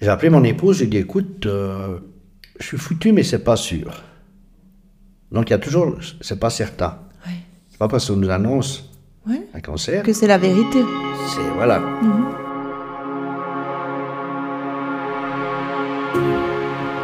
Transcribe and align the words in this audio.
J'ai 0.00 0.08
appelé 0.08 0.30
mon 0.30 0.44
épouse, 0.44 0.78
j'ai 0.78 0.86
dit 0.86 0.98
écoute, 0.98 1.46
euh, 1.46 1.98
je 2.60 2.66
suis 2.66 2.78
foutu, 2.78 3.12
mais 3.12 3.22
c'est 3.24 3.42
pas 3.42 3.56
sûr. 3.56 4.02
Donc 5.32 5.48
il 5.50 5.52
y 5.52 5.54
a 5.54 5.58
toujours, 5.58 5.96
c'est 6.20 6.38
pas 6.38 6.50
certain. 6.50 6.98
Ouais. 7.26 7.32
C'est 7.68 7.78
pas 7.78 7.88
parce 7.88 8.06
qu'on 8.08 8.16
nous 8.16 8.30
annonce 8.30 8.84
Ouais. 9.26 9.46
un 9.52 9.60
cancer, 9.60 10.02
Que 10.04 10.12
c'est 10.12 10.26
la 10.26 10.38
vérité. 10.38 10.78
c'est 11.34 11.42
voilà. 11.56 11.82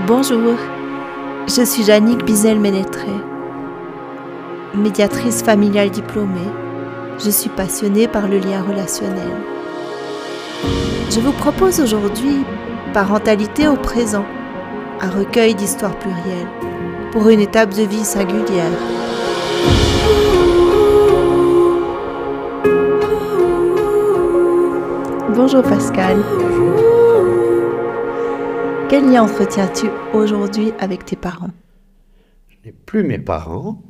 Bonjour, 0.07 0.55
je 1.47 1.65
suis 1.65 1.83
Jannick 1.85 2.25
Bizel-Ménétré, 2.25 3.09
médiatrice 4.75 5.43
familiale 5.43 5.91
diplômée. 5.91 6.51
Je 7.25 7.31
suis 7.31 7.49
passionnée 7.51 8.09
par 8.09 8.29
le 8.29 8.39
lien 8.39 8.63
relationnel. 8.63 9.31
Je 11.11 11.21
vous 11.21 11.33
propose 11.33 11.81
aujourd'hui 11.81 12.45
Parentalité 12.95 13.67
au 13.67 13.75
présent, 13.75 14.25
un 15.01 15.11
recueil 15.11 15.57
d'histoires 15.57 15.99
plurielles 15.99 16.47
pour 17.11 17.29
une 17.29 17.41
étape 17.41 17.75
de 17.75 17.83
vie 17.83 18.05
singulière. 18.05 18.71
Bonjour 25.35 25.65
Pascal. 25.65 26.19
Quel 28.89 29.11
lien 29.11 29.25
entretiens-tu 29.25 29.89
aujourd'hui 30.13 30.73
avec 30.79 31.05
tes 31.05 31.17
parents? 31.17 31.51
Je 32.49 32.59
n'ai 32.65 32.73
plus 32.73 33.03
mes 33.03 33.19
parents, 33.19 33.83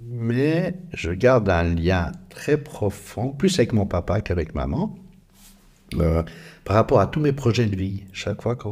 mais 0.00 0.74
je 0.92 1.12
garde 1.12 1.48
un 1.48 1.62
lien 1.62 2.10
très 2.30 2.56
profond, 2.56 3.30
plus 3.30 3.60
avec 3.60 3.72
mon 3.72 3.86
papa 3.86 4.20
qu'avec 4.20 4.56
maman, 4.56 4.96
euh, 5.98 6.22
par 6.70 6.76
rapport 6.76 7.00
à 7.00 7.08
tous 7.08 7.18
mes 7.18 7.32
projets 7.32 7.66
de 7.66 7.74
vie. 7.74 8.04
Chaque 8.12 8.42
fois 8.42 8.54
que 8.54 8.68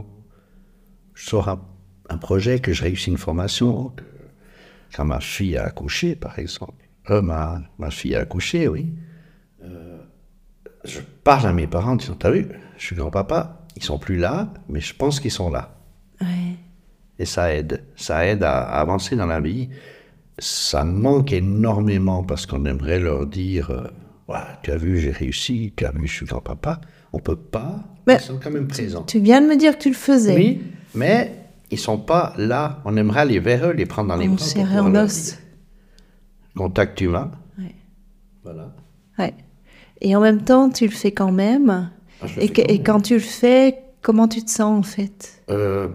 je 1.14 1.24
sors 1.28 1.48
un, 1.48 1.60
un 2.08 2.16
projet, 2.16 2.60
que 2.60 2.72
je 2.72 2.84
réussis 2.84 3.10
une 3.10 3.18
formation, 3.18 3.88
que- 3.88 4.04
quand 4.94 5.04
ma 5.04 5.18
fille 5.18 5.56
a 5.56 5.64
accouché, 5.64 6.14
par 6.14 6.38
exemple, 6.38 6.84
euh, 7.10 7.22
ma, 7.22 7.60
ma 7.76 7.90
fille 7.90 8.14
a 8.14 8.20
accouché, 8.20 8.68
oui, 8.68 8.94
euh, 9.64 9.98
je 10.84 11.00
parle 11.24 11.48
à 11.48 11.52
mes 11.52 11.66
parents 11.66 11.94
en 11.94 11.96
disant, 11.96 12.14
t'as 12.14 12.30
vu, 12.30 12.46
je 12.76 12.84
suis 12.84 12.94
grand-papa, 12.94 13.66
ils 13.74 13.82
sont 13.82 13.98
plus 13.98 14.16
là, 14.18 14.54
mais 14.68 14.80
je 14.80 14.94
pense 14.94 15.18
qu'ils 15.18 15.32
sont 15.32 15.50
là. 15.50 15.76
Ouais. 16.20 16.54
Et 17.18 17.24
ça 17.24 17.52
aide. 17.52 17.82
Ça 17.96 18.24
aide 18.26 18.44
à, 18.44 18.60
à 18.62 18.80
avancer 18.80 19.16
dans 19.16 19.26
la 19.26 19.40
vie. 19.40 19.70
Ça 20.38 20.84
manque 20.84 21.32
énormément 21.32 22.22
parce 22.22 22.46
qu'on 22.46 22.64
aimerait 22.64 23.00
leur 23.00 23.26
dire 23.26 23.70
euh, 23.70 23.88
Ouais, 24.28 24.38
Tu 24.62 24.70
as 24.70 24.76
vu, 24.76 25.00
j'ai 25.00 25.10
réussi, 25.10 25.72
tu 25.76 25.84
as 25.84 25.90
vu, 25.90 26.06
je 26.06 26.12
suis 26.14 26.26
grand-papa. 26.26 26.80
On 27.12 27.18
peut 27.18 27.36
pas. 27.36 27.84
Mais 28.06 28.14
ils 28.16 28.20
sont 28.20 28.38
quand 28.42 28.50
même 28.50 28.68
présents. 28.68 29.02
Tu 29.04 29.18
viens 29.20 29.40
de 29.40 29.46
me 29.46 29.56
dire 29.56 29.76
que 29.76 29.82
tu 29.82 29.88
le 29.88 29.94
faisais. 29.94 30.34
Oui, 30.36 30.62
mais 30.94 31.34
ils 31.70 31.78
sont 31.78 31.98
pas 31.98 32.34
là. 32.38 32.80
On 32.84 32.96
aimerait 32.96 33.20
aller 33.20 33.38
vers 33.40 33.66
eux, 33.68 33.72
les 33.72 33.86
prendre 33.86 34.08
dans 34.08 34.16
les 34.16 34.28
On 34.28 34.34
bras. 34.34 34.80
en 34.82 34.94
os. 34.94 35.38
Contact 36.56 37.00
humain. 37.00 37.30
Ouais. 37.58 37.74
Voilà. 38.42 38.74
Ouais. 39.18 39.34
Et 40.00 40.14
en 40.16 40.20
même 40.20 40.42
temps, 40.42 40.70
tu 40.70 40.84
le 40.86 40.90
fais 40.92 41.12
quand 41.12 41.32
même. 41.32 41.90
Ah, 42.20 42.26
et, 42.38 42.48
que- 42.48 42.60
quand 42.62 42.68
et 42.68 42.72
même. 42.74 42.82
quand 42.84 43.00
tu 43.00 43.14
le 43.14 43.20
fais, 43.20 43.78
comment 44.02 44.28
tu 44.28 44.42
te 44.44 44.50
sens 44.50 44.78
en 44.78 44.82
fait? 44.82 45.42
Euh, 45.50 45.88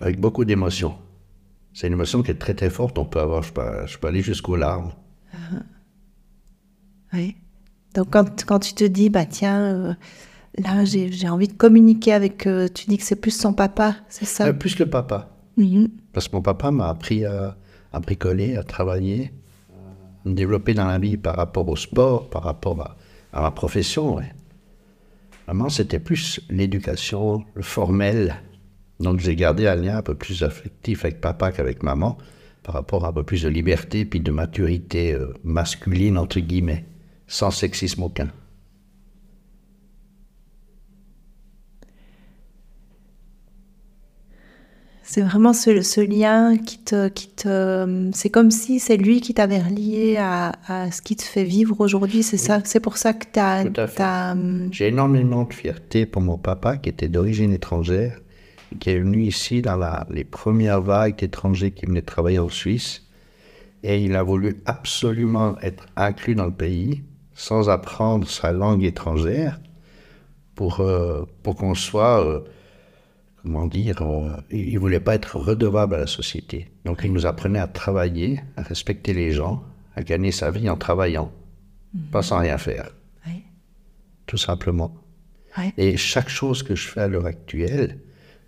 avec 0.00 0.20
beaucoup 0.20 0.44
d'émotion. 0.44 0.94
C'est 1.72 1.86
une 1.88 1.92
émotion 1.94 2.22
qui 2.22 2.30
est 2.30 2.34
très 2.38 2.54
très 2.54 2.70
forte. 2.70 2.98
On 2.98 3.04
peut 3.04 3.18
avoir, 3.20 3.42
je 3.42 3.52
peux, 3.52 3.86
je 3.86 3.98
peux 3.98 4.06
aller 4.08 4.22
jusqu'aux 4.22 4.56
larmes. 4.56 4.92
Ouais. 7.12 7.34
Donc 7.94 8.08
quand, 8.10 8.44
quand 8.44 8.58
tu 8.58 8.74
te 8.74 8.84
dis, 8.84 9.08
bah 9.08 9.24
tiens, 9.24 9.60
euh, 9.62 9.94
là 10.58 10.84
j'ai 10.84 11.28
envie 11.28 11.48
de 11.48 11.52
communiquer 11.54 12.12
avec, 12.12 12.46
euh, 12.46 12.68
tu 12.72 12.86
dis 12.86 12.98
que 12.98 13.04
c'est 13.04 13.16
plus 13.20 13.30
son 13.36 13.52
papa, 13.52 13.96
c'est 14.08 14.24
ça? 14.24 14.46
Euh, 14.46 14.52
plus 14.52 14.74
que 14.74 14.84
papa. 14.84 15.30
Mhm. 15.56 15.88
Parce 16.12 16.28
que 16.28 16.36
mon 16.36 16.42
papa 16.42 16.70
m'a 16.70 16.88
appris 16.88 17.24
à, 17.24 17.56
à 17.92 18.00
bricoler, 18.00 18.56
à 18.56 18.64
travailler, 18.64 19.32
à 20.24 20.28
me 20.28 20.34
développer 20.34 20.74
dans 20.74 20.86
la 20.86 20.98
vie 20.98 21.16
par 21.16 21.36
rapport 21.36 21.68
au 21.68 21.76
sport, 21.76 22.28
par 22.30 22.42
rapport 22.42 22.80
à, 22.80 22.96
à 23.32 23.42
ma 23.42 23.50
profession. 23.50 24.16
ouais. 24.16 24.32
Maman, 25.46 25.68
c'était 25.68 25.98
plus 25.98 26.40
l'éducation, 26.48 27.44
le 27.54 27.62
formel. 27.62 28.34
Donc 29.00 29.20
j'ai 29.20 29.36
gardé 29.36 29.66
un 29.66 29.74
lien 29.74 29.98
un 29.98 30.02
peu 30.02 30.14
plus 30.14 30.42
affectif 30.42 31.04
avec 31.04 31.20
papa 31.20 31.52
qu'avec 31.52 31.82
maman, 31.82 32.16
par 32.62 32.74
rapport 32.74 33.04
à 33.04 33.08
un 33.08 33.12
peu 33.12 33.22
plus 33.24 33.42
de 33.42 33.48
liberté 33.48 34.04
puis 34.04 34.20
de 34.20 34.30
maturité 34.30 35.12
euh, 35.12 35.34
masculine, 35.44 36.16
entre 36.16 36.40
guillemets, 36.40 36.86
sans 37.26 37.50
sexisme 37.50 38.02
aucun. 38.02 38.28
C'est 45.06 45.20
vraiment 45.20 45.52
ce, 45.52 45.82
ce 45.82 46.00
lien 46.00 46.56
qui 46.56 46.78
te, 46.78 47.08
qui 47.08 47.28
te, 47.28 48.10
c'est 48.14 48.30
comme 48.30 48.50
si 48.50 48.80
c'est 48.80 48.96
lui 48.96 49.20
qui 49.20 49.34
t'avait 49.34 49.60
relié 49.60 50.16
à, 50.16 50.52
à 50.66 50.90
ce 50.90 51.02
qui 51.02 51.14
te 51.14 51.22
fait 51.22 51.44
vivre 51.44 51.78
aujourd'hui. 51.80 52.22
C'est 52.22 52.38
ça, 52.38 52.62
c'est 52.64 52.80
pour 52.80 52.96
ça 52.96 53.12
que 53.12 53.26
t'as, 53.30 53.64
hum, 54.32 54.68
J'ai 54.72 54.88
énormément 54.88 55.44
de 55.44 55.52
fierté 55.52 56.06
pour 56.06 56.22
mon 56.22 56.38
papa 56.38 56.78
qui 56.78 56.88
était 56.88 57.08
d'origine 57.08 57.52
étrangère, 57.52 58.18
qui 58.80 58.90
est 58.90 58.98
venu 58.98 59.24
ici 59.24 59.60
dans 59.60 59.76
la- 59.76 60.06
les 60.10 60.24
premières 60.24 60.80
vagues 60.80 61.18
d'étrangers 61.18 61.70
qui 61.72 61.84
venaient 61.84 62.00
travailler 62.02 62.38
en 62.38 62.48
Suisse. 62.48 63.02
Et 63.82 64.02
il 64.02 64.16
a 64.16 64.22
voulu 64.22 64.56
absolument 64.64 65.58
être 65.60 65.84
inclus 65.96 66.34
dans 66.34 66.46
le 66.46 66.50
pays 66.54 67.02
sans 67.34 67.68
apprendre 67.68 68.28
sa 68.28 68.52
langue 68.52 68.84
étrangère 68.84 69.60
pour, 70.54 70.80
euh, 70.80 71.24
pour 71.42 71.56
qu'on 71.56 71.74
soit, 71.74 72.24
euh, 72.24 72.40
comment 73.42 73.66
dire, 73.66 74.02
euh, 74.02 74.36
il 74.50 74.74
ne 74.74 74.78
voulait 74.78 75.00
pas 75.00 75.14
être 75.14 75.36
redevable 75.36 75.94
à 75.94 75.98
la 75.98 76.06
société. 76.06 76.70
Donc 76.84 77.00
il 77.04 77.12
nous 77.12 77.26
apprenait 77.26 77.58
à 77.58 77.66
travailler, 77.66 78.40
à 78.56 78.62
respecter 78.62 79.12
les 79.12 79.32
gens, 79.32 79.64
à 79.96 80.02
gagner 80.02 80.32
sa 80.32 80.50
vie 80.50 80.68
en 80.70 80.76
travaillant, 80.76 81.32
pas 82.10 82.22
sans 82.22 82.38
rien 82.38 82.58
faire, 82.58 82.90
tout 84.26 84.36
simplement. 84.36 84.94
Et 85.76 85.96
chaque 85.96 86.28
chose 86.28 86.64
que 86.64 86.74
je 86.74 86.88
fais 86.88 87.02
à 87.02 87.08
l'heure 87.08 87.26
actuelle, 87.26 88.00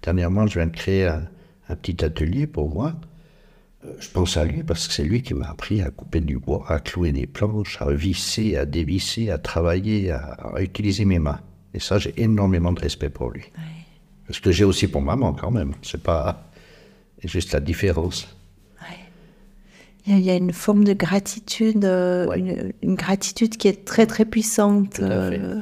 dernièrement, 0.03 0.47
je 0.47 0.59
viens 0.59 0.67
de 0.67 0.75
créer 0.75 1.07
un, 1.07 1.29
un 1.69 1.77
petit 1.77 2.05
atelier 2.05 2.47
pour 2.47 2.69
moi. 2.73 2.95
Euh, 3.87 3.93
Je 4.01 4.09
pense 4.11 4.37
à 4.37 4.45
lui 4.45 4.63
parce 4.63 4.87
que 4.89 4.95
c'est 4.95 5.05
lui 5.05 5.23
qui 5.23 5.35
m'a 5.35 5.49
appris 5.51 5.81
à 5.83 5.91
couper 5.91 6.21
du 6.21 6.39
bois, 6.39 6.65
à 6.69 6.79
clouer 6.81 7.13
des 7.13 7.27
planches, 7.27 7.81
à 7.81 7.91
visser, 7.93 8.57
à 8.57 8.65
dévisser, 8.67 9.31
à 9.31 9.39
travailler, 9.39 10.11
à, 10.11 10.19
à 10.55 10.63
utiliser 10.63 11.05
mes 11.05 11.19
mains. 11.19 11.41
Et 11.75 11.81
ça, 11.81 11.99
j'ai 11.99 12.15
énormément 12.17 12.73
de 12.73 12.81
respect 12.81 13.11
pour 13.11 13.31
lui. 13.31 13.45
Parce 14.27 14.41
que 14.41 14.51
j'ai 14.51 14.65
aussi 14.65 14.89
pour 14.89 15.03
maman 15.03 15.33
quand 15.35 15.51
même. 15.51 15.73
C'est 15.83 16.03
pas 16.03 16.51
juste 17.23 17.53
la 17.53 17.61
différence. 17.61 18.29
Il 20.09 20.13
y, 20.13 20.15
a, 20.15 20.19
il 20.21 20.25
y 20.25 20.31
a 20.31 20.37
une 20.37 20.53
forme 20.53 20.85
de 20.85 20.93
gratitude, 20.93 21.85
euh, 21.85 22.27
Ouais. 22.29 22.39
une, 22.39 22.73
une 22.83 22.95
gratitude 22.95 23.57
qui 23.57 23.67
est 23.67 23.85
très 23.85 24.07
très 24.07 24.25
puissante. 24.25 25.01
Euh, 25.01 25.61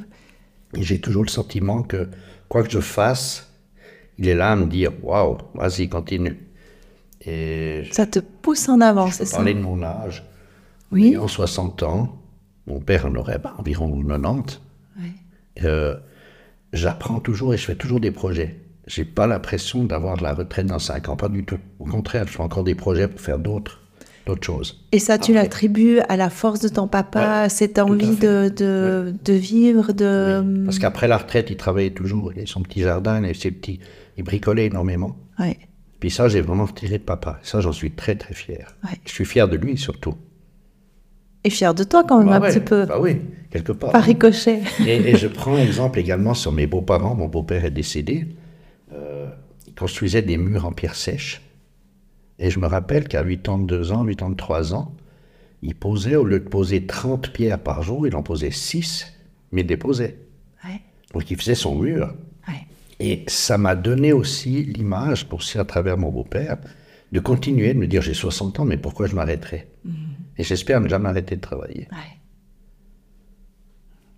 j'ai 0.78 1.00
toujours 1.00 1.22
le 1.22 1.30
sentiment 1.30 1.82
que 1.82 2.08
quoi 2.50 2.62
que 2.62 2.70
je 2.70 2.80
fasse, 2.80 3.50
il 4.18 4.28
est 4.28 4.34
là 4.34 4.52
à 4.52 4.56
me 4.56 4.66
dire 4.66 4.92
Waouh, 5.02 5.38
vas-y, 5.54 5.88
continue. 5.88 6.36
Et 7.26 7.84
ça 7.90 8.06
te 8.06 8.18
pousse 8.18 8.68
en 8.68 8.80
avant, 8.80 9.10
c'est 9.10 9.24
ça 9.24 9.36
parler 9.36 9.54
de 9.54 9.60
mon 9.60 9.82
âge. 9.82 10.24
Oui. 10.92 11.16
En 11.16 11.28
60 11.28 11.82
ans, 11.82 12.18
mon 12.66 12.80
père 12.80 13.06
en 13.06 13.14
aurait 13.14 13.38
bah, 13.38 13.54
environ 13.58 14.02
90. 14.02 14.60
Ouais. 14.98 15.04
Euh, 15.64 15.96
J'apprends 16.74 17.20
toujours 17.20 17.54
et 17.54 17.56
je 17.56 17.64
fais 17.64 17.76
toujours 17.76 18.00
des 18.00 18.10
projets. 18.10 18.56
J'ai 18.88 19.04
pas 19.04 19.28
l'impression 19.28 19.84
d'avoir 19.84 20.16
de 20.16 20.24
la 20.24 20.34
retraite 20.34 20.66
dans 20.66 20.80
5 20.80 21.08
ans, 21.08 21.16
pas 21.16 21.28
du 21.28 21.44
tout. 21.44 21.58
Au 21.78 21.84
contraire, 21.84 22.26
je 22.26 22.32
fais 22.32 22.42
encore 22.42 22.64
des 22.64 22.74
projets 22.74 23.06
pour 23.06 23.20
faire 23.20 23.38
d'autres 23.38 23.80
d'autres 24.26 24.44
choses. 24.44 24.82
Et 24.90 24.98
ça, 24.98 25.18
tu 25.18 25.34
l'attribues 25.34 26.00
à 26.08 26.16
la 26.16 26.30
force 26.30 26.58
de 26.58 26.68
ton 26.68 26.88
papa, 26.88 27.42
Ouais, 27.42 27.48
cette 27.50 27.78
envie 27.78 28.16
de, 28.16 28.48
de, 28.48 29.14
de 29.22 29.32
vivre, 29.34 29.92
de... 29.92 30.64
Parce 30.64 30.78
qu'après 30.78 31.08
la 31.08 31.18
retraite, 31.18 31.50
il 31.50 31.58
travaillait 31.58 31.90
toujours. 31.90 32.32
Il 32.32 32.38
avait 32.38 32.46
son 32.46 32.62
petit 32.62 32.80
jardin, 32.80 33.18
il 33.20 33.26
avait 33.26 33.34
ses 33.34 33.50
petits... 33.50 33.80
Il 34.16 34.24
bricolait 34.24 34.64
énormément. 34.66 35.14
Ouais. 35.38 35.58
Puis 36.04 36.10
ça, 36.10 36.28
j'ai 36.28 36.42
vraiment 36.42 36.66
tiré 36.66 36.98
de 36.98 37.02
papa. 37.02 37.38
Ça, 37.40 37.60
j'en 37.62 37.72
suis 37.72 37.90
très, 37.90 38.14
très 38.14 38.34
fier. 38.34 38.76
Ouais. 38.84 38.90
Je 39.06 39.10
suis 39.10 39.24
fier 39.24 39.48
de 39.48 39.56
lui, 39.56 39.78
surtout. 39.78 40.12
Et 41.44 41.48
fier 41.48 41.72
de 41.74 41.82
toi 41.82 42.04
quand 42.06 42.18
même 42.18 42.28
Bah 42.28 42.36
un 42.36 42.40
ouais, 42.42 42.50
petit 42.50 42.60
peu, 42.60 42.84
Bah 42.84 43.00
oui, 43.00 43.22
quelque 43.50 43.72
part. 43.72 43.90
par 43.90 44.02
ricochet. 44.02 44.60
Et, 44.86 44.96
et 44.96 45.16
je 45.16 45.26
prends 45.28 45.56
exemple 45.56 45.98
également 45.98 46.34
sur 46.34 46.52
mes 46.52 46.66
beaux-parents. 46.66 47.14
Mon 47.14 47.28
beau-père 47.28 47.64
est 47.64 47.70
décédé. 47.70 48.26
Euh, 48.92 49.30
il 49.66 49.72
construisait 49.74 50.20
des 50.20 50.36
murs 50.36 50.66
en 50.66 50.72
pierre 50.72 50.94
sèche. 50.94 51.40
Et 52.38 52.50
je 52.50 52.58
me 52.60 52.66
rappelle 52.66 53.08
qu'à 53.08 53.24
82 53.24 53.92
ans, 53.92 54.04
83 54.04 54.74
ans, 54.74 54.94
il 55.62 55.74
posait, 55.74 56.16
au 56.16 56.24
lieu 56.26 56.38
de 56.38 56.48
poser 56.50 56.84
30 56.84 57.30
pierres 57.32 57.60
par 57.60 57.82
jour, 57.82 58.06
il 58.06 58.14
en 58.14 58.22
posait 58.22 58.50
6, 58.50 59.10
mais 59.52 59.62
il 59.62 59.66
déposait. 59.66 60.18
Ouais. 60.66 60.82
Donc 61.14 61.30
il 61.30 61.38
faisait 61.38 61.54
son 61.54 61.76
mur. 61.76 62.12
Et 63.00 63.24
ça 63.26 63.58
m'a 63.58 63.74
donné 63.74 64.12
aussi 64.12 64.62
l'image, 64.64 65.28
pour 65.28 65.38
aussi 65.40 65.58
à 65.58 65.64
travers 65.64 65.96
mon 65.98 66.10
beau-père, 66.10 66.58
de 67.12 67.20
continuer, 67.20 67.74
de 67.74 67.78
me 67.78 67.86
dire 67.86 68.02
j'ai 68.02 68.14
60 68.14 68.60
ans, 68.60 68.64
mais 68.64 68.76
pourquoi 68.76 69.06
je 69.06 69.14
m'arrêterai? 69.14 69.68
Et 70.38 70.42
j'espère 70.44 70.80
ne 70.80 70.88
jamais 70.88 71.08
arrêter 71.08 71.36
de 71.36 71.40
travailler. 71.40 71.88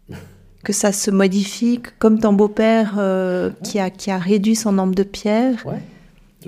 Ouais. 0.09 0.17
que 0.65 0.73
ça 0.73 0.93
se 0.93 1.11
modifie, 1.13 1.81
comme 1.99 2.19
ton 2.19 2.33
beau-père 2.33 2.95
euh, 2.99 3.51
qui, 3.63 3.79
a, 3.79 3.89
qui 3.91 4.11
a 4.11 4.19
réduit 4.19 4.57
son 4.57 4.73
nombre 4.73 4.95
de 4.97 5.05
pierres, 5.05 5.65
Ouais, 5.65 5.81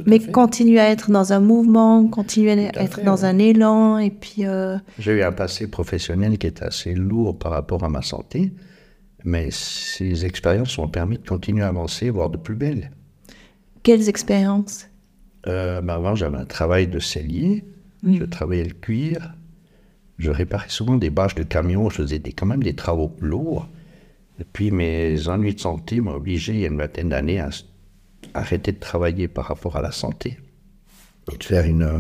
mais 0.07 0.19
fait. 0.19 0.33
continue 0.33 0.79
à 0.81 0.89
être 0.91 1.11
dans 1.13 1.33
un 1.33 1.39
mouvement, 1.41 2.07
continue 2.09 2.51
à 2.51 2.55
être 2.57 2.97
fait, 2.97 3.05
dans 3.05 3.19
ouais. 3.23 3.25
un 3.25 3.39
élan, 3.39 3.99
et 3.99 4.11
puis 4.11 4.45
euh, 4.47 4.77
J'ai 4.99 5.13
eu 5.13 5.23
un 5.23 5.31
passé 5.33 5.69
professionnel 5.69 6.37
qui 6.39 6.49
est 6.49 6.63
assez 6.63 6.95
lourd 6.95 7.39
par 7.39 7.53
rapport 7.53 7.85
à 7.85 7.89
ma 7.89 8.03
santé, 8.03 8.53
mais 9.25 9.51
ces 9.51 10.25
expériences 10.25 10.77
m'ont 10.79 10.89
permis 10.89 11.19
de 11.19 11.27
continuer 11.27 11.63
à 11.63 11.69
avancer, 11.69 12.11
voire 12.11 12.31
de 12.31 12.37
plus 12.37 12.55
belle. 12.55 12.91
quelles 13.83 14.09
expériences? 14.09 14.87
Euh, 15.47 15.81
ben 15.81 15.95
avant, 15.95 16.15
j'avais 16.15 16.37
un 16.39 16.45
travail 16.45 16.89
de 16.89 16.99
sellier, 16.99 17.65
je 18.03 18.25
travaillais 18.25 18.65
le 18.65 18.75
cuir, 18.75 19.35
je 20.19 20.31
réparais 20.31 20.69
souvent 20.69 20.97
des 20.97 21.11
bâches 21.11 21.35
de 21.37 21.43
camions, 21.45 21.89
je 21.91 21.97
faisais 21.97 22.19
des, 22.19 22.33
quand 22.33 22.47
même 22.47 22.63
des 22.63 22.75
travaux 22.75 23.15
lourds. 23.21 23.69
Et 24.41 24.45
puis 24.45 24.71
mes 24.71 25.29
ennuis 25.29 25.55
de 25.55 25.61
santé 25.61 26.01
m'ont 26.01 26.15
obligé, 26.15 26.53
il 26.55 26.61
y 26.61 26.65
a 26.65 26.69
une 26.69 26.77
vingtaine 26.79 27.09
d'années, 27.09 27.41
à 27.41 27.51
arrêter 28.35 28.73
de 28.73 28.79
travailler 28.79 29.27
par 29.29 29.47
rapport 29.47 29.77
à 29.77 29.83
la 29.83 29.91
santé 29.93 30.39
et 31.33 31.37
de 31.37 31.43
faire 31.45 31.65
une 31.65 31.83
euh, 31.83 31.99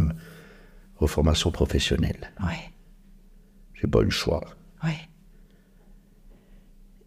reformation 0.96 1.50
professionnelle. 1.50 2.32
Ouais, 2.40 2.70
J'ai 3.74 3.86
pas 3.88 4.00
eu 4.00 4.04
le 4.04 4.10
choix. 4.10 4.44
ouais. 4.84 5.07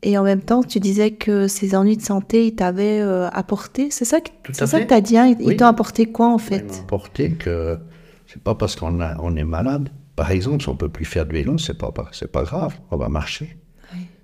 Et 0.03 0.17
en 0.17 0.23
même 0.23 0.41
temps, 0.41 0.63
tu 0.63 0.79
disais 0.79 1.11
que 1.11 1.47
ces 1.47 1.75
ennuis 1.75 1.95
de 1.97 2.01
santé, 2.01 2.47
ils 2.47 2.55
t'avaient 2.55 3.01
euh, 3.01 3.29
apporté, 3.29 3.91
c'est 3.91 4.05
ça 4.05 4.19
que, 4.19 4.29
tu 4.51 4.93
as 4.93 5.01
dit, 5.01 5.17
hein? 5.17 5.35
Ils 5.39 5.45
Oui. 5.47 5.57
t'ont 5.57 5.65
apporté 5.67 6.07
quoi 6.07 6.27
en 6.33 6.37
Ils 6.37 6.41
fait 6.41 6.63
m'ont 6.63 6.79
apporté 6.81 7.31
que 7.33 7.77
c'est 8.25 8.41
pas 8.41 8.55
parce 8.55 8.75
qu'on 8.75 8.99
on 9.19 9.35
est 9.35 9.43
malade. 9.43 9.89
Par 10.15 10.31
exemple, 10.31 10.63
si 10.63 10.69
on 10.69 10.75
peut 10.75 10.89
plus 10.89 11.05
faire 11.05 11.25
de 11.25 11.33
vélo, 11.33 11.57
c'est 11.57 11.77
pas, 11.77 11.91
pas- 11.91 12.09
c'est 12.13 12.31
pas 12.31 12.43
grave, 12.43 12.79
on 12.89 12.97
va 12.97 13.09
marcher. 13.09 13.57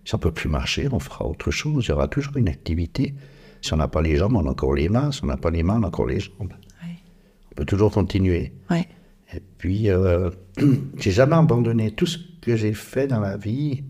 Si 0.03 0.15
on 0.15 0.19
peut 0.19 0.31
plus 0.31 0.47
marcher, 0.49 0.87
on 0.91 0.99
fera 0.99 1.27
autre 1.27 1.51
chose. 1.51 1.85
Il 1.85 1.89
y 1.89 1.91
aura 1.91 2.07
toujours 2.07 2.37
une 2.37 2.47
activité. 2.47 3.13
Si 3.61 3.73
on 3.73 3.77
n'a 3.77 3.89
pas 3.89 4.01
les 4.01 4.15
jambes, 4.15 4.35
on 4.37 4.45
a 4.47 4.51
encore 4.51 4.73
les 4.73 4.87
mains. 4.87 5.11
Si 5.11 5.21
on 5.23 5.27
n'a 5.27 5.35
pas 5.35 5.49
les 5.51 5.63
mains, 5.63 5.79
on 5.81 5.83
a 5.83 5.87
encore 5.87 6.07
les 6.07 6.21
jambes. 6.21 6.53
On 7.51 7.55
peut 7.55 7.65
toujours 7.65 7.91
continuer. 7.91 8.53
Et 9.33 9.41
puis, 9.57 9.89
euh, 9.89 10.29
j'ai 10.97 11.11
jamais 11.11 11.35
abandonné 11.35 11.91
tout 11.91 12.05
ce 12.05 12.17
que 12.41 12.55
j'ai 12.55 12.73
fait 12.73 13.07
dans 13.07 13.19
la 13.19 13.35
vie. 13.35 13.83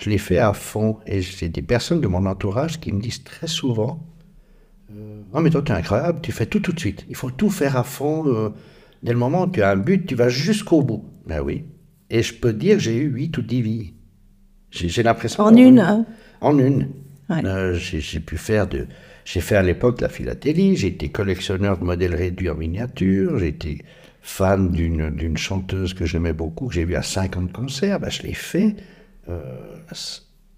Je 0.00 0.10
l'ai 0.10 0.18
fait 0.18 0.38
à 0.38 0.52
fond. 0.52 0.98
Et 1.06 1.20
j'ai 1.22 1.48
des 1.48 1.62
personnes 1.62 2.00
de 2.00 2.08
mon 2.08 2.26
entourage 2.26 2.80
qui 2.80 2.92
me 2.92 3.00
disent 3.00 3.22
très 3.22 3.46
souvent 3.46 4.04
euh, 4.92 5.20
Oh, 5.32 5.40
mais 5.40 5.50
toi, 5.50 5.62
tu 5.62 5.72
es 5.72 5.74
incroyable, 5.74 6.20
tu 6.22 6.32
fais 6.32 6.46
tout 6.46 6.60
tout 6.60 6.72
de 6.72 6.80
suite. 6.80 7.04
Il 7.08 7.14
faut 7.16 7.30
tout 7.30 7.50
faire 7.50 7.76
à 7.76 7.84
fond. 7.84 8.24
euh, 8.26 8.48
dès 9.02 9.12
le 9.12 9.18
moment 9.18 9.44
où 9.44 9.50
tu 9.50 9.62
as 9.62 9.70
un 9.70 9.76
but, 9.76 10.06
tu 10.06 10.14
vas 10.14 10.28
jusqu'au 10.28 10.82
bout. 10.82 11.04
Ben 11.26 11.40
oui. 11.40 11.64
Et 12.08 12.22
je 12.22 12.34
peux 12.34 12.52
dire 12.52 12.76
que 12.76 12.82
j'ai 12.82 12.96
eu 12.96 13.08
huit 13.08 13.36
ou 13.38 13.42
dix 13.42 13.62
vies. 13.62 13.94
J'ai 14.70 15.02
l'impression. 15.02 15.44
En 15.44 15.54
une, 15.56 15.80
hein 15.80 16.06
En 16.40 16.58
une. 16.58 16.88
Ouais. 17.28 17.44
Euh, 17.44 17.74
j'ai 17.74 18.20
pu 18.20 18.36
faire 18.36 18.66
de. 18.66 18.86
J'ai 19.24 19.40
fait 19.40 19.56
à 19.56 19.62
l'époque 19.62 19.98
de 19.98 20.02
la 20.02 20.08
philatélie, 20.08 20.76
j'ai 20.76 20.88
été 20.88 21.10
collectionneur 21.10 21.78
de 21.78 21.84
modèles 21.84 22.14
réduits 22.14 22.48
en 22.50 22.56
miniature, 22.56 23.38
j'ai 23.38 23.48
été 23.48 23.84
fan 24.22 24.70
d'une 24.70 25.10
d'une 25.10 25.36
chanteuse 25.36 25.94
que 25.94 26.04
j'aimais 26.06 26.32
beaucoup, 26.32 26.66
que 26.68 26.74
j'ai 26.74 26.84
vue 26.84 26.96
à 26.96 27.02
50 27.02 27.52
concerts, 27.52 28.00
ben, 28.00 28.10
je 28.10 28.22
l'ai 28.22 28.32
fait. 28.34 28.74
Euh, 29.28 29.76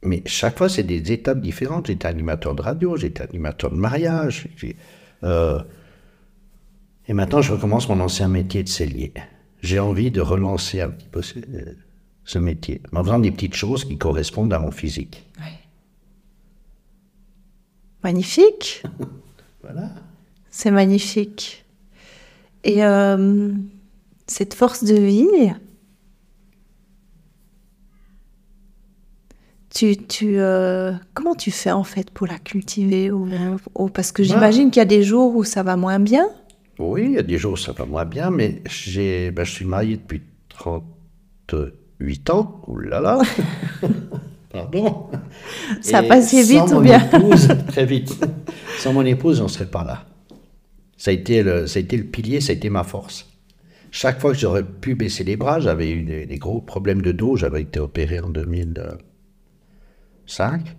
mais 0.03 0.23
chaque 0.27 0.59
fois, 0.59 0.69
c'est 0.69 0.83
des 0.83 1.13
étapes 1.13 1.41
différentes. 1.41 1.87
J'étais 1.87 2.07
animateur 2.07 2.55
de 2.55 2.63
radio, 2.63 2.97
j'étais 2.97 3.23
animateur 3.23 3.71
de 3.71 3.77
mariage. 3.77 4.49
euh, 5.25 5.63
et 7.09 7.15
maintenant, 7.15 7.43
je 7.43 7.53
recommence 7.53 7.89
mon 7.89 8.01
ancien 8.01 8.29
métier 8.29 8.63
de 8.63 8.69
cellier. 8.69 9.13
J'ai 9.61 9.79
envie 9.79 10.11
de 10.11 10.21
relancer 10.21 10.81
un 10.81 10.91
petit 10.91 11.09
peu 11.09 11.23
ce, 11.23 11.39
ce 12.25 12.39
métier, 12.39 12.81
en 12.93 13.03
faisant 13.03 13.19
des 13.19 13.31
petites 13.31 13.55
choses 13.55 13.85
qui 13.85 13.99
correspondent 13.99 14.53
à 14.53 14.59
mon 14.59 14.71
physique. 14.71 15.25
Magnifique. 18.03 18.83
Voilà. 19.63 19.91
C'est 20.51 20.73
magnifique. 20.73 21.65
Et 22.65 22.85
euh, 22.85 23.53
cette 24.27 24.55
force 24.55 24.83
de 24.83 24.97
vie, 24.97 25.53
tu, 29.75 29.97
tu, 29.97 30.35
euh, 30.39 30.93
comment 31.15 31.35
tu 31.35 31.51
fais 31.51 31.71
en 31.73 31.85
fait 31.85 32.11
pour 32.11 32.27
la 32.27 32.39
cultiver 32.39 33.11
ou, 33.11 33.29
ou- 33.75 33.89
Parce 33.89 34.13
que 34.13 34.23
j'imagine 34.23 34.71
qu'il 34.71 34.81
y 34.81 34.83
a 34.83 34.87
des 34.87 35.03
jours 35.03 35.35
où 35.35 35.45
ça 35.45 35.63
va 35.63 35.77
moins 35.77 35.99
bien. 35.99 36.27
Oui, 36.79 37.05
il 37.07 37.13
y 37.13 37.19
a 37.19 37.23
des 37.23 37.39
jours 37.39 37.53
où 37.53 37.57
ça 37.57 37.73
va 37.73 37.85
moins 37.87 38.05
bien, 38.05 38.31
mais 38.31 38.63
j'ai, 38.69 39.31
ben, 39.31 39.45
je 39.45 39.51
suis 39.51 39.65
marié 39.65 39.97
depuis 39.97 40.23
38 40.49 42.31
ans. 42.31 42.61
Ouh 42.67 42.79
là 42.79 43.01
là 43.01 43.19
Pardon 44.53 45.07
Ça 45.81 45.99
a 45.99 46.03
passé 46.03 46.43
vite 46.43 46.73
ou 46.77 46.81
bien? 46.81 47.01
épouse, 47.03 47.49
Très 47.69 47.87
vite. 47.87 48.13
Sans 48.79 48.93
mon 48.93 49.05
épouse, 49.05 49.41
on 49.41 49.45
ne 49.45 49.49
serait 49.49 49.71
pas 49.71 49.85
là. 49.85 50.05
Ça 50.99 51.11
a, 51.11 51.15
été 51.15 51.43
le, 51.43 51.67
ça 51.67 51.79
a 51.79 51.83
été 51.83 51.97
le 51.97 52.05
pilier, 52.05 52.41
ça 52.41 52.53
a 52.53 52.55
été 52.55 52.69
ma 52.69 52.85
force. 52.85 53.27
Chaque 53.91 54.21
fois 54.21 54.33
que 54.33 54.39
j'aurais 54.39 54.63
pu 54.63 54.95
baisser 54.95 55.25
les 55.25 55.37
bras, 55.37 55.59
j'avais 55.61 55.91
eu 55.91 56.03
des, 56.03 56.27
des 56.27 56.37
gros 56.39 56.61
problèmes 56.61 57.03
de 57.03 57.13
dos. 57.13 57.37
J'avais 57.37 57.63
été 57.63 57.81
opéré 57.81 58.21
en 58.21 58.31
2005. 60.27 60.77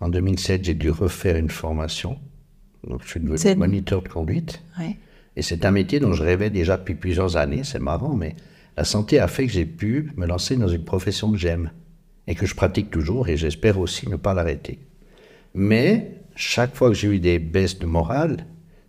En 0.00 0.08
2007, 0.08 0.64
j'ai 0.64 0.74
dû 0.74 0.90
refaire 0.90 1.36
une 1.36 1.50
formation. 1.50 2.18
Donc, 2.86 3.02
je 3.04 3.08
suis 3.10 3.20
devenu 3.20 3.36
C'est- 3.38 3.54
moniteur 3.54 4.02
de 4.02 4.08
conduite. 4.08 4.62
Ouais. 4.78 4.96
Et 5.36 5.42
c'est 5.42 5.64
un 5.64 5.70
métier 5.70 6.00
dont 6.00 6.12
je 6.12 6.22
rêvais 6.22 6.50
déjà 6.50 6.76
depuis 6.76 6.94
plusieurs 6.94 7.36
années, 7.36 7.64
c'est 7.64 7.78
marrant, 7.78 8.14
mais 8.14 8.34
la 8.76 8.84
santé 8.84 9.18
a 9.18 9.28
fait 9.28 9.46
que 9.46 9.52
j'ai 9.52 9.66
pu 9.66 10.10
me 10.16 10.26
lancer 10.26 10.56
dans 10.56 10.68
une 10.68 10.84
profession 10.84 11.30
que 11.30 11.38
j'aime 11.38 11.70
et 12.26 12.34
que 12.34 12.46
je 12.46 12.54
pratique 12.54 12.90
toujours 12.90 13.28
et 13.28 13.36
j'espère 13.36 13.78
aussi 13.78 14.08
ne 14.08 14.16
pas 14.16 14.34
l'arrêter. 14.34 14.78
Mais 15.54 16.22
chaque 16.34 16.74
fois 16.74 16.88
que 16.88 16.94
j'ai 16.94 17.08
eu 17.08 17.20
des 17.20 17.38
baisses 17.38 17.78
de 17.78 17.86
morale, 17.86 18.46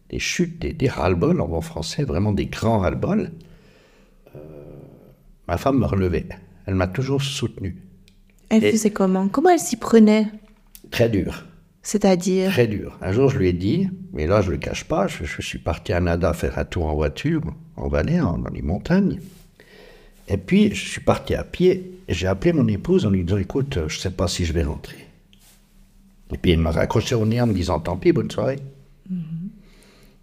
des 0.10 0.20
chutes, 0.20 0.60
des, 0.60 0.74
des 0.74 0.88
ras-le-bol 0.88 1.40
en 1.42 1.48
bon 1.48 1.62
français, 1.62 2.04
vraiment 2.04 2.32
des 2.32 2.46
grands 2.48 2.80
ras-le-bol, 2.80 3.32
euh, 4.36 4.40
ma 5.48 5.58
femme 5.58 5.80
me 5.80 5.86
relevait. 5.86 6.28
Elle 6.66 6.76
m'a 6.76 6.88
toujours 6.88 7.22
soutenu. 7.22 7.78
Elle 8.52 8.64
Et- 8.66 8.72
faisait 8.72 8.92
comment? 8.92 9.28
Comment 9.30 9.50
elle 9.50 9.60
s'y 9.60 9.78
prenait? 9.78 10.28
Très 10.92 11.10
dur. 11.10 11.46
C'est-à-dire? 11.84 12.52
Très 12.52 12.68
dur. 12.68 12.98
Un 13.02 13.12
jour, 13.12 13.30
je 13.30 13.38
lui 13.40 13.48
ai 13.48 13.54
dit, 13.54 13.90
mais 14.14 14.28
là, 14.28 14.42
je 14.42 14.48
ne 14.48 14.52
le 14.52 14.58
cache 14.58 14.84
pas, 14.84 15.08
je, 15.08 15.24
je 15.24 15.42
suis 15.42 15.58
parti 15.58 15.94
à 15.94 16.00
Nada 16.02 16.34
faire 16.34 16.60
un 16.60 16.66
tour 16.66 16.86
en 16.86 16.94
voiture, 16.94 17.42
en 17.78 17.88
Valais, 17.88 18.20
en- 18.20 18.38
dans 18.38 18.50
les 18.52 18.62
montagnes. 18.62 19.20
Et 20.28 20.38
puis, 20.38 20.76
je 20.76 20.88
suis 20.90 21.02
parti 21.02 21.34
à 21.34 21.44
pied 21.44 22.00
et 22.08 22.14
j'ai 22.14 22.28
appelé 22.28 22.54
mon 22.54 22.68
épouse 22.68 23.06
en 23.06 23.10
lui 23.10 23.24
disant, 23.24 23.38
écoute, 23.38 23.76
je 23.88 23.96
ne 23.96 24.00
sais 24.00 24.12
pas 24.12 24.28
si 24.28 24.46
je 24.46 24.54
vais 24.54 24.64
rentrer. 24.64 25.08
Et 26.34 26.38
puis, 26.38 26.52
elle 26.52 26.60
m'a 26.60 26.72
raccroché 26.72 27.16
au 27.16 27.26
nez 27.26 27.42
en 27.42 27.48
me 27.48 27.54
disant, 27.54 27.80
tant 27.80 27.98
pis, 27.98 28.12
bonne 28.12 28.30
soirée. 28.32 28.60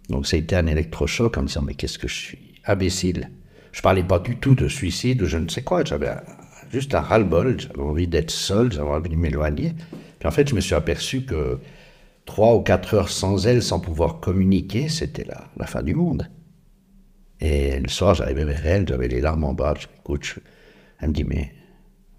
Donc, 0.09 0.25
ça 0.27 0.37
a 0.37 0.39
été 0.39 0.55
un 0.55 0.65
électrochoc 0.65 1.37
en 1.37 1.41
me 1.41 1.47
disant, 1.47 1.61
mais 1.61 1.73
qu'est-ce 1.75 1.99
que 1.99 2.07
je 2.07 2.15
suis? 2.15 2.39
Imbécile. 2.65 3.29
Je 3.71 3.81
parlais 3.81 4.03
pas 4.03 4.17
du 4.19 4.37
tout 4.37 4.55
de 4.55 4.67
suicide 4.67 5.21
ou 5.21 5.25
je 5.25 5.37
ne 5.37 5.47
sais 5.49 5.61
quoi. 5.61 5.83
J'avais 5.83 6.07
un- 6.09 6.23
juste 6.69 6.95
un 6.95 7.01
ras-le-bol. 7.01 7.59
J'avais 7.59 7.81
envie 7.81 8.07
d'être 8.07 8.31
seul, 8.31 8.71
j'avais 8.71 8.89
envie 8.89 9.09
de 9.09 9.15
m'éloigner. 9.15 9.73
Puis 10.19 10.27
en 10.27 10.31
fait, 10.31 10.49
je 10.49 10.55
me 10.55 10.61
suis 10.61 10.75
aperçu 10.75 11.23
que 11.23 11.59
trois 12.25 12.55
ou 12.55 12.61
quatre 12.61 12.93
heures 12.93 13.09
sans 13.09 13.47
elle, 13.47 13.61
sans 13.61 13.79
pouvoir 13.79 14.19
communiquer, 14.19 14.89
c'était 14.89 15.25
la, 15.25 15.49
la 15.57 15.65
fin 15.65 15.83
du 15.83 15.95
monde. 15.95 16.29
Et 17.39 17.79
le 17.79 17.87
soir, 17.87 18.15
j'arrivais 18.15 18.45
vers 18.45 18.65
elle, 18.65 18.87
j'avais 18.87 19.07
les 19.07 19.21
larmes 19.21 19.45
en 19.45 19.53
bas. 19.53 19.73
Je 19.79 19.87
écoute, 19.99 20.39
elle 20.99 21.09
me 21.09 21.13
dit, 21.13 21.23
mais 21.23 21.53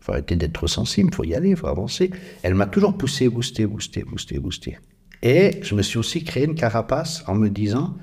faut 0.00 0.12
arrêter 0.12 0.36
d'être 0.36 0.54
trop 0.54 0.66
sensible, 0.66 1.12
faut 1.14 1.24
y 1.24 1.34
aller, 1.34 1.54
faut 1.54 1.66
avancer. 1.66 2.10
Elle 2.42 2.54
m'a 2.54 2.66
toujours 2.66 2.96
poussé, 2.96 3.28
boosté, 3.28 3.66
boosté, 3.66 4.02
boosté, 4.02 4.38
boosté. 4.38 4.78
Et 5.22 5.60
je 5.62 5.74
me 5.74 5.82
suis 5.82 5.98
aussi 5.98 6.24
créé 6.24 6.46
une 6.46 6.54
carapace 6.54 7.22
en 7.26 7.34
me 7.34 7.50
disant, 7.50 7.96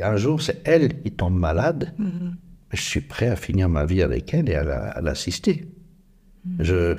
un 0.00 0.16
jour 0.16 0.40
c'est 0.42 0.60
elle 0.64 1.00
qui 1.00 1.10
tombe 1.10 1.38
malade, 1.38 1.94
je 2.72 2.80
suis 2.80 3.00
prêt 3.00 3.28
à 3.28 3.36
finir 3.36 3.68
ma 3.68 3.84
vie 3.84 4.02
avec 4.02 4.32
elle 4.34 4.48
et 4.48 4.54
à 4.54 4.64
la- 4.64 4.88
à 4.90 5.00
l'assister. 5.00 5.66
Je, 6.58 6.96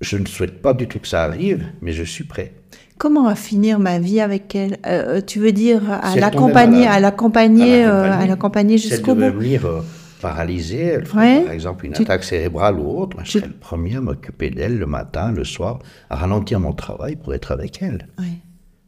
je 0.00 0.16
ne 0.16 0.26
souhaite 0.26 0.60
pas 0.60 0.74
du 0.74 0.88
tout 0.88 0.98
que 0.98 1.06
ça 1.08 1.22
arrive, 1.24 1.64
mais 1.80 1.92
je 1.92 2.02
suis 2.02 2.24
prêt. 2.24 2.52
Comment 2.98 3.26
à 3.28 3.34
finir 3.34 3.78
ma 3.78 3.98
vie 3.98 4.20
avec 4.20 4.54
elle? 4.54 4.78
Euh, 4.86 5.20
Tu 5.20 5.38
veux 5.40 5.52
dire 5.52 5.82
à 5.90 6.12
Si 6.12 6.20
l'accompagner, 6.20 6.86
à 6.86 7.00
l'accompagner, 7.00 7.84
À 7.84 8.22
euh, 8.22 8.26
l'accompagner. 8.26 8.78
jusqu'au 8.78 9.14
bout? 9.14 9.20
venir 9.32 9.64
euh, 9.66 9.80
paralysée, 10.20 10.82
elle 10.84 11.06
ferait 11.06 11.38
Ouais. 11.38 11.44
par 11.44 11.52
exemple 11.52 11.86
une 11.86 11.92
Tu- 11.92 12.02
attaque 12.02 12.24
cérébrale 12.24 12.78
ou 12.78 12.86
autre, 13.00 13.16
je 13.20 13.24
Tu- 13.30 13.38
serais 13.38 13.48
le 13.48 13.54
premier 13.54 13.96
à 13.96 14.00
m'occuper 14.00 14.50
d'elle 14.50 14.78
le 14.78 14.86
matin, 14.86 15.32
le 15.32 15.44
soir, 15.44 15.80
à 16.10 16.16
ralentir 16.16 16.60
mon 16.60 16.72
travail 16.72 17.16
pour 17.16 17.34
être 17.34 17.50
avec 17.52 17.82
elle. 17.82 18.06
Ouais. 18.18 18.24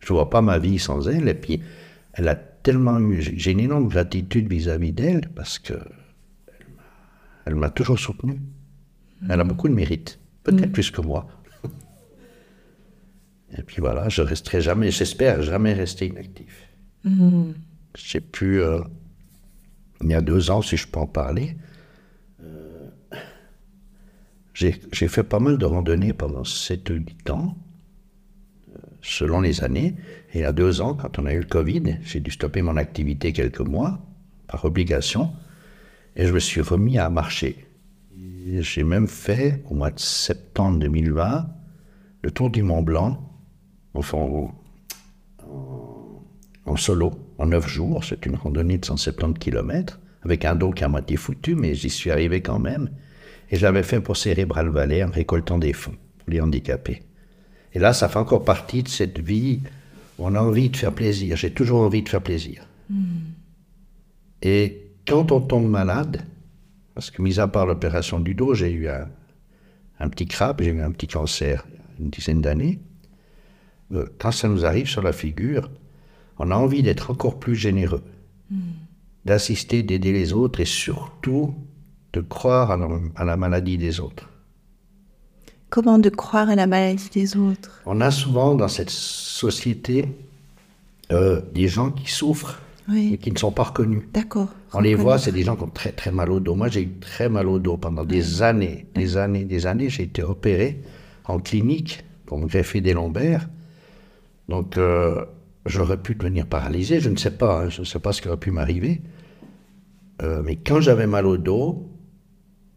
Je 0.00 0.12
ne 0.12 0.16
vois 0.16 0.30
pas 0.30 0.42
ma 0.42 0.58
vie 0.58 0.78
sans 0.78 1.08
elle. 1.08 1.28
Et 1.28 1.34
puis, 1.34 1.60
elle 2.14 2.28
a 2.28 2.34
tellement 2.36 2.98
eu. 3.00 3.20
j'ai- 3.20 3.50
une 3.52 3.60
énorme 3.60 3.88
gratitude 3.88 4.48
vis-à-vis 4.48 4.92
d'elle 4.92 5.28
parce 5.34 5.58
que 5.58 5.74
elle 7.46 7.54
m'a 7.54 7.70
toujours 7.70 7.98
soutenu. 7.98 8.40
Elle 9.28 9.40
a 9.40 9.44
beaucoup 9.44 9.68
de 9.68 9.74
mérite, 9.74 10.18
peut-être 10.42 10.72
plus 10.72 10.90
que 10.90 11.00
moi. 11.00 11.28
Et 13.56 13.62
puis 13.62 13.80
voilà, 13.80 14.08
je 14.08 14.22
resterai 14.22 14.60
jamais, 14.60 14.90
j'espère 14.90 15.42
jamais 15.42 15.72
rester 15.72 16.06
inactif. 16.06 16.68
J'ai 17.96 18.20
pu, 18.20 18.60
euh, 18.60 18.80
il 20.02 20.10
y 20.10 20.14
a 20.14 20.20
deux 20.20 20.50
ans, 20.50 20.62
si 20.62 20.76
je 20.76 20.88
peux 20.88 20.98
en 20.98 21.06
parler, 21.06 21.56
euh, 22.42 22.88
J'ai 24.54 25.08
fait 25.08 25.22
pas 25.22 25.40
mal 25.40 25.58
de 25.58 25.64
randonnées 25.64 26.12
pendant 26.12 26.42
7-8 26.42 27.30
ans, 27.30 27.56
euh, 28.70 28.78
selon 29.02 29.40
les 29.40 29.62
années. 29.62 29.94
Et 30.32 30.38
il 30.38 30.40
y 30.40 30.44
a 30.44 30.52
deux 30.52 30.80
ans, 30.80 30.94
quand 30.94 31.18
on 31.18 31.26
a 31.26 31.32
eu 31.32 31.40
le 31.40 31.46
Covid, 31.46 31.98
j'ai 32.02 32.20
dû 32.20 32.30
stopper 32.30 32.62
mon 32.62 32.76
activité 32.76 33.32
quelques 33.32 33.60
mois, 33.60 34.00
par 34.48 34.64
obligation, 34.64 35.32
et 36.16 36.26
je 36.26 36.32
me 36.32 36.38
suis 36.38 36.60
remis 36.60 36.98
à 36.98 37.10
marcher. 37.10 37.66
J'ai 38.46 38.84
même 38.84 39.08
fait, 39.08 39.62
au 39.70 39.74
mois 39.74 39.90
de 39.90 39.98
septembre 39.98 40.78
2020, 40.78 41.48
le 42.22 42.30
tour 42.30 42.50
du 42.50 42.62
Mont 42.62 42.82
Blanc, 42.82 43.18
enfin, 43.94 44.18
en, 46.66 46.76
solo, 46.76 47.12
en 47.38 47.46
neuf 47.46 47.68
jours. 47.68 48.04
C'est 48.04 48.26
une 48.26 48.36
randonnée 48.36 48.78
de 48.78 48.84
170 48.84 49.38
km, 49.38 50.00
avec 50.22 50.44
un 50.44 50.54
dos 50.54 50.70
qui 50.70 50.84
a 50.84 50.88
moitié 50.88 51.16
foutu, 51.16 51.54
mais 51.54 51.74
j'y 51.74 51.90
suis 51.90 52.10
arrivé 52.10 52.42
quand 52.42 52.58
même. 52.58 52.90
Et 53.50 53.56
j'avais 53.56 53.82
fait 53.82 54.00
pour 54.00 54.16
Cérébral 54.16 54.68
Valais 54.68 55.04
en 55.04 55.10
récoltant 55.10 55.58
des 55.58 55.72
fonds 55.72 55.96
pour 56.18 56.30
les 56.30 56.40
handicapés. 56.40 57.02
Et 57.72 57.78
là, 57.78 57.92
ça 57.92 58.08
fait 58.08 58.18
encore 58.18 58.44
partie 58.44 58.82
de 58.82 58.88
cette 58.88 59.18
vie 59.18 59.60
où 60.18 60.26
on 60.26 60.34
a 60.34 60.40
envie 60.40 60.70
de 60.70 60.76
faire 60.76 60.92
plaisir. 60.92 61.36
J'ai 61.36 61.50
toujours 61.50 61.80
envie 61.80 62.02
de 62.02 62.08
faire 62.08 62.22
plaisir. 62.22 62.68
Et 64.42 64.83
quand 65.06 65.32
on 65.32 65.40
tombe 65.40 65.68
malade, 65.68 66.24
parce 66.94 67.10
que 67.10 67.22
mis 67.22 67.40
à 67.40 67.48
part 67.48 67.66
l'opération 67.66 68.20
du 68.20 68.34
dos, 68.34 68.54
j'ai 68.54 68.70
eu 68.70 68.88
un, 68.88 69.08
un 69.98 70.08
petit 70.08 70.26
crabe, 70.26 70.60
j'ai 70.62 70.70
eu 70.70 70.80
un 70.80 70.90
petit 70.90 71.06
cancer 71.06 71.64
une 71.98 72.10
dizaine 72.10 72.40
d'années. 72.40 72.80
Euh, 73.92 74.06
quand 74.18 74.32
ça 74.32 74.48
nous 74.48 74.64
arrive 74.64 74.88
sur 74.88 75.02
la 75.02 75.12
figure, 75.12 75.70
on 76.38 76.50
a 76.50 76.56
envie 76.56 76.82
d'être 76.82 77.10
encore 77.10 77.38
plus 77.38 77.54
généreux, 77.54 78.02
d'assister, 79.24 79.82
d'aider 79.82 80.12
les 80.12 80.32
autres 80.32 80.60
et 80.60 80.64
surtout 80.64 81.54
de 82.12 82.20
croire 82.20 82.70
à 82.70 82.76
la, 82.76 82.88
à 83.16 83.24
la 83.24 83.36
maladie 83.36 83.78
des 83.78 84.00
autres. 84.00 84.28
Comment 85.70 85.98
de 85.98 86.08
croire 86.08 86.48
à 86.48 86.54
la 86.54 86.66
maladie 86.66 87.10
des 87.10 87.36
autres? 87.36 87.80
On 87.86 88.00
a 88.00 88.10
souvent 88.10 88.54
dans 88.54 88.68
cette 88.68 88.90
société 88.90 90.08
euh, 91.12 91.40
des 91.52 91.68
gens 91.68 91.90
qui 91.90 92.10
souffrent 92.10 92.60
Oui, 92.88 93.14
et 93.14 93.18
qui 93.18 93.32
ne 93.32 93.38
sont 93.38 93.52
pas 93.52 93.62
reconnus. 93.64 94.02
d'accord. 94.12 94.48
On 94.74 94.80
les 94.80 94.94
voit, 94.94 95.18
c'est 95.18 95.32
des 95.32 95.42
gens 95.42 95.56
qui 95.56 95.62
ont 95.62 95.68
très 95.68 95.92
très 95.92 96.10
mal 96.10 96.30
au 96.30 96.40
dos. 96.40 96.54
Moi, 96.54 96.68
j'ai 96.68 96.82
eu 96.82 96.98
très 97.00 97.28
mal 97.28 97.48
au 97.48 97.58
dos 97.58 97.76
pendant 97.78 98.04
des 98.04 98.42
années, 98.42 98.86
des 98.94 99.16
années, 99.16 99.44
des 99.44 99.66
années. 99.66 99.88
J'ai 99.88 100.02
été 100.02 100.22
opéré 100.22 100.82
en 101.26 101.38
clinique 101.38 102.04
pour 102.26 102.38
me 102.38 102.46
greffer 102.46 102.80
des 102.80 102.92
lombaires. 102.92 103.48
Donc, 104.48 104.76
euh, 104.76 105.24
j'aurais 105.64 105.96
pu 105.96 106.14
devenir 106.14 106.46
paralysé. 106.46 107.00
Je 107.00 107.08
ne 107.08 107.16
sais 107.16 107.30
pas. 107.30 107.62
hein, 107.64 107.68
je 107.70 107.80
ne 107.80 107.86
sais 107.86 107.98
pas 108.00 108.12
ce 108.12 108.20
qui 108.20 108.28
aurait 108.28 108.36
pu 108.38 108.50
m'arriver. 108.50 109.00
Euh, 110.22 110.42
mais 110.44 110.56
quand 110.56 110.80
j'avais 110.80 111.06
mal 111.06 111.26
au 111.26 111.36
dos, 111.38 111.88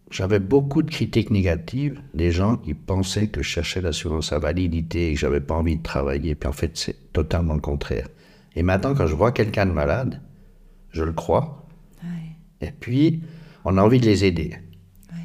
j'avais 0.09 0.39
beaucoup 0.39 0.83
de 0.83 0.89
critiques 0.89 1.31
négatives 1.31 1.99
des 2.13 2.31
gens 2.31 2.55
qui 2.57 2.73
pensaient 2.73 3.27
que 3.27 3.43
je 3.43 3.49
cherchais 3.49 3.81
l'assurance 3.81 4.31
invalidité 4.31 5.09
et 5.09 5.13
que 5.15 5.19
j'avais 5.19 5.41
pas 5.41 5.55
envie 5.55 5.77
de 5.77 5.83
travailler. 5.83 6.35
Puis 6.35 6.47
en 6.47 6.53
fait, 6.53 6.71
c'est 6.77 7.11
totalement 7.11 7.55
le 7.55 7.59
contraire. 7.61 8.07
Et 8.57 8.63
maintenant, 8.63 8.95
quand 8.95 9.05
je 9.05 9.13
vois 9.13 9.31
quelqu'un 9.31 9.67
de 9.67 9.71
malade, 9.71 10.19
je 10.89 11.03
le 11.03 11.13
crois. 11.13 11.67
Ouais, 12.03 12.67
Et 12.67 12.71
puis, 12.71 13.21
on 13.65 13.77
a 13.77 13.83
envie 13.83 13.99
de 13.99 14.05
les 14.05 14.25
aider. 14.25 14.55
ouais. 15.13 15.19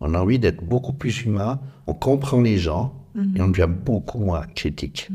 On 0.00 0.14
a 0.14 0.20
envie 0.20 0.38
d'être 0.38 0.62
beaucoup 0.64 0.92
plus 0.92 1.24
humain. 1.24 1.60
On 1.88 1.94
comprend 1.94 2.40
les 2.40 2.56
gens 2.56 2.94
Mhm. 3.16 3.36
et 3.36 3.40
on 3.42 3.48
devient 3.48 3.68
beaucoup 3.68 4.20
moins 4.20 4.46
critique. 4.54 5.08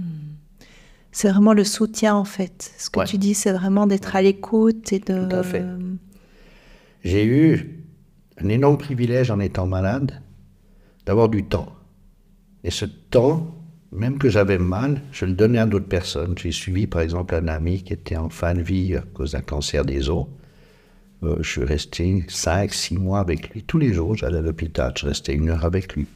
C'est 1.14 1.30
vraiment 1.30 1.54
le 1.54 1.64
soutien 1.64 2.16
en 2.16 2.26
fait. 2.26 2.74
Ce 2.78 2.90
que 2.90 3.00
Ouais. 3.00 3.06
tu 3.06 3.18
dis, 3.18 3.34
c'est 3.34 3.54
vraiment 3.54 3.88
d'être 3.88 4.14
à 4.16 4.22
l'écoute 4.22 4.92
et 4.92 5.00
de. 5.00 5.26
Tout 5.30 5.36
à 5.36 5.44
fait. 5.44 5.64
J'ai 7.06 7.26
eu 7.26 7.86
un 8.42 8.50
énorme 8.50 8.78
privilège 8.78 9.32
en 9.32 9.40
étant 9.40 9.68
malade 9.68 10.22
d'avoir 11.06 11.30
du 11.30 11.44
temps. 11.46 11.72
Et 12.66 12.72
ce 12.72 12.86
temps, 12.86 13.56
même 13.94 14.18
que 14.18 14.30
j'avais 14.30 14.58
mal, 14.58 15.02
je 15.12 15.26
le 15.26 15.34
donnais 15.34 15.60
à 15.60 15.66
d'autres 15.66 15.88
personnes. 15.88 16.36
J'ai 16.38 16.52
suivi 16.52 16.88
par 16.88 17.02
exemple 17.02 17.36
un 17.36 17.48
ami 17.48 17.84
qui 17.84 17.94
était 17.94 18.18
en 18.18 18.30
fin 18.30 18.54
de 18.54 18.62
vie 18.62 18.96
à 18.96 19.02
cause 19.02 19.32
d'un 19.34 19.42
cancer 19.42 19.86
des 19.86 20.10
os. 20.10 20.26
Euh, 21.24 21.38
je 21.42 21.50
suis 21.50 21.64
resté 21.64 22.26
5, 22.28 22.74
6 22.74 22.96
mois 22.98 23.20
avec 23.20 23.50
lui. 23.54 23.64
Tous 23.64 23.78
les 23.78 23.94
jours, 23.94 24.16
j'allais 24.16 24.40
à 24.40 24.42
l'hôpital, 24.42 24.94
je 24.98 25.06
restais 25.06 25.34
une 25.34 25.50
heure 25.50 25.64
avec 25.66 25.96
lui. 25.96 26.08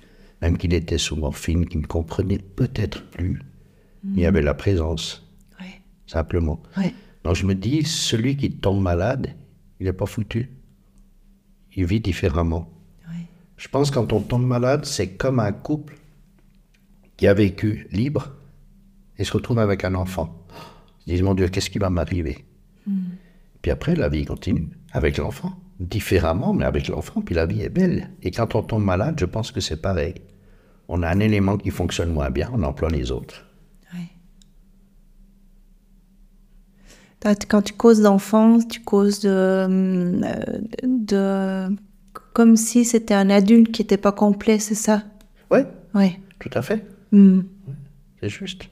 Même 0.41 0.57
qu'il 0.57 0.74
était 0.74 0.98
sous 0.98 1.15
morphine, 1.15 1.65
qu'il 1.65 1.81
ne 1.81 1.86
comprenait 1.88 2.38
peut-être 2.39 3.03
plus. 3.10 3.41
Il 4.03 4.19
y 4.19 4.25
avait 4.25 4.41
la 4.41 4.53
présence, 4.53 5.25
Ouais, 5.60 5.81
simplement. 6.05 6.62
ouais. 6.77 6.93
Donc 7.24 7.36
je 7.36 7.46
me 7.46 7.55
dis, 7.55 7.84
celui 7.84 8.38
qui 8.38 8.51
tombe 8.51 8.81
malade, 8.81 9.34
il 9.79 9.86
n'est 9.86 9.93
pas 9.93 10.05
foutu. 10.05 10.50
Il 11.75 11.86
vit 11.86 12.00
différemment. 12.00 12.69
ouais. 13.10 13.25
Je 13.57 13.67
pense 13.67 13.89
que 13.89 13.96
quand 13.96 14.13
on 14.13 14.22
tombe 14.22 14.46
malade, 14.46 14.86
c'est 14.86 15.10
comme 15.15 15.39
un 15.39 15.51
couple 15.51 15.96
qui 17.17 17.27
a 17.27 17.33
vécu 17.33 17.88
libre 17.91 18.33
et 19.17 19.24
se 19.24 19.33
retrouve 19.33 19.59
avec 19.59 19.83
un 19.83 19.95
enfant. 19.95 20.45
Ils 21.05 21.13
disent, 21.13 21.24
mon 21.24 21.33
Dieu, 21.33 21.47
qu'est-ce 21.50 21.69
qui 21.69 21.79
va 21.79 21.89
m'arriver? 21.89 22.45
Puis 23.62 23.71
après, 23.71 23.95
la 23.95 24.07
vie 24.09 24.25
continue 24.25 24.69
avec 24.91 25.17
l'enfant, 25.17 25.53
différemment, 25.79 26.53
mais 26.53 26.65
avec 26.65 26.88
l'enfant, 26.88 27.21
puis 27.21 27.36
la 27.36 27.45
vie 27.45 27.62
est 27.62 27.69
belle. 27.69 28.12
Et 28.24 28.31
quand 28.31 28.55
on 28.55 28.62
tombe 28.62 28.83
malade, 28.83 29.15
je 29.19 29.25
pense 29.25 29.51
que 29.51 29.59
c'est 29.59 29.81
pareil. 29.81 30.15
On 30.88 31.03
a 31.03 31.09
un 31.09 31.19
élément 31.19 31.57
qui 31.57 31.69
fonctionne 31.71 32.12
moins 32.13 32.29
bien, 32.29 32.50
on 32.53 32.63
emploie 32.63 32.89
les 32.89 33.12
autres. 33.12 33.45
Ouais. 33.93 34.00
Quand- 37.50 37.62
tu 37.62 37.74
causes 37.74 38.01
d'enfance, 38.01 38.67
tu 38.67 38.79
causes 38.81 39.19
de, 39.21 39.29
euh, 39.29 40.59
de, 40.83 41.75
comme 42.33 42.55
si 42.55 42.86
c'était 42.86 43.15
un 43.15 43.29
adulte 43.29 43.71
qui 43.71 43.81
n'était 43.81 43.97
pas 43.97 44.12
complet, 44.13 44.59
c'est 44.59 44.75
ça? 44.75 45.03
Oui, 45.51 45.59
Ouais. 45.93 46.19
tout 46.39 46.51
à 46.53 46.62
fait, 46.62 46.86
Hmm. 47.12 47.42
c'est 48.22 48.30
juste. 48.30 48.64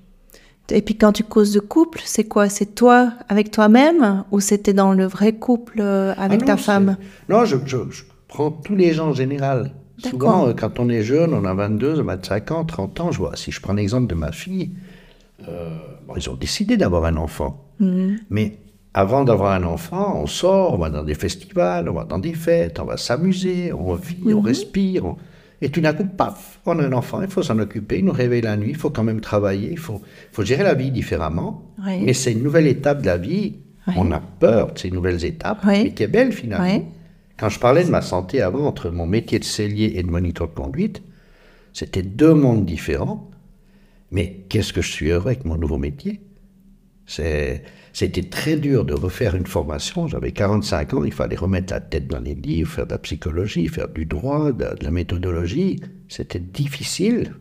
Et 0.72 0.82
puis 0.82 0.96
quand 0.98 1.12
tu 1.12 1.24
causes 1.24 1.54
de 1.54 1.60
couple, 1.60 2.02
c'est 2.06 2.24
quoi? 2.24 2.50
C'est 2.50 2.74
toi 2.76 3.14
avec 3.30 3.52
toi-même 3.52 4.24
ou 4.32 4.40
c'était 4.40 4.74
dans 4.74 4.94
le 4.94 5.06
vrai 5.06 5.34
couple 5.34 5.80
euh, 5.80 6.14
avec 6.18 6.42
Ah 6.44 6.46
ta 6.46 6.58
femme? 6.58 6.98
Non, 7.30 7.46
je, 7.46 7.58
je- 7.66 7.90
je 7.92 8.04
prends 8.28 8.50
tous 8.52 8.76
les 8.76 8.92
gens 8.94 9.10
en 9.10 9.14
général. 9.14 9.72
Souvent, 10.00 10.48
euh, 10.48 10.54
quand 10.54 10.80
on 10.80 10.90
est 10.90 11.04
jeune, 11.04 11.34
on 11.34 11.46
a 11.46 11.54
22, 11.54 12.02
25 12.02 12.52
ans, 12.52 12.66
30 12.66 13.00
ans, 13.00 13.12
je 13.12 13.20
vois. 13.20 13.36
Si 13.36 13.52
je 13.52 13.62
prends 13.62 13.74
l'exemple 13.74 14.08
de 14.08 14.16
ma 14.16 14.32
fille, 14.32 14.72
euh, 15.48 15.78
bon, 16.08 16.16
ils 16.18 16.30
ont 16.30 16.36
décidé 16.36 16.78
d'avoir 16.78 17.06
un 17.06 17.16
enfant. 17.18 17.64
Mhm. 17.80 18.18
Mais 18.30 18.58
avant 18.94 19.24
d'avoir 19.24 19.52
un 19.54 19.64
enfant, 19.64 20.20
on 20.22 20.26
sort, 20.28 20.74
on 20.74 20.78
va 20.78 20.90
dans 20.90 21.04
des 21.04 21.14
festivals, 21.16 21.88
on 21.90 21.94
va 21.94 22.06
dans 22.06 22.20
des 22.20 22.34
fêtes, 22.34 22.80
on 22.80 22.86
va 22.86 22.98
s'amuser, 22.98 23.72
on 23.72 23.94
vit, 23.94 24.18
on 24.34 24.42
respire. 24.42 25.06
on- 25.06 25.18
Et 25.62 25.70
tout 25.70 25.82
d'un 25.82 25.94
coup, 25.94 26.06
paf, 26.06 26.60
on 26.66 26.78
a 26.80 26.84
un 26.84 26.92
enfant, 26.94 27.22
il 27.22 27.30
faut 27.30 27.42
s'en 27.44 27.58
occuper, 27.60 28.00
il 28.00 28.06
nous 28.06 28.12
réveille 28.12 28.42
la 28.42 28.58
nuit, 28.58 28.72
il 28.72 28.76
faut 28.76 28.90
quand 28.90 29.04
même 29.04 29.22
travailler, 29.22 29.70
il 29.72 29.78
faut, 29.80 30.02
faut 30.32 30.44
gérer 30.44 30.64
la 30.64 30.74
vie 30.74 30.92
différemment. 30.92 31.72
Oui. 31.86 32.02
Mais 32.04 32.14
c'est 32.14 32.34
une 32.34 32.44
nouvelle 32.44 32.68
étape 32.68 33.02
de 33.02 33.06
la 33.06 33.18
vie. 33.18 33.56
Oui. 33.88 33.94
On 33.98 34.12
a 34.12 34.20
peur 34.20 34.74
de 34.74 34.80
ces 34.80 34.92
nouvelles 34.92 35.24
étapes, 35.24 35.60
Oui. 35.66 35.84
mais 35.86 35.94
qui 35.94 36.04
est 36.04 36.08
belle 36.08 36.32
finalement. 36.34 36.84
Quand 37.38 37.50
je 37.50 37.60
parlais 37.60 37.84
de 37.84 37.90
ma 37.90 38.02
santé 38.02 38.42
avant, 38.42 38.66
entre 38.66 38.90
mon 38.90 39.06
métier 39.06 39.40
de 39.40 39.44
cellier 39.44 39.94
et 39.96 40.04
de 40.04 40.08
moniteur 40.10 40.48
de 40.48 40.54
conduite, 40.54 41.02
c'était 41.74 42.02
deux 42.02 42.34
mondes 42.34 42.66
différents. 42.66 43.30
Mais 44.12 44.46
qu'est-ce 44.50 44.72
que 44.74 44.82
je 44.82 44.92
suis 44.92 45.10
heureux 45.10 45.28
avec 45.28 45.46
mon 45.46 45.56
nouveau 45.58 45.78
métier? 45.78 46.22
C'est, 47.06 47.64
C'était 47.96 48.24
très 48.24 48.58
dur 48.58 48.84
de 48.84 48.94
refaire 48.94 49.36
une 49.36 49.46
formation. 49.46 50.06
J'avais 50.10 50.34
45 50.34 50.96
ans, 50.96 51.06
il 51.06 51.14
fallait 51.14 51.38
remettre 51.38 51.72
la 51.72 51.80
tête 51.80 52.08
dans 52.08 52.20
les 52.20 52.36
livres, 52.36 52.70
faire 52.70 52.86
de 52.86 52.92
la 52.92 52.98
psychologie, 52.98 53.70
faire 53.70 53.88
du 53.88 54.06
droit, 54.06 54.52
de, 54.52 54.66
de 54.78 54.84
la 54.84 54.92
méthodologie. 54.92 55.80
C'était 56.10 56.42
difficile. 56.42 57.36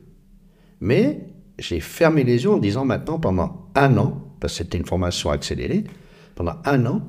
Mais 0.80 1.26
j'ai 1.58 1.80
fermé 1.80 2.23
les 2.23 2.44
yeux 2.44 2.52
en 2.52 2.58
disant 2.58 2.84
maintenant, 2.84 3.18
pendant 3.18 3.66
un 3.75 3.99
an, 3.99 4.23
parce 4.38 4.52
que 4.52 4.58
c'était 4.58 4.78
une 4.78 4.87
formation 4.87 5.30
accélérée, 5.30 5.82
pendant 6.37 6.54
un 6.66 6.87
an, 6.87 7.02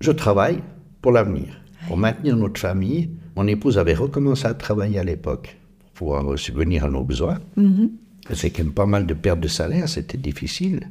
je 0.00 0.12
travaille 0.12 0.62
pour 1.02 1.12
l'avenir, 1.12 1.60
pour 1.88 1.98
maintenir 1.98 2.38
notre 2.38 2.58
famille. 2.58 3.10
Mon 3.36 3.46
épouse 3.48 3.76
avait 3.76 3.92
recommencé 3.92 4.46
à 4.46 4.54
travailler 4.54 4.98
à 4.98 5.04
l'époque 5.04 5.58
pour 5.92 6.16
pouvoir 6.16 6.38
subvenir 6.38 6.86
à 6.86 6.88
nos 6.88 7.04
besoins. 7.04 7.38
C'est 8.32 8.48
quand 8.48 8.64
même 8.64 8.72
pas 8.72 8.86
mal 8.86 9.04
de 9.04 9.12
pertes 9.12 9.40
de 9.40 9.48
salaire, 9.48 9.90
c'était 9.90 10.16
difficile. 10.16 10.88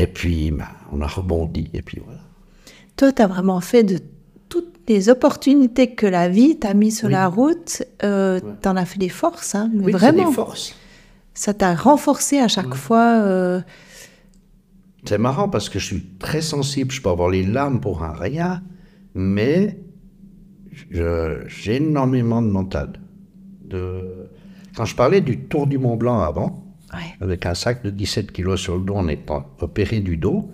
Et 0.00 0.06
puis, 0.06 0.52
ben, 0.52 0.68
on 0.92 1.00
a 1.00 1.06
rebondi, 1.08 1.70
et 1.74 1.82
puis 1.82 2.00
voilà. 2.04 2.20
Toi, 2.96 3.10
tu 3.12 3.20
as 3.20 3.26
vraiment 3.26 3.60
fait 3.60 3.82
de 3.82 3.98
toutes 4.48 4.76
les 4.88 5.08
opportunités 5.08 5.88
que 6.00 6.06
la 6.06 6.28
vie 6.28 6.56
t'a 6.56 6.72
mis 6.72 6.92
sur 6.92 7.08
la 7.08 7.26
route, 7.26 7.82
euh, 8.04 8.40
tu 8.62 8.68
en 8.68 8.76
as 8.76 8.84
fait 8.84 9.00
des 9.00 9.08
forces, 9.08 9.56
hein, 9.56 9.70
mais 9.74 9.86
Oui, 9.86 9.92
vraiment. 9.92 10.28
des 10.28 10.34
forces. 10.34 10.74
Ça 11.34 11.52
t'a 11.52 11.74
renforcé 11.74 12.38
à 12.38 12.48
chaque 12.48 12.74
fois. 12.74 13.06
euh, 13.22 13.60
C'est 15.04 15.18
marrant 15.18 15.48
parce 15.48 15.68
que 15.68 15.78
je 15.80 15.86
suis 15.86 16.04
très 16.20 16.42
sensible, 16.42 16.90
je 16.92 17.00
peux 17.02 17.10
avoir 17.10 17.28
les 17.30 17.44
larmes 17.44 17.80
pour 17.80 18.02
un 18.04 18.12
rien, 18.12 18.62
mais 19.14 19.78
j'ai 20.90 21.76
énormément 21.76 22.40
de 22.40 22.48
mental. 22.58 22.88
De... 23.64 24.28
Quand 24.76 24.84
je 24.84 24.94
parlais 24.94 25.20
du 25.20 25.34
tour 25.40 25.66
du 25.66 25.76
Mont 25.78 25.96
Blanc 25.96 26.20
avant. 26.20 26.47
Avec 27.20 27.46
un 27.46 27.54
sac 27.54 27.82
de 27.82 27.90
17 27.90 28.32
kilos 28.32 28.60
sur 28.60 28.76
le 28.76 28.84
dos 28.84 28.94
en 28.94 29.08
étant 29.08 29.46
opéré 29.60 30.00
du 30.00 30.16
dos, 30.16 30.50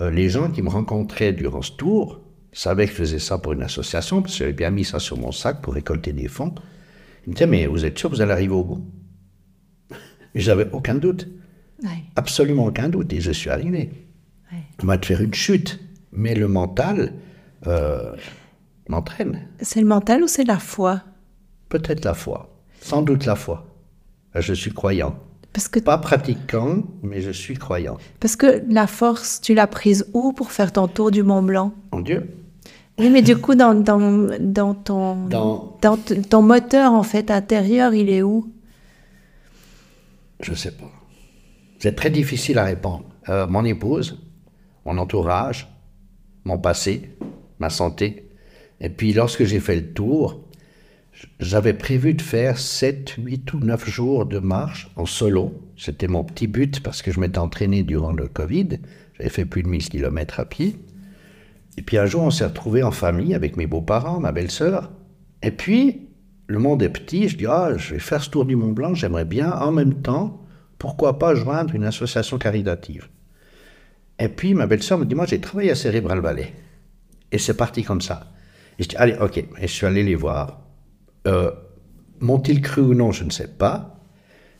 euh, 0.00 0.10
les 0.10 0.28
gens 0.28 0.50
qui 0.50 0.62
me 0.62 0.68
rencontraient 0.68 1.32
durant 1.32 1.62
ce 1.62 1.72
tour 1.72 2.20
savaient 2.52 2.86
que 2.86 2.92
je 2.92 2.96
faisais 2.96 3.18
ça 3.18 3.38
pour 3.38 3.52
une 3.52 3.62
association, 3.62 4.22
parce 4.22 4.34
que 4.34 4.38
j'avais 4.38 4.52
bien 4.52 4.70
mis 4.70 4.84
ça 4.84 4.98
sur 4.98 5.18
mon 5.18 5.32
sac 5.32 5.60
pour 5.62 5.74
récolter 5.74 6.12
des 6.12 6.28
fonds. 6.28 6.54
Il 7.26 7.30
me 7.30 7.34
disait, 7.34 7.46
mais 7.46 7.66
vous 7.66 7.84
êtes 7.84 7.98
sûr 7.98 8.10
que 8.10 8.16
vous 8.16 8.22
allez 8.22 8.32
arriver 8.32 8.54
au 8.54 8.64
bout? 8.64 8.84
Et 10.34 10.40
j'avais 10.40 10.68
aucun 10.72 10.94
doute. 10.94 11.28
Absolument 12.14 12.66
aucun 12.66 12.88
doute. 12.88 13.12
Et 13.12 13.20
je 13.20 13.32
suis 13.32 13.50
arrivé. 13.50 13.90
On 14.82 14.86
m'a 14.86 14.96
de 14.96 15.04
faire 15.04 15.20
une 15.20 15.34
chute. 15.34 15.80
Mais 16.12 16.34
le 16.34 16.48
mental 16.48 17.12
euh, 17.66 18.12
m'entraîne. 18.88 19.48
C'est 19.60 19.80
le 19.80 19.86
mental 19.86 20.22
ou 20.22 20.28
c'est 20.28 20.44
la 20.44 20.58
foi? 20.58 21.02
Peut-être 21.68 22.04
la 22.04 22.14
foi. 22.14 22.56
Sans 22.80 23.02
doute 23.02 23.26
la 23.26 23.34
foi. 23.34 23.66
Je 24.34 24.54
suis 24.54 24.72
croyant. 24.72 25.18
Parce 25.56 25.68
que... 25.68 25.80
Pas 25.80 25.96
pratiquant, 25.96 26.82
mais 27.02 27.22
je 27.22 27.30
suis 27.30 27.54
croyant. 27.54 27.96
Parce 28.20 28.36
que 28.36 28.62
la 28.68 28.86
force, 28.86 29.40
tu 29.40 29.54
l'as 29.54 29.66
prise 29.66 30.06
où 30.12 30.34
pour 30.34 30.52
faire 30.52 30.70
ton 30.70 30.86
tour 30.86 31.10
du 31.10 31.22
Mont 31.22 31.42
Blanc? 31.42 31.72
En 31.92 32.00
Dieu. 32.00 32.28
Oui, 32.98 33.08
mais 33.08 33.22
du 33.22 33.38
coup, 33.38 33.54
dans, 33.54 33.72
dans, 33.74 34.28
dans 34.38 34.74
ton, 34.74 35.26
Dans- 35.28 35.78
dans 35.80 35.96
ton 36.28 36.42
moteur, 36.42 36.92
en 36.92 37.02
fait, 37.02 37.30
intérieur, 37.30 37.94
il 37.94 38.10
est 38.10 38.20
où? 38.20 38.52
Je 40.40 40.52
sais 40.52 40.72
pas. 40.72 40.90
C'est 41.78 41.96
très 41.96 42.10
difficile 42.10 42.58
à 42.58 42.64
répondre. 42.64 43.04
Euh, 43.30 43.46
mon 43.46 43.64
épouse, 43.64 44.18
mon 44.84 44.98
entourage, 44.98 45.66
mon 46.44 46.58
passé, 46.58 47.16
ma 47.60 47.70
santé. 47.70 48.28
Et 48.82 48.90
puis 48.90 49.14
lorsque 49.14 49.44
j'ai 49.44 49.60
fait 49.60 49.76
le 49.76 49.94
tour, 49.94 50.44
j'avais 51.40 51.74
prévu 51.74 52.14
de 52.14 52.22
faire 52.22 52.58
7, 52.58 53.16
8 53.18 53.52
ou 53.54 53.60
9 53.60 53.88
jours 53.88 54.26
de 54.26 54.38
marche 54.38 54.90
en 54.96 55.06
solo. 55.06 55.54
C'était 55.76 56.08
mon 56.08 56.24
petit 56.24 56.46
but 56.46 56.80
parce 56.82 57.02
que 57.02 57.12
je 57.12 57.20
m'étais 57.20 57.38
entraîné 57.38 57.82
durant 57.82 58.12
le 58.12 58.28
Covid. 58.28 58.80
J'avais 59.14 59.30
fait 59.30 59.44
plus 59.44 59.62
de 59.62 59.68
1000 59.68 59.88
km 59.88 60.40
à 60.40 60.44
pied. 60.44 60.76
Et 61.78 61.82
puis 61.82 61.98
un 61.98 62.06
jour, 62.06 62.22
on 62.22 62.30
s'est 62.30 62.46
retrouvés 62.46 62.82
en 62.82 62.90
famille 62.90 63.34
avec 63.34 63.56
mes 63.56 63.66
beaux-parents, 63.66 64.20
ma 64.20 64.32
belle-sœur. 64.32 64.90
Et 65.42 65.50
puis, 65.50 66.08
le 66.46 66.58
monde 66.58 66.82
est 66.82 66.88
petit. 66.88 67.28
Je 67.28 67.36
dis, 67.36 67.46
ah, 67.46 67.76
je 67.76 67.94
vais 67.94 68.00
faire 68.00 68.22
ce 68.22 68.30
tour 68.30 68.44
du 68.44 68.56
Mont 68.56 68.72
Blanc. 68.72 68.94
J'aimerais 68.94 69.24
bien, 69.24 69.52
en 69.52 69.72
même 69.72 69.94
temps, 70.02 70.42
pourquoi 70.78 71.18
pas 71.18 71.34
joindre 71.34 71.74
une 71.74 71.84
association 71.84 72.38
caritative. 72.38 73.08
Et 74.18 74.28
puis, 74.28 74.54
ma 74.54 74.66
belle-sœur 74.66 74.98
me 74.98 75.04
dit, 75.04 75.14
moi, 75.14 75.26
j'ai 75.26 75.40
travaillé 75.40 75.70
à 75.70 75.74
Cérébral 75.74 76.20
Valley. 76.20 76.52
Et 77.32 77.38
c'est 77.38 77.56
parti 77.56 77.82
comme 77.82 78.00
ça. 78.00 78.32
Et 78.78 78.82
je 78.82 78.88
dis, 78.88 78.96
allez, 78.96 79.16
ok. 79.20 79.36
Et 79.38 79.48
je 79.62 79.66
suis 79.66 79.86
allé 79.86 80.02
les 80.02 80.14
voir. 80.14 80.65
Euh, 81.26 81.50
M'ont-ils 82.20 82.62
cru 82.62 82.80
ou 82.80 82.94
non, 82.94 83.12
je 83.12 83.24
ne 83.24 83.30
sais 83.30 83.48
pas. 83.48 84.00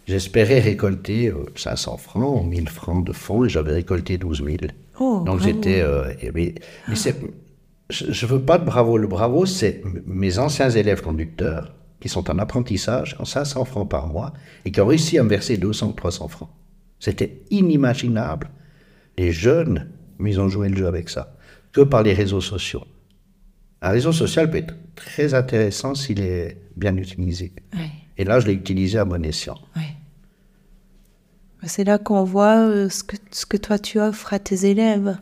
J'espérais 0.06 0.60
récolter 0.60 1.28
euh, 1.28 1.44
500 1.54 1.96
francs, 1.96 2.44
1000 2.46 2.68
francs 2.68 3.04
de 3.04 3.12
fonds, 3.12 3.44
et 3.44 3.48
j'avais 3.48 3.72
récolté 3.72 4.18
12 4.18 4.44
000. 4.44 4.56
Oh, 5.00 5.22
Donc 5.24 5.40
j'étais. 5.40 5.80
euh, 5.80 6.12
et- 6.20 6.30
mais 6.32 6.54
je 7.88 8.26
ne 8.26 8.30
veux 8.30 8.40
pas 8.42 8.58
de 8.58 8.64
bravo. 8.64 8.98
Le 8.98 9.06
bravo, 9.06 9.46
c'est 9.46 9.82
mes 10.06 10.38
anciens 10.38 10.68
élèves 10.70 11.00
conducteurs 11.02 11.72
qui 12.00 12.08
sont 12.10 12.28
en 12.30 12.38
apprentissage, 12.38 13.16
en 13.18 13.24
500 13.24 13.64
francs 13.64 13.88
par 13.88 14.06
mois, 14.06 14.32
et 14.64 14.70
qui 14.70 14.80
ont 14.80 14.86
réussi 14.86 15.18
à 15.18 15.22
me 15.22 15.28
verser 15.30 15.56
200 15.56 15.88
ou 15.88 15.92
300 15.92 16.28
francs. 16.28 16.50
C'était 17.00 17.40
inimaginable. 17.50 18.50
Les 19.18 19.32
jeunes, 19.32 19.88
mais 20.18 20.32
ils 20.32 20.40
ont 20.40 20.48
joué 20.48 20.68
le 20.68 20.76
jeu 20.76 20.86
avec 20.86 21.08
ça. 21.08 21.36
Que 21.72 21.80
par 21.80 22.02
les 22.02 22.12
réseaux 22.12 22.40
sociaux. 22.42 22.84
Un 23.82 23.90
réseau 23.90 24.12
social 24.12 24.50
peut 24.50 24.58
être 24.58 24.74
très 24.94 25.34
intéressant 25.34 25.94
s'il 25.94 26.20
est 26.20 26.56
bien 26.76 26.96
utilisé. 26.96 27.52
Ouais, 27.74 27.90
Et 28.18 28.24
là, 28.24 28.40
je 28.40 28.46
l'ai 28.46 28.54
utilisé 28.54 28.98
à 28.98 29.04
bon 29.04 29.24
escient. 29.24 29.58
ouais. 29.76 29.82
C'est 31.64 31.84
là 31.84 31.98
qu'on 31.98 32.22
voit 32.22 32.58
euh, 32.60 32.88
ce, 32.88 33.02
que, 33.02 33.16
ce 33.32 33.44
que 33.44 33.56
toi 33.56 33.78
tu 33.78 33.98
offres 33.98 34.32
à 34.32 34.38
tes 34.38 34.66
élèves. 34.66 35.16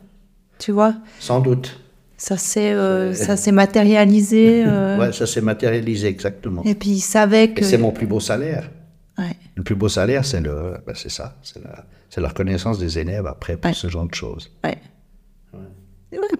Tu 0.59 0.71
vois? 0.71 0.95
Sans 1.19 1.39
doute. 1.39 1.79
Ça 2.17 2.37
s'est 2.37 2.71
euh, 2.73 3.13
ça 3.13 3.35
s'est 3.35 3.51
matérialisé. 3.51 4.63
euh, 4.67 4.97
Ouais, 4.99 5.11
ça 5.11 5.25
s'est 5.25 5.41
matérialisé 5.41 6.07
exactement. 6.07 6.61
Et 6.63 6.75
puis 6.75 6.91
ils 6.91 6.99
savaient 7.01 7.45
Et 7.45 7.53
que. 7.53 7.65
c'est 7.65 7.77
mon 7.79 7.91
plus 7.91 8.05
beau 8.05 8.19
salaire. 8.19 8.69
Ouais. 9.17 9.35
Le 9.55 9.63
plus 9.63 9.75
beau 9.75 9.89
salaire, 9.89 10.23
c'est 10.23 10.41
le, 10.41 10.77
ben, 10.85 10.93
c'est 10.95 11.09
ça, 11.09 11.35
c'est 11.41 11.63
la, 11.63 11.85
c'est 12.09 12.21
la 12.21 12.27
reconnaissance 12.27 12.77
des 12.77 12.99
élèves 12.99 13.25
après 13.25 13.57
pour 13.57 13.69
Ouais. 13.69 13.73
ce 13.73 13.87
genre 13.87 14.05
de 14.07 14.13
choses. 14.13 14.51
Ouais. 14.63 14.77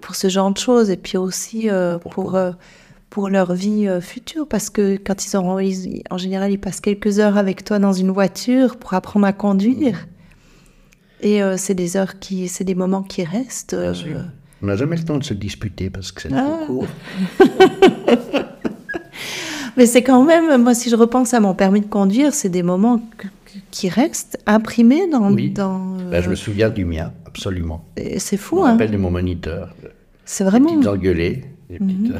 Pour 0.00 0.14
ce 0.14 0.28
genre 0.28 0.50
de 0.52 0.58
choses 0.58 0.90
et 0.90 0.96
puis 0.96 1.16
aussi 1.18 1.68
euh, 1.70 1.98
pour, 1.98 2.34
euh, 2.34 2.52
pour 3.10 3.28
leur 3.28 3.54
vie 3.54 3.86
euh, 3.88 4.00
future 4.00 4.46
parce 4.48 4.70
que 4.70 4.96
quand 4.96 5.24
ils 5.26 5.36
auront, 5.36 5.58
ils- 5.58 6.02
en 6.10 6.18
général, 6.18 6.50
ils 6.52 6.58
passent 6.60 6.80
quelques 6.80 7.18
heures 7.18 7.36
avec 7.38 7.64
toi 7.64 7.78
dans 7.78 7.92
une 7.92 8.10
voiture 8.10 8.76
pour 8.76 8.94
apprendre 8.94 9.26
à 9.26 9.32
conduire. 9.32 10.06
Et 11.22 11.42
euh, 11.42 11.56
c'est 11.56 11.74
des 11.74 11.96
heures 11.96 12.18
qui, 12.18 12.46
c'est 12.48 12.64
des 12.64 12.74
moments 12.74 13.02
qui 13.02 13.24
restent. 13.24 13.74
On 14.62 14.66
n'a 14.66 14.76
jamais 14.76 14.96
le 14.96 15.04
temps 15.04 15.18
de 15.18 15.24
se 15.24 15.34
disputer 15.34 15.90
parce 15.90 16.12
que 16.12 16.22
c'est 16.22 16.30
Ah. 16.34 16.58
trop 16.64 16.66
court. 16.66 16.86
Mais 19.76 19.84
c'est 19.86 20.02
quand 20.02 20.24
même, 20.24 20.62
moi, 20.62 20.74
si 20.74 20.88
je 20.88 20.96
repense 20.96 21.34
à 21.34 21.40
mon 21.40 21.54
permis 21.54 21.80
de 21.82 21.86
conduire, 21.86 22.32
c'est 22.32 22.48
des 22.48 22.62
moments 22.62 22.98
que- 23.18 23.26
qui 23.76 23.90
restent 23.90 24.38
imprimés 24.46 25.06
dans. 25.10 25.30
Oui. 25.32 25.50
dans 25.50 25.98
euh, 25.98 26.10
Ben, 26.10 26.22
je 26.22 26.30
me 26.30 26.34
souviens 26.34 26.70
du 26.70 26.86
mien, 26.86 27.12
absolument. 27.26 27.84
c'est 28.16 28.36
Je 28.36 28.42
fou, 28.42 28.56
me 28.56 28.62
hein. 28.62 28.72
rappelle 28.72 28.90
de 28.90 28.96
mon 28.96 29.10
moniteur. 29.10 29.74
C'est 30.24 30.44
vraiment. 30.44 30.72
petites 30.72 30.86
engueulées. 30.88 31.44
Mhm. 31.68 31.78
petites, 31.78 32.10
euh, 32.14 32.18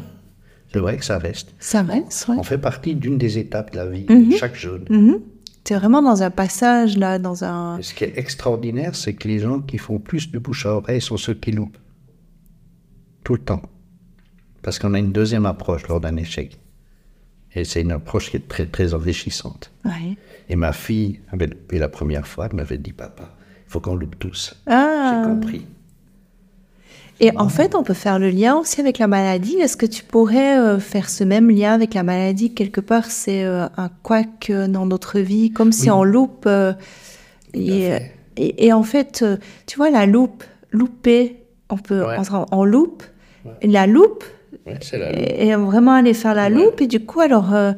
C'est 0.71 0.79
vrai 0.79 0.97
que 0.97 1.05
ça 1.05 1.17
reste. 1.17 1.55
Ça 1.59 1.81
reste, 1.81 2.27
ouais. 2.27 2.35
On 2.37 2.43
fait 2.43 2.59
partie 2.59 2.93
d'une 2.93 3.17
des 3.17 3.39
étapes 3.39 3.71
de 3.71 3.77
la 3.77 3.87
vie, 3.87 4.03
de 4.05 4.35
chaque 4.35 4.55
jeune. 4.55 4.85
Mhm. 4.89 5.19
T'es 5.63 5.75
vraiment 5.75 6.01
dans 6.03 6.21
un 6.21 6.29
passage, 6.29 6.95
là, 6.97 7.17
dans 7.17 7.43
un. 7.43 7.79
Et 7.79 7.83
ce 7.83 7.93
qui 7.95 8.03
est 8.03 8.17
extraordinaire, 8.17 8.95
c'est 8.95 9.13
que 9.15 9.27
les 9.27 9.39
gens 9.39 9.59
qui 9.59 9.79
font 9.79 9.97
plus 9.97 10.31
de 10.31 10.37
bouche 10.37 10.65
à 10.67 10.75
oreille 10.75 11.01
sont 11.01 11.17
ceux 11.17 11.33
qui 11.33 11.51
loupent. 11.51 11.77
Tout 13.23 13.33
le 13.33 13.39
temps. 13.41 13.63
Parce 14.61 14.77
qu'on 14.79 14.93
a 14.93 14.99
une 14.99 15.11
deuxième 15.11 15.45
approche 15.47 15.87
lors 15.87 15.99
d'un 15.99 16.17
échec. 16.17 16.59
Et 17.57 17.63
c'est 17.65 17.81
une 17.81 17.91
approche 17.91 18.29
qui 18.29 18.37
est 18.37 18.47
très, 18.47 18.65
très 18.65 18.93
enrichissante. 18.93 19.71
Et 20.49 20.55
ma 20.55 20.73
fille 20.73 21.19
avait 21.31 21.47
loupé 21.47 21.79
la 21.79 21.89
première 21.89 22.27
fois, 22.27 22.47
elle 22.49 22.55
m'avait 22.55 22.77
dit, 22.77 22.93
papa, 22.93 23.33
il 23.67 23.71
faut 23.71 23.79
qu'on 23.79 23.95
loupe 23.95 24.17
tous. 24.19 24.55
Ah. 24.67 25.21
J'ai 25.23 25.29
compris. 25.29 25.65
Et 27.19 27.35
en 27.35 27.49
fait, 27.49 27.73
on 27.73 27.81
peut 27.81 27.95
faire 27.95 28.19
le 28.19 28.29
lien 28.29 28.55
aussi 28.57 28.79
avec 28.79 28.99
la 28.99 29.07
maladie. 29.07 29.55
Est-ce 29.55 29.75
que 29.75 29.87
tu 29.87 30.03
pourrais 30.03 30.59
euh, 30.59 30.77
faire 30.79 31.09
ce 31.09 31.23
même 31.23 31.49
lien 31.49 31.73
avec 31.73 31.95
la 31.95 32.03
maladie 32.03 32.53
Quelque 32.53 32.79
part, 32.79 33.05
c'est 33.05 33.43
euh, 33.43 33.65
un 33.75 33.89
couac 34.03 34.51
euh, 34.51 34.67
dans 34.67 34.85
notre 34.85 35.19
vie, 35.19 35.49
comme 35.49 35.71
si 35.71 35.89
Oui. 35.89 35.97
on 35.97 36.03
loupe. 36.03 36.45
euh, 36.45 36.73
et, 37.55 37.89
et, 38.37 38.67
et 38.67 38.71
en 38.73 38.83
fait, 38.83 39.25
tu 39.65 39.77
vois, 39.77 39.89
la 39.89 40.05
loupe, 40.05 40.43
louper, 40.71 41.37
on 41.71 41.77
peut 41.77 42.05
Ouais. 42.05 42.17
entrer 42.17 42.35
en, 42.37 42.45
en 42.51 42.63
loupe. 42.65 43.01
Et 43.61 43.67
La 43.67 43.87
loupe, 43.87 44.23
Ouais, 44.65 44.79
et, 45.13 45.47
et 45.47 45.55
vraiment 45.55 45.93
aller 45.93 46.13
faire 46.13 46.35
la 46.35 46.49
Ouais. 46.49 46.55
loupe. 46.55 46.81
Et 46.81 46.87
du 46.87 46.99
coup, 47.01 47.19
alors, 47.21 47.53
euh, 47.53 47.73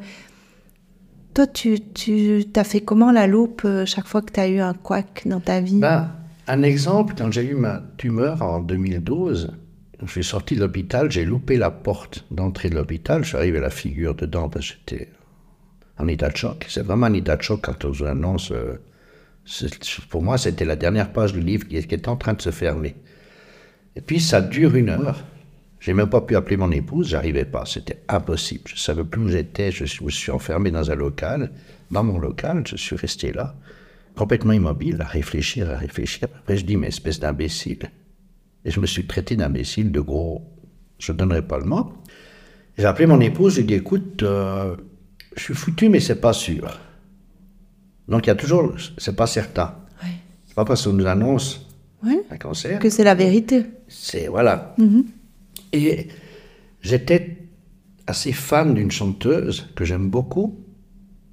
toi, 1.34 1.48
tu, 1.48 1.80
tu 1.94 2.44
as 2.56 2.64
fait 2.64 2.82
comment 2.82 3.12
la 3.12 3.28
loupe 3.28 3.62
euh, 3.66 3.86
chaque 3.86 4.08
fois 4.08 4.22
que 4.22 4.32
tu 4.32 4.40
as 4.40 4.48
eu 4.48 4.60
un 4.60 4.74
couac 4.74 5.24
dans 5.26 5.40
ta 5.40 5.62
vie? 5.62 5.80
Ben, 5.80 6.10
un 6.48 6.64
exemple, 6.64 7.14
quand 7.18 7.32
j'ai 7.32 7.46
eu 7.46 7.56
ma 7.56 7.82
tumeur 7.98 8.42
en 8.42 8.60
2012, 8.60 9.52
je 10.04 10.12
suis 10.12 10.24
sorti 10.24 10.56
de 10.56 10.62
l'hôpital, 10.62 11.12
j'ai 11.12 11.26
loupé 11.26 11.58
la 11.58 11.72
porte 11.72 12.26
d'entrée 12.32 12.70
de 12.70 12.76
l'hôpital, 12.76 13.24
je 13.24 13.30
suis 13.30 13.38
arrivé 13.38 13.60
à 13.60 13.62
la 13.62 13.70
figure 13.70 14.16
dedans 14.16 14.50
parce 14.50 14.68
que 14.72 14.74
j'étais 14.92 15.10
en 15.98 16.08
état 16.08 16.30
de 16.30 16.38
choc. 16.38 16.66
C'est 16.70 16.84
vraiment 16.84 17.08
un 17.08 17.14
état 17.14 17.36
de 17.36 17.42
choc 17.42 17.60
quand 17.64 17.86
on 17.86 17.92
vous 17.92 18.06
annonce. 18.06 18.52
euh, 18.52 18.80
pour 20.10 20.22
moi, 20.22 20.38
c'était 20.38 20.66
la 20.66 20.76
dernière 20.76 21.12
page 21.12 21.34
du 21.34 21.40
livre 21.40 21.68
qui, 21.68 21.82
qui 21.86 21.96
était 21.96 22.10
en 22.10 22.16
train 22.18 22.34
de 22.34 22.42
se 22.42 22.52
fermer. 22.52 22.96
Et 23.96 24.02
puis, 24.02 24.20
ça 24.20 24.42
dure 24.42 24.76
une 24.76 24.90
heure. 24.90 25.24
J'ai 25.80 25.94
même 25.94 26.10
pas 26.10 26.22
pu 26.22 26.36
appeler 26.36 26.58
mon 26.58 26.72
épouse, 26.72 27.08
j'arrivais 27.10 27.46
pas, 27.46 27.66
c'était 27.66 28.02
impossible. 28.10 28.64
Je 28.66 28.80
savais 28.80 29.04
plus 29.04 29.22
où 29.22 29.28
j'étais, 29.30 29.72
je 29.72 30.04
me 30.04 30.10
suis 30.10 30.32
enfermé 30.32 30.72
dans 30.72 30.92
un 30.92 30.96
local. 30.96 31.52
Dans 31.90 32.04
mon 32.04 32.20
local, 32.20 32.64
je 32.68 32.76
suis 32.76 32.96
resté 32.98 33.32
là, 33.32 33.56
complètement 34.16 34.52
immobile, 34.52 34.98
à 35.02 35.06
réfléchir, 35.06 35.70
à 35.70 35.78
réfléchir. 35.78 36.28
Après, 36.38 36.58
je 36.58 36.66
dis, 36.66 36.76
mais 36.76 36.88
espèce 36.88 37.20
d'imbécile. 37.20 37.90
Et 38.66 38.72
je 38.72 38.80
me 38.82 38.86
suis 38.86 39.08
traité 39.08 39.38
d'imbécile, 39.38 39.92
de 39.92 40.02
gros. 40.02 40.44
Je 41.00 41.14
donnerai 41.14 41.42
pas 41.42 41.58
le 41.58 41.66
mot. 41.66 41.94
J'ai 42.78 42.86
appelé 42.86 43.08
mon 43.08 43.22
épouse, 43.22 43.56
j'ai 43.56 43.64
dit, 43.64 43.76
écoute, 43.76 44.22
euh, 44.24 44.76
je 45.36 45.44
suis 45.44 45.54
foutu, 45.54 45.88
mais 45.88 46.02
c'est 46.02 46.20
pas 46.20 46.34
sûr. 46.34 46.78
Donc, 48.10 48.26
il 48.26 48.30
y 48.30 48.32
a 48.32 48.36
toujours, 48.36 48.74
c'est 48.98 49.16
pas 49.16 49.28
certain. 49.28 49.76
C'est 50.46 50.56
pas 50.56 50.66
parce 50.66 50.84
qu'on 50.84 50.94
nous 50.94 51.06
annonce 51.06 51.68
un 52.32 52.38
cancer 52.38 52.80
Que 52.80 52.90
c'est 52.90 53.04
la 53.04 53.14
vérité. 53.16 53.66
c'est 53.88 54.28
voilà. 54.28 54.76
Et 55.74 56.08
j'étais 56.82 57.38
assez 58.08 58.32
fan 58.32 58.74
d'une 58.74 58.92
chanteuse 58.92 59.70
que 59.76 59.86
j'aime 59.86 60.10
beaucoup. 60.10 60.60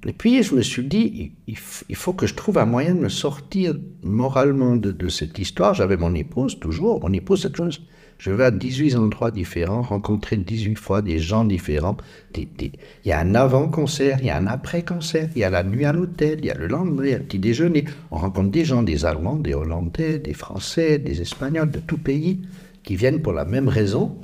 Et 0.05 0.13
puis 0.13 0.43
je 0.43 0.55
me 0.55 0.61
suis 0.61 0.85
dit, 0.85 1.33
il, 1.47 1.57
faut 1.57 2.13
que 2.13 2.27
je 2.27 2.35
trouve 2.35 2.59
un 2.59 2.65
moyen 2.65 2.95
de 2.95 2.99
me 2.99 3.09
sortir 3.09 3.75
moralement 4.03 4.75
de, 4.75 5.09
cette 5.09 5.37
histoire. 5.39 5.73
J'avais 5.73 5.97
mon 5.97 6.13
épouse 6.13 6.59
toujours. 6.59 7.01
Mon 7.01 7.11
épouse, 7.11 7.41
cette 7.41 7.57
chose. 7.57 7.81
Je 8.19 8.31
vais 8.31 8.45
à 8.45 8.51
18 8.51 8.95
endroits 8.95 9.29
différents, 9.29 9.81
rencontrer 9.81 10.37
18 10.37 10.75
fois 10.75 11.01
des 11.01 11.19
gens 11.19 11.45
différents. 11.45 11.97
Il 12.35 12.71
y 13.05 13.11
a 13.11 13.19
un 13.19 13.35
avant-concert, 13.35 14.17
il 14.21 14.27
y 14.27 14.29
a 14.29 14.37
un 14.37 14.47
après-concert, 14.47 15.29
il 15.35 15.39
y 15.39 15.43
a 15.43 15.51
la 15.51 15.63
nuit 15.63 15.85
à 15.85 15.93
l'hôtel, 15.93 16.39
il 16.39 16.45
y 16.45 16.51
a 16.51 16.55
le 16.55 16.67
lendemain, 16.67 17.03
il 17.03 17.11
y 17.11 17.13
a 17.13 17.19
le 17.19 17.23
petit 17.23 17.37
déjeuner. 17.37 17.85
On 18.09 18.17
rencontre 18.17 18.49
des 18.49 18.65
gens, 18.65 18.81
des 18.81 19.05
Allemands, 19.05 19.35
des 19.35 19.53
Hollandais, 19.53 20.17
des 20.19 20.33
Français, 20.33 20.97
des 20.97 21.21
Espagnols, 21.21 21.69
de 21.69 21.79
tout 21.79 21.99
pays, 21.99 22.41
qui 22.83 22.95
viennent 22.95 23.21
pour 23.21 23.33
la 23.33 23.45
même 23.45 23.67
raison. 23.67 24.17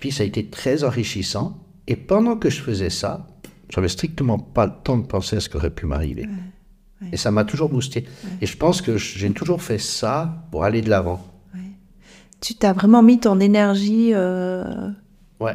Puis 0.00 0.12
ça 0.12 0.22
a 0.22 0.26
été 0.26 0.46
très 0.46 0.84
enrichissant. 0.84 1.58
Et 1.86 1.96
pendant 1.96 2.36
que 2.36 2.50
je 2.50 2.60
faisais 2.60 2.90
ça, 2.90 3.26
j'avais 3.70 3.88
strictement 3.88 4.38
pas 4.38 4.66
le 4.66 4.72
temps 4.84 4.98
de 4.98 5.06
penser 5.06 5.36
à 5.36 5.40
ce 5.40 5.48
qui 5.48 5.56
aurait 5.56 5.70
pu 5.70 5.86
m'arriver. 5.86 6.28
Et 7.12 7.16
ça 7.16 7.30
m'a 7.30 7.44
toujours 7.44 7.68
boosté. 7.68 8.04
Et 8.40 8.46
je 8.46 8.56
pense 8.56 8.82
que 8.82 8.96
j'ai 8.96 9.30
toujours 9.30 9.62
fait 9.62 9.78
ça 9.78 10.44
pour 10.50 10.64
aller 10.64 10.82
de 10.82 10.90
l'avant. 10.90 11.24
Tu 12.40 12.54
t'as 12.54 12.72
vraiment 12.72 13.02
mis 13.02 13.18
ton 13.18 13.40
énergie. 13.40 14.10
Euh, 14.14 14.64
Ouais. 15.40 15.54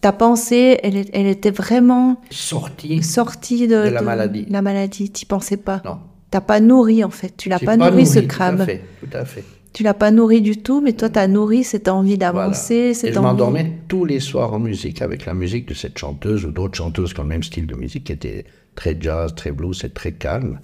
ta 0.00 0.12
pensée, 0.12 0.78
elle, 0.84 0.96
était 1.26 1.50
vraiment 1.50 2.20
Sorti. 2.30 3.02
sortie 3.02 3.66
de, 3.66 3.74
De 3.86 3.88
la 3.90 4.02
maladie. 4.02 4.46
La 4.48 4.62
maladie, 4.62 5.10
tu 5.10 5.26
pensais 5.26 5.56
pas. 5.56 5.82
Non. 5.84 5.98
T'as 6.30 6.40
pas 6.40 6.60
nourri 6.60 7.02
en 7.02 7.10
fait. 7.10 7.36
Tu 7.36 7.48
l'as 7.48 7.58
pas, 7.58 7.76
nourri, 7.76 8.06
ce 8.06 8.20
Tout 8.20 8.28
crabe. 8.28 8.60
à 8.60 8.64
fait. 8.64 8.84
Tout 9.00 9.08
à 9.16 9.24
fait. 9.24 9.44
Tu 9.72 9.82
l'as 9.82 9.94
pas 9.94 10.10
nourri 10.10 10.42
du 10.42 10.58
tout, 10.58 10.80
mais 10.82 10.92
toi, 10.92 11.08
t'as 11.08 11.26
nourri 11.28 11.64
cette 11.64 11.88
envie 11.88 12.16
Voilà. 12.16 12.32
d'avancer, 12.32 12.74
Et 12.74 12.94
je 13.12 13.18
envie. 13.18 13.26
m'endormais 13.26 13.78
tous 13.88 14.04
les 14.04 14.20
soirs 14.20 14.52
en 14.52 14.58
musique 14.58 15.00
avec 15.00 15.24
la 15.24 15.32
musique 15.34 15.66
de 15.66 15.74
cette 15.74 15.96
chanteuse 15.98 16.44
ou 16.44 16.50
d'autres 16.50 16.76
chanteuses 16.76 17.14
qui 17.14 17.20
ont 17.20 17.24
le 17.24 17.28
même 17.30 17.42
style 17.42 17.66
de 17.66 17.74
musique 17.74 18.04
qui 18.04 18.12
était 18.12 18.44
très 18.74 18.96
jazz, 19.00 19.34
très 19.34 19.50
blues 19.52 19.82
et 19.84 19.88
très 19.90 20.12
calme. 20.12 20.60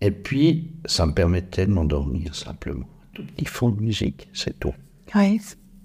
Et 0.00 0.10
puis, 0.10 0.70
ça 0.86 1.04
me 1.06 1.12
permettait 1.12 1.66
de 1.66 1.72
m'endormir 1.72 2.34
simplement. 2.34 2.86
Tout 3.12 3.24
petit 3.24 3.44
fond 3.44 3.68
de 3.70 3.80
musique, 3.82 4.28
c'est 4.32 4.58
tout. 4.58 4.74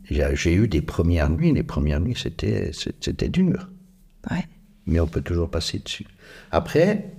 J'ai 0.10 0.54
eu 0.54 0.68
des 0.68 0.82
premières 0.82 1.30
nuits. 1.30 1.52
Les 1.52 1.64
premières 1.64 2.00
nuits, 2.00 2.18
c'était 2.22 2.72
c'était 2.74 3.30
dur. 3.30 3.70
Ouais. 4.32 4.44
mais 4.86 5.00
on 5.02 5.08
peut 5.08 5.22
toujours 5.22 5.50
passer 5.50 5.80
dessus. 5.80 6.06
Après, 6.52 7.12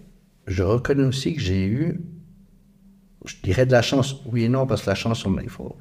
je 0.47 0.63
reconnais 0.63 1.05
aussi 1.05 1.35
que 1.35 1.41
j'ai 1.41 1.67
eu, 1.67 2.01
je 3.25 3.35
dirais 3.43 3.67
de 3.67 3.73
la 3.73 3.83
chance, 3.83 4.17
oui 4.27 4.45
et 4.45 4.49
non, 4.49 4.67
parce 4.67 4.83
que 4.83 4.91
la 4.91 4.95
chance, 4.95 5.25
on- 5.27 5.39
il 5.39 5.49
faut, 5.49 5.77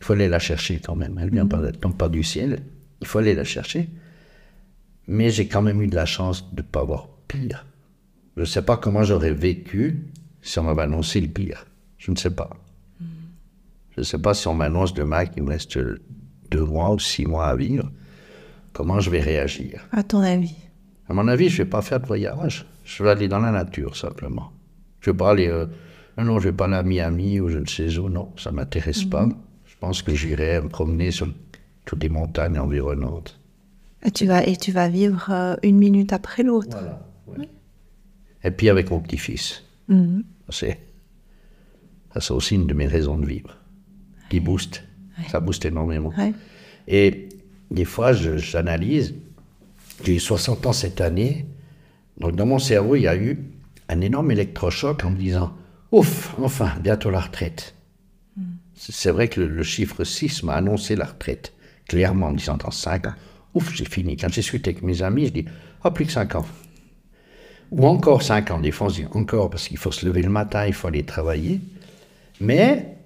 il 0.00 0.04
faut 0.04 0.12
aller 0.12 0.28
la 0.28 0.38
chercher 0.38 0.80
quand 0.80 0.94
même. 0.96 1.18
Elle 1.20 1.30
vient 1.30 1.46
pas, 1.46 1.60
elle 1.66 1.76
tombe 1.78 1.96
pas 1.96 2.08
du 2.08 2.22
ciel. 2.22 2.62
Il 3.00 3.06
faut 3.06 3.18
aller 3.18 3.34
la 3.34 3.44
chercher. 3.44 3.88
Mais 5.06 5.30
j'ai 5.30 5.46
quand 5.48 5.62
même 5.62 5.82
eu 5.82 5.86
de 5.88 5.94
la 5.94 6.06
chance 6.06 6.52
de 6.54 6.62
ne 6.62 6.66
pas 6.66 6.80
avoir 6.80 7.08
pire. 7.28 7.66
Je 8.36 8.40
ne 8.40 8.46
sais 8.46 8.62
pas 8.62 8.76
comment 8.76 9.02
j'aurais 9.02 9.32
vécu 9.32 10.04
si 10.42 10.58
on 10.58 10.64
m'avait 10.64 10.82
annoncé 10.82 11.20
le 11.20 11.28
pire. 11.28 11.66
Je 11.98 12.10
ne 12.10 12.16
sais 12.16 12.30
pas. 12.30 12.50
Je 13.94 14.00
ne 14.00 14.04
sais 14.04 14.18
pas 14.18 14.34
si 14.34 14.48
on 14.48 14.54
m'annonce 14.54 14.92
demain 14.94 15.26
qu'il 15.26 15.42
me 15.44 15.50
reste 15.50 15.78
deux 16.50 16.64
mois 16.64 16.92
ou 16.92 16.98
six 16.98 17.26
mois 17.26 17.46
à 17.46 17.56
vivre. 17.56 17.90
Comment 18.72 18.98
je 18.98 19.08
vais 19.10 19.20
réagir? 19.20 19.86
À 19.92 20.02
ton 20.02 20.20
avis? 20.20 20.56
à 21.08 21.12
mon 21.12 21.28
avis, 21.28 21.48
je 21.50 21.58
vais 21.58 21.68
pas 21.68 21.82
faire 21.82 22.00
de 22.00 22.06
voyage. 22.06 22.66
Je 22.84 23.02
vais 23.04 23.10
aller 23.10 23.28
dans 23.28 23.38
la 23.38 23.50
nature, 23.52 23.94
simplement. 23.96 24.52
Je 25.00 25.10
vais 25.10 25.16
pas 25.16 25.30
aller... 25.30 25.48
euh, 25.48 25.66
non, 26.16 26.24
non, 26.24 26.38
je 26.38 26.48
vais 26.48 26.52
pas 26.54 26.66
aller 26.66 26.74
à 26.74 26.82
Miami 26.82 27.40
ou 27.40 27.48
je 27.48 27.58
ne 27.58 27.66
sais 27.66 27.98
où. 27.98 28.08
Non, 28.08 28.32
ça 28.36 28.52
m'intéresse 28.52 29.04
pas. 29.04 29.28
Je 29.64 29.74
pense 29.80 30.02
que 30.02 30.14
j'irai 30.14 30.60
me 30.60 30.68
promener 30.68 31.10
sur 31.10 31.28
toutes 31.84 32.02
les 32.02 32.08
montagnes 32.08 32.58
environnantes. 32.58 33.40
Et 34.04 34.10
tu 34.10 34.26
vas, 34.26 34.46
et 34.46 34.56
tu 34.56 34.70
vas 34.70 34.88
vivre 34.88 35.26
euh, 35.30 35.56
une 35.62 35.78
minute 35.78 36.12
après 36.12 36.42
l'autre. 36.42 36.76
Voilà. 36.78 37.06
ouais. 37.26 37.48
Et 38.44 38.50
puis 38.50 38.68
avec 38.68 38.90
mon 38.90 39.00
petit-fils. 39.00 39.64
Mhm. 39.88 40.24
C'est... 40.50 40.78
Ça, 42.12 42.20
c'est 42.20 42.32
aussi 42.32 42.54
une 42.54 42.66
de 42.66 42.74
mes 42.74 42.86
raisons 42.86 43.18
de 43.18 43.26
vivre. 43.26 43.56
Qui 44.30 44.40
booste. 44.40 44.84
Ça 45.28 45.40
booste 45.40 45.64
énormément. 45.64 46.12
Ouais. 46.16 46.32
Et 46.86 47.28
des 47.70 47.84
fois, 47.84 48.12
j'analyse. 48.12 49.14
J'ai 50.04 50.16
eu 50.16 50.20
60 50.20 50.66
ans 50.66 50.72
cette 50.72 51.00
année. 51.00 51.46
Donc, 52.18 52.36
dans 52.36 52.46
mon 52.46 52.58
cerveau, 52.58 52.94
il 52.96 53.02
y 53.02 53.08
a 53.08 53.16
eu 53.16 53.38
un 53.88 54.00
énorme 54.00 54.30
électrochoc 54.30 55.04
en 55.04 55.10
me 55.10 55.16
disant 55.16 55.52
Ouf, 55.94 56.34
enfin, 56.42 56.72
bientôt 56.80 57.08
la 57.08 57.20
retraite. 57.20 57.76
C'est 58.74 59.12
vrai 59.12 59.28
que 59.28 59.40
le, 59.40 59.62
chiffre 59.62 60.02
6 60.02 60.42
m'a 60.42 60.54
annoncé 60.54 60.96
la 60.96 61.04
retraite, 61.04 61.52
clairement, 61.86 62.26
en 62.26 62.32
disant 62.32 62.56
dans 62.56 62.72
5 62.72 63.06
ans 63.06 63.14
Ouf, 63.54 63.72
j'ai 63.72 63.84
fini. 63.84 64.16
Quand 64.16 64.26
j'ai 64.28 64.40
discuté 64.40 64.70
avec 64.70 64.82
mes 64.82 65.02
amis, 65.02 65.26
je 65.26 65.32
dis 65.32 65.44
Ah, 65.84 65.92
plus 65.92 66.06
que 66.06 66.10
5 66.10 66.34
ans. 66.34 66.46
Ou 67.70 67.86
encore 67.86 68.24
5 68.24 68.50
ans. 68.50 68.58
Des 68.58 68.72
fois, 68.72 68.88
on 68.88 68.90
se 68.90 69.02
dit 69.02 69.06
encore 69.12 69.50
parce 69.50 69.68
qu'il 69.68 69.78
faut 69.78 69.92
se 69.92 70.04
lever 70.04 70.22
le 70.22 70.30
matin, 70.30 70.66
il 70.66 70.72
faut 70.72 70.88
aller 70.88 71.04
travailler. 71.04 71.60
Mais 72.40 72.96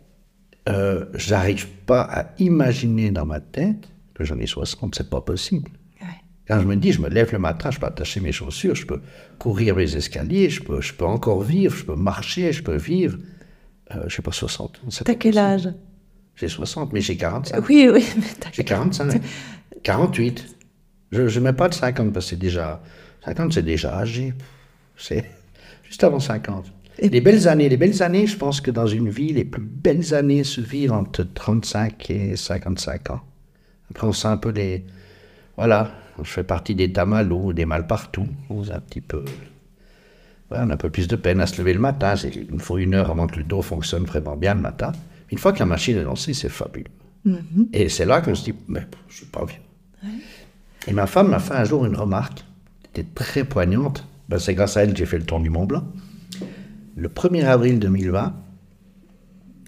euh, 0.71 1.05
j'arrive 1.13 1.69
pas 1.85 2.01
à 2.01 2.29
imaginer 2.39 3.11
dans 3.11 3.27
ma 3.27 3.41
tête 3.41 3.87
que 4.15 4.25
j'en 4.25 4.39
ai 4.39 4.47
60, 4.47 4.95
c'est 4.95 5.11
pas 5.11 5.21
possible. 5.21 5.71
Quand 6.49 6.61
je 6.61 6.67
me 6.67 6.77
dis, 6.77 6.93
je 6.93 7.01
me 7.01 7.09
lève 7.09 7.31
le 7.33 7.39
matin, 7.39 7.71
je 7.71 7.79
peux 7.79 7.87
attacher 7.87 8.21
mes 8.21 8.33
chaussures, 8.33 8.75
je 8.75 8.87
peux 8.87 9.01
courir 9.39 9.77
les 9.77 9.97
escaliers, 9.97 10.49
je 10.49 10.63
peux, 10.63 10.81
je 10.81 10.95
peux 10.95 11.05
encore 11.05 11.43
vivre, 11.43 11.77
je 11.77 11.85
peux 11.85 11.95
marcher, 11.95 12.53
je 12.53 12.63
peux 12.63 12.77
vivre. 12.77 13.19
Euh, 13.95 14.05
je 14.09 14.17
sais 14.17 14.23
pas, 14.23 14.33
60. 14.33 14.81
c'est 14.89 15.05
T'as 15.05 15.15
quel 15.15 15.37
âge? 15.39 15.69
J'ai 16.37 16.49
60, 16.49 16.93
mais 16.93 17.01
j'ai 17.01 17.17
45. 17.17 17.69
Oui, 17.69 17.89
oui, 17.93 18.05
mais 18.17 18.23
t'as 18.41 18.49
J'ai 18.53 18.65
45. 18.65 19.21
48. 19.83 20.57
Je 21.13 21.23
ne 21.23 21.41
mets 21.45 21.53
pas 21.53 21.69
de 21.69 21.75
50 21.75 22.13
parce 22.13 22.27
que 22.27 22.31
c'est 22.31 22.37
déjà. 22.37 22.83
50, 23.25 23.53
c'est 23.53 23.63
déjà 23.63 23.99
âgé. 23.99 24.33
C'est 24.97 25.25
juste 25.85 26.03
avant 26.05 26.21
50. 26.21 26.67
Et- 27.01 27.09
Les 27.09 27.21
belles 27.21 27.47
années, 27.49 27.69
les 27.69 27.77
belles 27.77 28.03
années, 28.03 28.27
je 28.27 28.37
pense 28.37 28.61
que 28.61 28.71
dans 28.71 28.87
une 28.87 29.09
vie, 29.11 29.33
les 29.33 29.45
plus 29.45 29.63
belles 29.63 30.15
années 30.15 30.45
se 30.45 30.61
vivent 30.61 30.93
entre 30.93 31.23
35 31.35 32.11
et 32.11 32.37
55 32.37 33.11
ans. 33.11 33.21
Après, 33.91 34.07
on 34.07 34.13
sent 34.13 34.29
un 34.29 34.37
peu 34.37 34.51
les. 34.51 34.85
Voilà, 35.57 35.91
je 36.25 36.31
fais 36.31 36.45
partie 36.45 36.75
des 36.75 36.93
tamalos, 36.93 37.53
des 37.53 37.67
mal 37.67 37.87
partout. 37.87 38.27
Un 38.51 38.81
petit 38.81 39.01
peu. 39.01 39.25
Ouais, 40.51 40.59
on 40.61 40.71
a 40.71 40.75
un 40.75 40.77
peu 40.77 40.91
plus 40.91 41.09
de 41.09 41.17
peine 41.17 41.41
à 41.41 41.47
se 41.47 41.59
lever 41.61 41.75
le 41.75 41.81
matin. 41.81 42.15
Il 42.15 42.49
nous 42.51 42.59
faut 42.59 42.79
une 42.79 42.95
heure 42.95 43.11
avant 43.11 43.27
que 43.27 43.37
le 43.37 43.45
dos 43.45 43.63
fonctionne 43.63 44.05
vraiment 44.05 44.37
bien 44.37 44.55
le 44.55 44.61
matin. 44.61 44.93
Une 45.31 45.39
fois 45.39 45.53
que 45.53 45.59
la 45.59 45.67
machine 45.67 45.97
est 45.97 46.05
lancée, 46.05 46.35
c'est 46.35 46.49
fabuleux. 46.49 46.87
Et 47.73 47.89
c'est 47.89 48.07
là 48.07 48.21
qu'on 48.21 48.35
se 48.35 48.45
dit, 48.45 48.55
mais 48.69 48.87
je 49.09 49.17
suis 49.17 49.27
pas 49.27 49.45
vieux. 49.45 50.11
Et 50.87 50.93
ma 50.93 51.07
femme 51.07 51.29
m'a 51.29 51.39
fait 51.39 51.55
un 51.55 51.65
jour 51.65 51.85
une 51.85 51.97
remarque, 51.97 52.45
qui 52.83 53.01
était 53.01 53.09
très 53.15 53.45
poignante. 53.45 54.07
Ben, 54.29 54.39
c'est 54.39 54.55
grâce 54.55 54.77
à 54.77 54.85
elle 54.85 54.93
que 54.93 54.99
j'ai 54.99 55.07
fait 55.07 55.19
le 55.19 55.25
tour 55.25 55.41
du 55.41 55.51
Mont 55.51 55.67
Blanc. 55.67 55.85
Le 56.97 57.09
1er 57.09 57.45
avril 57.45 57.79
2020, 57.79 58.35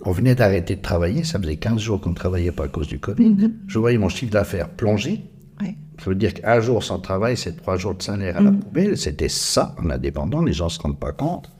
on 0.07 0.13
venait 0.13 0.35
d'arrêter 0.35 0.77
de 0.77 0.81
travailler, 0.81 1.25
ça 1.25 1.39
faisait 1.39 1.57
15 1.57 1.79
jours 1.79 2.01
qu'on 2.01 2.11
ne 2.11 2.15
travaillait 2.15 2.53
pas 2.53 2.65
à 2.65 2.69
cause 2.69 2.89
du 2.89 2.99
Covid. 2.99 3.53
Je 3.67 3.79
voyais 3.79 3.99
mon 3.99 4.09
chiffre 4.09 4.33
d'affaires 4.33 4.71
plonger. 4.71 5.23
Ouais. 5.61 5.77
Ça 5.99 6.07
veut 6.11 6.15
dire 6.17 6.33
qu'un 6.35 6.61
jour 6.61 6.83
sans 6.83 6.99
travail, 6.99 7.37
c'est 7.37 7.57
trois 7.57 7.77
jours 7.77 7.95
de 7.95 8.03
salaire 8.03 8.37
à 8.37 8.41
la 8.41 8.51
poubelle. 8.53 8.97
C'était 8.97 9.29
ça 9.29 9.75
en 9.79 9.91
indépendant, 9.91 10.43
les 10.43 10.53
gens 10.55 10.67
ne 10.67 10.71
se 10.71 10.79
rendent 10.81 10.99
pas 10.99 11.13
compte. 11.13 11.51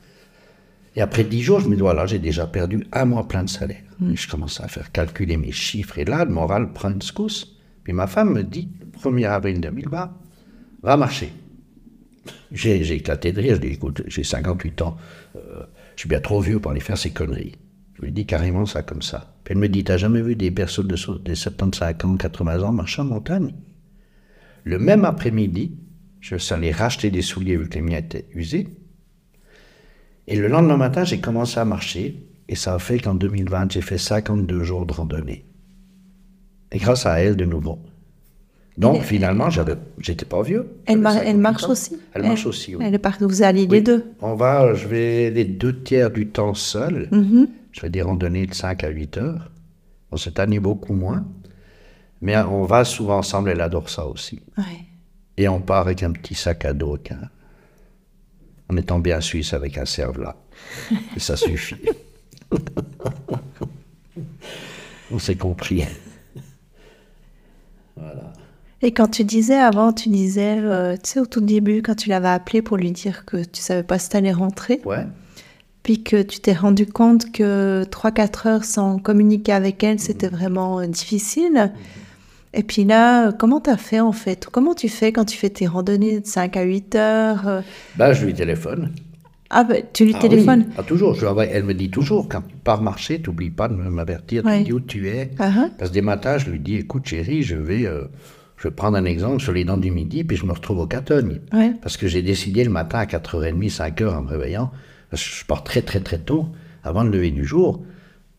Et 0.95 1.01
après 1.01 1.23
dix 1.23 1.41
jours, 1.41 1.59
je 1.59 1.69
me 1.69 1.75
dis, 1.75 1.81
voilà, 1.81 2.05
j'ai 2.05 2.19
déjà 2.19 2.47
perdu 2.47 2.85
un 2.91 3.05
mois 3.05 3.27
plein 3.27 3.43
de 3.43 3.49
salaire. 3.49 3.83
Et 4.11 4.15
je 4.15 4.27
commence 4.27 4.59
à 4.59 4.67
faire 4.67 4.91
calculer 4.91 5.37
mes 5.37 5.51
chiffres 5.51 5.99
et 5.99 6.05
là, 6.05 6.25
le 6.25 6.31
moral 6.31 6.73
prend 6.73 6.89
une 6.89 7.01
secousse. 7.01 7.55
Puis 7.83 7.93
ma 7.93 8.07
femme 8.07 8.33
me 8.33 8.43
dit, 8.43 8.69
le 8.81 8.87
1er 8.99 9.27
avril 9.29 9.61
2020, 9.61 10.11
va 10.81 10.97
marcher. 10.97 11.31
J'ai 12.51 12.93
éclaté 12.93 13.31
de 13.31 13.41
rire, 13.41 13.55
je 13.55 13.61
lui 13.61 13.67
ai 13.67 13.69
dit, 13.71 13.75
écoute, 13.75 14.01
j'ai 14.07 14.23
58 14.23 14.81
ans, 14.81 14.97
euh, 15.35 15.63
je 15.95 16.01
suis 16.01 16.09
bien 16.09 16.19
trop 16.19 16.41
vieux 16.41 16.59
pour 16.59 16.71
aller 16.71 16.79
faire 16.81 16.97
ces 16.97 17.11
conneries. 17.11 17.53
Je 17.95 18.01
lui 18.01 18.09
ai 18.09 18.11
dit 18.11 18.25
carrément 18.25 18.65
ça 18.65 18.81
comme 18.83 19.01
ça. 19.01 19.33
Puis 19.43 19.53
elle 19.53 19.59
me 19.59 19.69
dit, 19.69 19.83
t'as 19.83 19.97
jamais 19.97 20.21
vu 20.21 20.35
des 20.35 20.51
personnes 20.51 20.87
de, 20.87 20.95
so- 20.95 21.17
de 21.17 21.33
75 21.33 21.95
ans, 22.03 22.17
80 22.17 22.63
ans 22.63 22.71
marcher 22.73 23.01
en 23.01 23.05
montagne? 23.05 23.53
Le 24.63 24.79
même 24.79 25.05
après-midi, 25.05 25.71
je 26.19 26.35
suis 26.35 26.53
allé 26.53 26.71
racheter 26.71 27.09
des 27.11 27.21
souliers 27.21 27.57
vu 27.57 27.67
que 27.69 27.75
les 27.75 27.81
miens 27.81 27.97
étaient 27.97 28.25
usés. 28.33 28.67
Et 30.27 30.35
le 30.35 30.47
lendemain 30.47 30.77
matin, 30.77 31.03
j'ai 31.03 31.19
commencé 31.19 31.59
à 31.59 31.65
marcher. 31.65 32.23
Et 32.47 32.55
ça 32.55 32.73
a 32.75 32.79
fait 32.79 32.99
qu'en 32.99 33.15
2020, 33.15 33.71
j'ai 33.71 33.81
fait 33.81 33.97
52 33.97 34.63
jours 34.63 34.85
de 34.85 34.93
randonnée. 34.93 35.45
Et 36.71 36.77
grâce 36.77 37.05
à 37.05 37.19
elle, 37.21 37.35
de 37.35 37.45
nouveau. 37.45 37.79
Donc, 38.77 38.97
Elle- 38.97 39.03
finalement, 39.03 39.49
j'avais, 39.49 39.75
j'étais 39.99 40.25
pas 40.25 40.41
vieux. 40.41 40.67
Elle, 40.85 40.95
J'avais 40.95 41.01
mar- 41.01 41.13
58 41.13 41.29
elle 41.29 41.37
marche 41.41 41.63
ans. 41.63 41.69
aussi 41.71 41.97
Elle 42.13 42.21
marche 42.23 42.45
aussi, 42.45 42.75
oui. 42.75 42.83
Elle 42.85 42.99
partie, 42.99 43.23
vous 43.23 43.41
allez 43.43 43.67
les 43.67 43.81
deux 43.81 44.05
On 44.21 44.35
va, 44.35 44.73
je 44.73 44.87
vais 44.87 45.29
les 45.31 45.45
deux 45.45 45.81
tiers 45.83 46.11
du 46.11 46.27
temps 46.27 46.53
seul. 46.53 47.07
Mhm. 47.11 47.47
Je 47.71 47.79
fais 47.79 47.89
des 47.89 48.01
randonnées 48.01 48.45
de 48.47 48.53
5 48.53 48.83
à 48.83 48.89
8 48.89 49.17
heures. 49.17 49.51
Bon, 50.09 50.17
cette 50.17 50.39
année, 50.39 50.59
beaucoup 50.59 50.93
moins. 50.93 51.25
Mais 52.21 52.37
on 52.37 52.63
va 52.65 52.85
souvent 52.85 53.17
ensemble, 53.17 53.49
elle 53.49 53.61
adore 53.61 53.89
ça 53.89 54.05
aussi. 54.05 54.41
Ouais. 54.57 54.63
Et 55.37 55.47
on 55.47 55.59
part 55.59 55.79
avec 55.81 56.03
un 56.03 56.11
petit 56.11 56.35
sac 56.35 56.65
à 56.65 56.73
dos, 56.73 56.97
en 58.69 58.77
étant 58.77 58.99
bien 58.99 59.21
suisse 59.21 59.53
avec 59.53 59.77
un 59.77 59.85
cerf-là. 59.85 60.35
Et 61.15 61.19
ça 61.19 61.35
suffit. 61.35 61.75
on 65.11 65.19
s'est 65.19 65.35
compris. 65.35 65.83
Et 68.83 68.93
quand 68.93 69.07
tu 69.07 69.23
disais 69.23 69.57
avant, 69.57 69.93
tu 69.93 70.09
disais, 70.09 70.57
euh, 70.59 70.95
tu 70.95 71.11
sais, 71.11 71.19
au 71.19 71.25
tout 71.27 71.41
début, 71.41 71.81
quand 71.83 71.95
tu 71.95 72.09
l'avais 72.09 72.29
appelé 72.29 72.61
pour 72.61 72.77
lui 72.77 72.91
dire 72.91 73.25
que 73.25 73.43
tu 73.43 73.61
savais 73.61 73.83
pas 73.83 73.99
si 73.99 74.09
t'allais 74.09 74.31
rentrer, 74.31 74.81
Ouais. 74.85 75.05
puis 75.83 76.01
que 76.03 76.21
tu 76.23 76.39
t'es 76.39 76.53
rendu 76.53 76.87
compte 76.87 77.31
que 77.31 77.83
3-4 77.91 78.47
heures 78.47 78.63
sans 78.63 78.97
communiquer 78.97 79.51
avec 79.53 79.83
elle, 79.83 79.99
c'était 79.99 80.29
vraiment 80.29 80.79
euh, 80.79 80.87
difficile. 80.87 81.71
Et 82.53 82.63
puis 82.63 82.83
là, 82.83 83.31
comment 83.31 83.61
t'as 83.61 83.77
fait 83.77 84.01
en 84.01 84.11
fait? 84.11 84.47
Comment 84.51 84.73
tu 84.73 84.89
fais 84.89 85.13
quand 85.13 85.25
tu 85.25 85.37
fais 85.37 85.49
tes 85.49 85.67
randonnées 85.67 86.19
de 86.19 86.25
5 86.25 86.57
à 86.57 86.63
8 86.63 86.95
heures 86.95 87.47
euh? 87.47 87.61
Ben, 87.95 88.11
je 88.13 88.25
lui 88.25 88.33
téléphone. 88.33 88.91
Ah, 89.49 89.63
ben, 89.65 89.83
tu 89.91 90.05
lui 90.05 90.13
Ah 90.15 90.19
téléphones? 90.19 90.65
Oui, 90.67 90.73
ah, 90.77 90.83
toujours. 90.83 91.13
Je 91.13 91.25
elle 91.25 91.63
me 91.63 91.73
dit 91.73 91.89
toujours, 91.89 92.27
quand 92.29 92.41
tu 92.41 92.55
pars 92.63 92.81
marcher, 92.81 93.21
t'oublies 93.21 93.49
pas 93.49 93.67
de 93.67 93.73
m'avertir, 93.73 94.43
tu 94.43 94.47
Ouais. 94.47 94.59
me 94.59 94.65
dis 94.65 94.73
où 94.73 94.79
tu 94.79 95.09
es. 95.09 95.31
Ah, 95.39 95.47
hein 95.47 95.71
Parce 95.77 95.91
que 95.91 95.93
des 95.95 96.01
matins, 96.01 96.37
je 96.37 96.49
lui 96.49 96.59
dis, 96.59 96.75
écoute 96.75 97.05
chérie, 97.05 97.43
je 97.43 97.55
vais, 97.55 97.85
euh, 97.85 98.05
je 98.57 98.67
vais 98.69 98.73
prendre 98.73 98.97
un 98.97 99.03
exemple 99.05 99.41
sur 99.41 99.51
les 99.51 99.65
dents 99.65 99.77
du 99.77 99.91
midi, 99.91 100.23
puis 100.23 100.37
je 100.37 100.45
me 100.45 100.53
retrouve 100.53 100.79
au 100.79 100.87
Catogne. 100.87 101.39
Ouais. 101.53 101.73
Parce 101.81 101.97
que 101.97 102.07
j'ai 102.07 102.21
décidé 102.21 102.63
le 102.63 102.69
matin 102.69 102.99
à 102.99 103.05
4h30, 103.05 103.69
5h 103.69 104.07
en 104.15 104.21
me 104.21 104.29
réveillant, 104.29 104.71
parce 105.09 105.21
que 105.23 105.35
je 105.35 105.45
pars 105.45 105.63
très 105.65 105.81
très 105.81 105.99
très 105.99 106.19
tôt, 106.19 106.47
avant 106.83 107.03
le 107.03 107.09
lever 107.11 107.31
du 107.31 107.45
jour, 107.45 107.83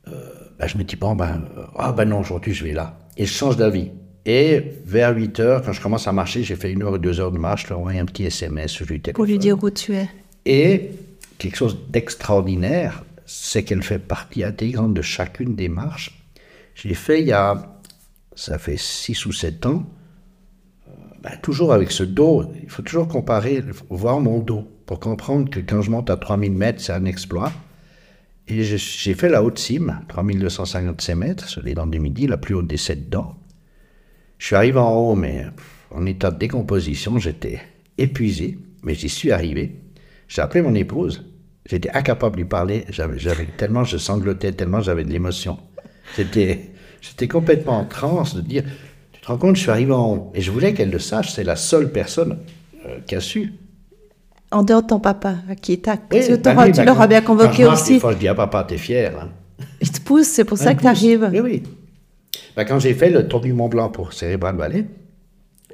euh, 0.08 0.12
ben, 0.58 0.66
je 0.66 0.78
me 0.78 0.82
dis, 0.84 0.96
bon, 0.96 1.14
ben, 1.14 1.42
euh, 1.58 1.64
ah 1.76 1.92
ben 1.92 2.06
non, 2.06 2.20
aujourd'hui 2.20 2.54
je 2.54 2.64
vais 2.64 2.72
là. 2.72 2.98
Et 3.18 3.26
je 3.26 3.32
change 3.32 3.58
d'avis. 3.58 3.90
Et 4.24 4.62
vers 4.84 5.14
8h, 5.16 5.62
quand 5.64 5.72
je 5.72 5.80
commence 5.80 6.06
à 6.06 6.12
marcher, 6.12 6.42
j'ai 6.44 6.54
fait 6.54 6.70
une 6.70 6.82
heure 6.82 6.92
ou 6.92 6.98
deux 6.98 7.18
heures 7.18 7.32
de 7.32 7.38
marche, 7.38 7.64
je 7.64 7.70
leur 7.70 7.80
envoie 7.80 7.92
un 7.92 8.04
petit 8.04 8.24
SMS 8.24 8.70
sur 8.70 8.84
le 8.84 8.98
téléphone. 9.00 9.14
Pour 9.14 9.24
lui 9.24 9.38
dire 9.38 9.62
où 9.62 9.70
tu 9.70 9.94
es. 9.94 10.08
Et 10.46 10.90
quelque 11.38 11.56
chose 11.56 11.76
d'extraordinaire, 11.88 13.04
c'est 13.26 13.64
qu'elle 13.64 13.82
fait 13.82 13.98
partie 13.98 14.44
intégrante 14.44 14.94
de 14.94 15.02
chacune 15.02 15.56
des 15.56 15.68
marches. 15.68 16.22
Je 16.74 16.86
l'ai 16.88 16.94
fait 16.94 17.20
il 17.20 17.26
y 17.28 17.32
a, 17.32 17.76
ça 18.36 18.58
fait 18.58 18.76
6 18.78 19.26
ou 19.26 19.32
7 19.32 19.66
ans, 19.66 19.84
euh, 20.88 20.92
ben, 21.22 21.32
toujours 21.42 21.72
avec 21.72 21.90
ce 21.90 22.04
dos. 22.04 22.44
Il 22.62 22.70
faut 22.70 22.82
toujours 22.82 23.08
comparer, 23.08 23.62
voir 23.90 24.20
mon 24.20 24.38
dos, 24.38 24.68
pour 24.86 25.00
comprendre 25.00 25.50
que 25.50 25.58
quand 25.60 25.82
je 25.82 25.90
monte 25.90 26.10
à 26.10 26.16
3000 26.16 26.52
mètres, 26.52 26.80
c'est 26.80 26.92
un 26.92 27.04
exploit. 27.06 27.52
Et 28.48 28.62
je- 28.64 28.76
j'ai 28.76 29.14
fait 29.14 29.28
la 29.28 29.42
haute 29.42 29.58
cime, 29.58 30.00
3255 30.08 31.14
mètres, 31.16 31.48
sur 31.48 31.62
les 31.62 31.74
dents 31.74 31.86
du 31.86 31.98
midi, 31.98 32.26
la 32.28 32.36
plus 32.36 32.54
haute 32.54 32.66
des 32.68 32.76
sept 32.76 33.08
dents. 33.08 33.36
Je 34.42 34.48
suis 34.48 34.56
arrivé 34.56 34.80
en 34.80 34.92
haut, 34.92 35.14
mais 35.14 35.46
en 35.92 36.04
état 36.04 36.32
de 36.32 36.36
décomposition, 36.36 37.16
j'étais 37.16 37.60
épuisé, 37.96 38.58
mais 38.82 38.92
j'y 38.92 39.08
suis 39.08 39.30
arrivé. 39.30 39.76
J'ai 40.26 40.42
appelé 40.42 40.62
mon 40.62 40.74
épouse, 40.74 41.24
j'étais 41.64 41.90
incapable 41.90 42.34
de 42.34 42.40
lui 42.42 42.48
parler, 42.48 42.84
j'avais, 42.88 43.18
tellement, 43.56 43.84
je 43.84 43.98
sanglotais, 43.98 44.50
tellement 44.50 44.80
j'avais 44.80 45.04
de 45.04 45.10
l'émotion. 45.10 45.58
J'étais, 46.16 46.72
j'étais 47.00 47.28
complètement 47.28 47.78
en 47.78 47.84
transe 47.84 48.34
de 48.34 48.40
dire, 48.40 48.64
tu 49.12 49.20
te 49.20 49.28
rends 49.28 49.38
compte, 49.38 49.54
je 49.54 49.60
suis 49.60 49.70
arrivé 49.70 49.92
en 49.92 50.12
haut. 50.12 50.32
Et 50.34 50.40
je 50.40 50.50
voulais 50.50 50.74
qu'elle 50.74 50.90
le 50.90 50.98
sache, 50.98 51.30
c'est 51.30 51.44
la 51.44 51.54
seule 51.54 51.92
personne 51.92 52.38
euh, 52.84 52.98
qui 53.06 53.14
a 53.14 53.20
su. 53.20 53.52
En 54.50 54.64
dehors 54.64 54.82
de 54.82 54.88
ton 54.88 54.98
papa, 54.98 55.36
qui 55.62 55.80
t'a. 55.80 55.98
Oui, 56.10 56.20
tu 56.26 56.36
bah 56.38 56.68
tu 56.72 56.84
l'auras 56.84 57.06
bien 57.06 57.20
convoqué 57.20 57.64
aussi. 57.64 58.00
Fois, 58.00 58.10
je 58.10 58.18
dis 58.18 58.26
à 58.26 58.34
papa, 58.34 58.64
t'es 58.64 58.76
fier. 58.76 59.16
hein. 59.16 59.28
Il 59.80 59.92
te 59.92 60.00
pousse, 60.00 60.26
c'est 60.26 60.44
pour 60.44 60.58
ça 60.58 60.74
que 60.74 60.80
tu 60.80 60.88
arrives. 60.88 61.30
Oui, 61.32 61.38
oui. 61.38 61.62
Ben, 62.56 62.64
quand 62.64 62.78
j'ai 62.78 62.94
fait 62.94 63.10
le 63.10 63.28
tour 63.28 63.40
du 63.40 63.52
Mont 63.52 63.68
Blanc 63.68 63.90
pour 63.90 64.12
Cérébral 64.12 64.56
Valley, 64.56 64.86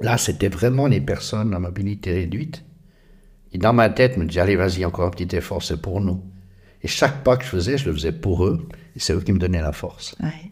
là, 0.01 0.17
c'était 0.17 0.47
vraiment 0.49 0.87
les 0.87 1.01
personnes 1.01 1.53
à 1.53 1.59
mobilité 1.59 2.13
réduite. 2.13 2.63
Et 3.51 3.57
dans 3.57 3.73
ma 3.73 3.89
tête, 3.89 4.13
je 4.15 4.19
me 4.19 4.25
disais, 4.25 4.39
allez, 4.41 4.55
vas-y, 4.55 4.85
encore 4.85 5.07
un 5.07 5.09
petit 5.09 5.35
effort, 5.35 5.61
c'est 5.63 5.81
pour 5.81 5.99
nous. 6.01 6.23
Et 6.81 6.87
chaque 6.87 7.23
pas 7.23 7.35
que 7.35 7.43
je 7.43 7.49
faisais, 7.49 7.77
je 7.77 7.89
le 7.89 7.93
faisais 7.93 8.11
pour 8.13 8.45
eux. 8.45 8.67
Et 8.95 8.99
c'est 8.99 9.13
eux 9.13 9.21
qui 9.21 9.33
me 9.33 9.39
donnaient 9.39 9.61
la 9.61 9.73
force. 9.73 10.15
Ouais. 10.21 10.51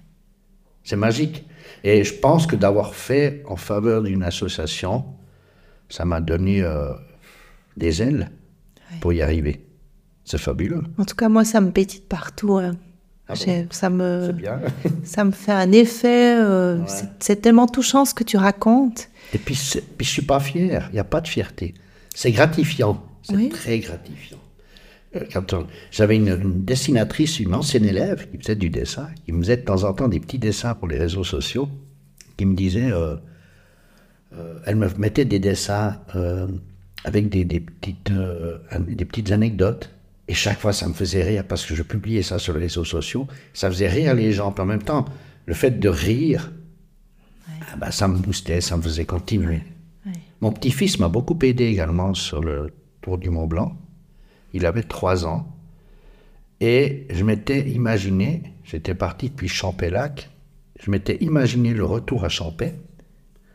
C'est 0.84 0.96
magique. 0.98 1.46
Et 1.84 2.04
je 2.04 2.14
pense 2.14 2.48
que 2.48 2.56
d'avoir 2.56 2.96
fait 2.96 3.44
en 3.48 3.56
faveur 3.56 4.04
d'une 4.04 4.24
association, 4.24 5.06
ça 5.90 6.04
m'a 6.06 6.20
donné 6.20 6.62
euh, 6.64 6.92
des 7.78 8.02
ailes 8.02 8.32
pour 9.00 9.14
y 9.14 9.22
arriver. 9.22 9.66
C'est 10.26 10.38
fabuleux. 10.38 10.84
En 10.98 11.06
tout 11.06 11.16
cas, 11.16 11.30
moi, 11.30 11.46
ça 11.46 11.62
me 11.62 11.72
pétite 11.72 12.10
partout. 12.10 12.58
hein. 12.58 12.76
Ah 13.30 13.34
bon? 13.46 13.68
ça, 13.72 13.90
me, 13.90 14.32
bien. 14.32 14.60
ça 15.04 15.24
me 15.26 15.32
fait 15.32 15.52
un 15.52 15.72
effet. 15.72 16.38
euh, 16.40 16.86
c'est- 16.88 17.10
C'est 17.20 17.42
tellement 17.42 17.68
touchant 17.68 18.06
ce 18.06 18.14
que 18.14 18.24
tu 18.24 18.38
racontes. 18.38 19.10
Et 19.34 19.38
puis, 19.38 19.56
puis 19.98 20.06
je 20.06 20.12
suis 20.12 20.22
pas 20.22 20.40
fier. 20.40 20.88
Il 20.92 20.94
n'y 20.94 21.00
a 21.00 21.04
pas 21.04 21.20
de 21.22 21.28
fierté. 21.28 21.74
C'est 22.16 22.32
gratifiant. 22.32 23.04
C'est 23.24 23.36
Oui. 23.36 23.50
très 23.50 23.80
gratifiant. 23.80 24.38
Euh, 25.16 25.22
Quand 25.34 25.54
j'avais 25.92 26.16
une, 26.16 26.30
une 26.30 26.64
dessinatrice, 26.64 27.40
une 27.40 27.54
ancienne 27.54 27.86
élève 27.86 28.30
qui 28.30 28.38
faisait 28.38 28.56
du 28.56 28.70
dessin, 28.70 29.10
qui 29.26 29.32
me 29.34 29.42
faisait 29.42 29.58
de 29.58 29.62
temps 29.64 29.84
en 29.84 29.94
temps 29.94 30.08
des 30.08 30.20
petits 30.22 30.40
dessins 30.40 30.74
pour 30.76 30.88
les 30.88 30.98
réseaux 30.98 31.24
sociaux, 31.26 31.68
qui 32.38 32.46
me 32.46 32.56
disait, 32.56 32.92
euh, 32.92 33.16
euh, 34.38 34.60
elle 34.66 34.76
me 34.78 34.88
mettait 34.98 35.26
des 35.26 35.40
dessins 35.40 35.98
avec 37.04 37.30
des, 37.30 37.44
des 37.46 37.60
petites, 37.60 38.12
des 38.90 39.06
petites 39.06 39.32
anecdotes. 39.32 39.90
Et 40.28 40.34
chaque 40.34 40.60
fois, 40.60 40.74
ça 40.74 40.88
me 40.88 40.94
faisait 40.94 41.24
rire 41.24 41.44
parce 41.48 41.66
que 41.66 41.74
je 41.74 41.84
publiais 41.84 42.22
ça 42.22 42.38
sur 42.38 42.54
les 42.54 42.60
réseaux 42.60 42.84
sociaux. 42.84 43.28
Ça 43.54 43.70
faisait 43.70 43.88
rire 43.88 44.14
les 44.14 44.34
gens. 44.34 44.52
Puis 44.52 44.62
en 44.62 44.66
même 44.66 44.84
temps, 44.84 45.06
le 45.46 45.54
fait 45.54 45.80
de 45.80 45.90
rire, 45.90 46.52
ah 47.72 47.76
bah, 47.78 47.92
ça 47.92 48.08
me 48.08 48.18
boostait, 48.18 48.60
ça 48.62 48.76
me 48.76 48.82
faisait 48.82 49.06
continuer. 49.06 49.62
Mon 50.42 50.52
petit-fils 50.52 51.00
m'a 51.00 51.08
beaucoup 51.08 51.38
aidé 51.44 51.66
également 51.66 52.14
sur 52.14 52.42
le 52.42 52.74
Tour 53.02 53.18
du 53.18 53.30
Mont 53.30 53.48
Blanc. 53.48 53.78
Il 54.54 54.66
avait 54.66 54.84
trois 54.84 55.26
ans. 55.26 55.48
Et 56.60 57.08
je 57.10 57.24
m'étais 57.24 57.70
imaginé, 57.70 58.44
j'étais 58.64 58.96
parti 58.96 59.30
depuis 59.30 59.48
Champélac, 59.48 60.30
je 60.80 60.92
m'étais 60.92 61.18
imaginé 61.22 61.74
le 61.74 61.86
retour 61.86 62.26
à 62.26 62.30
Champais 62.30 62.76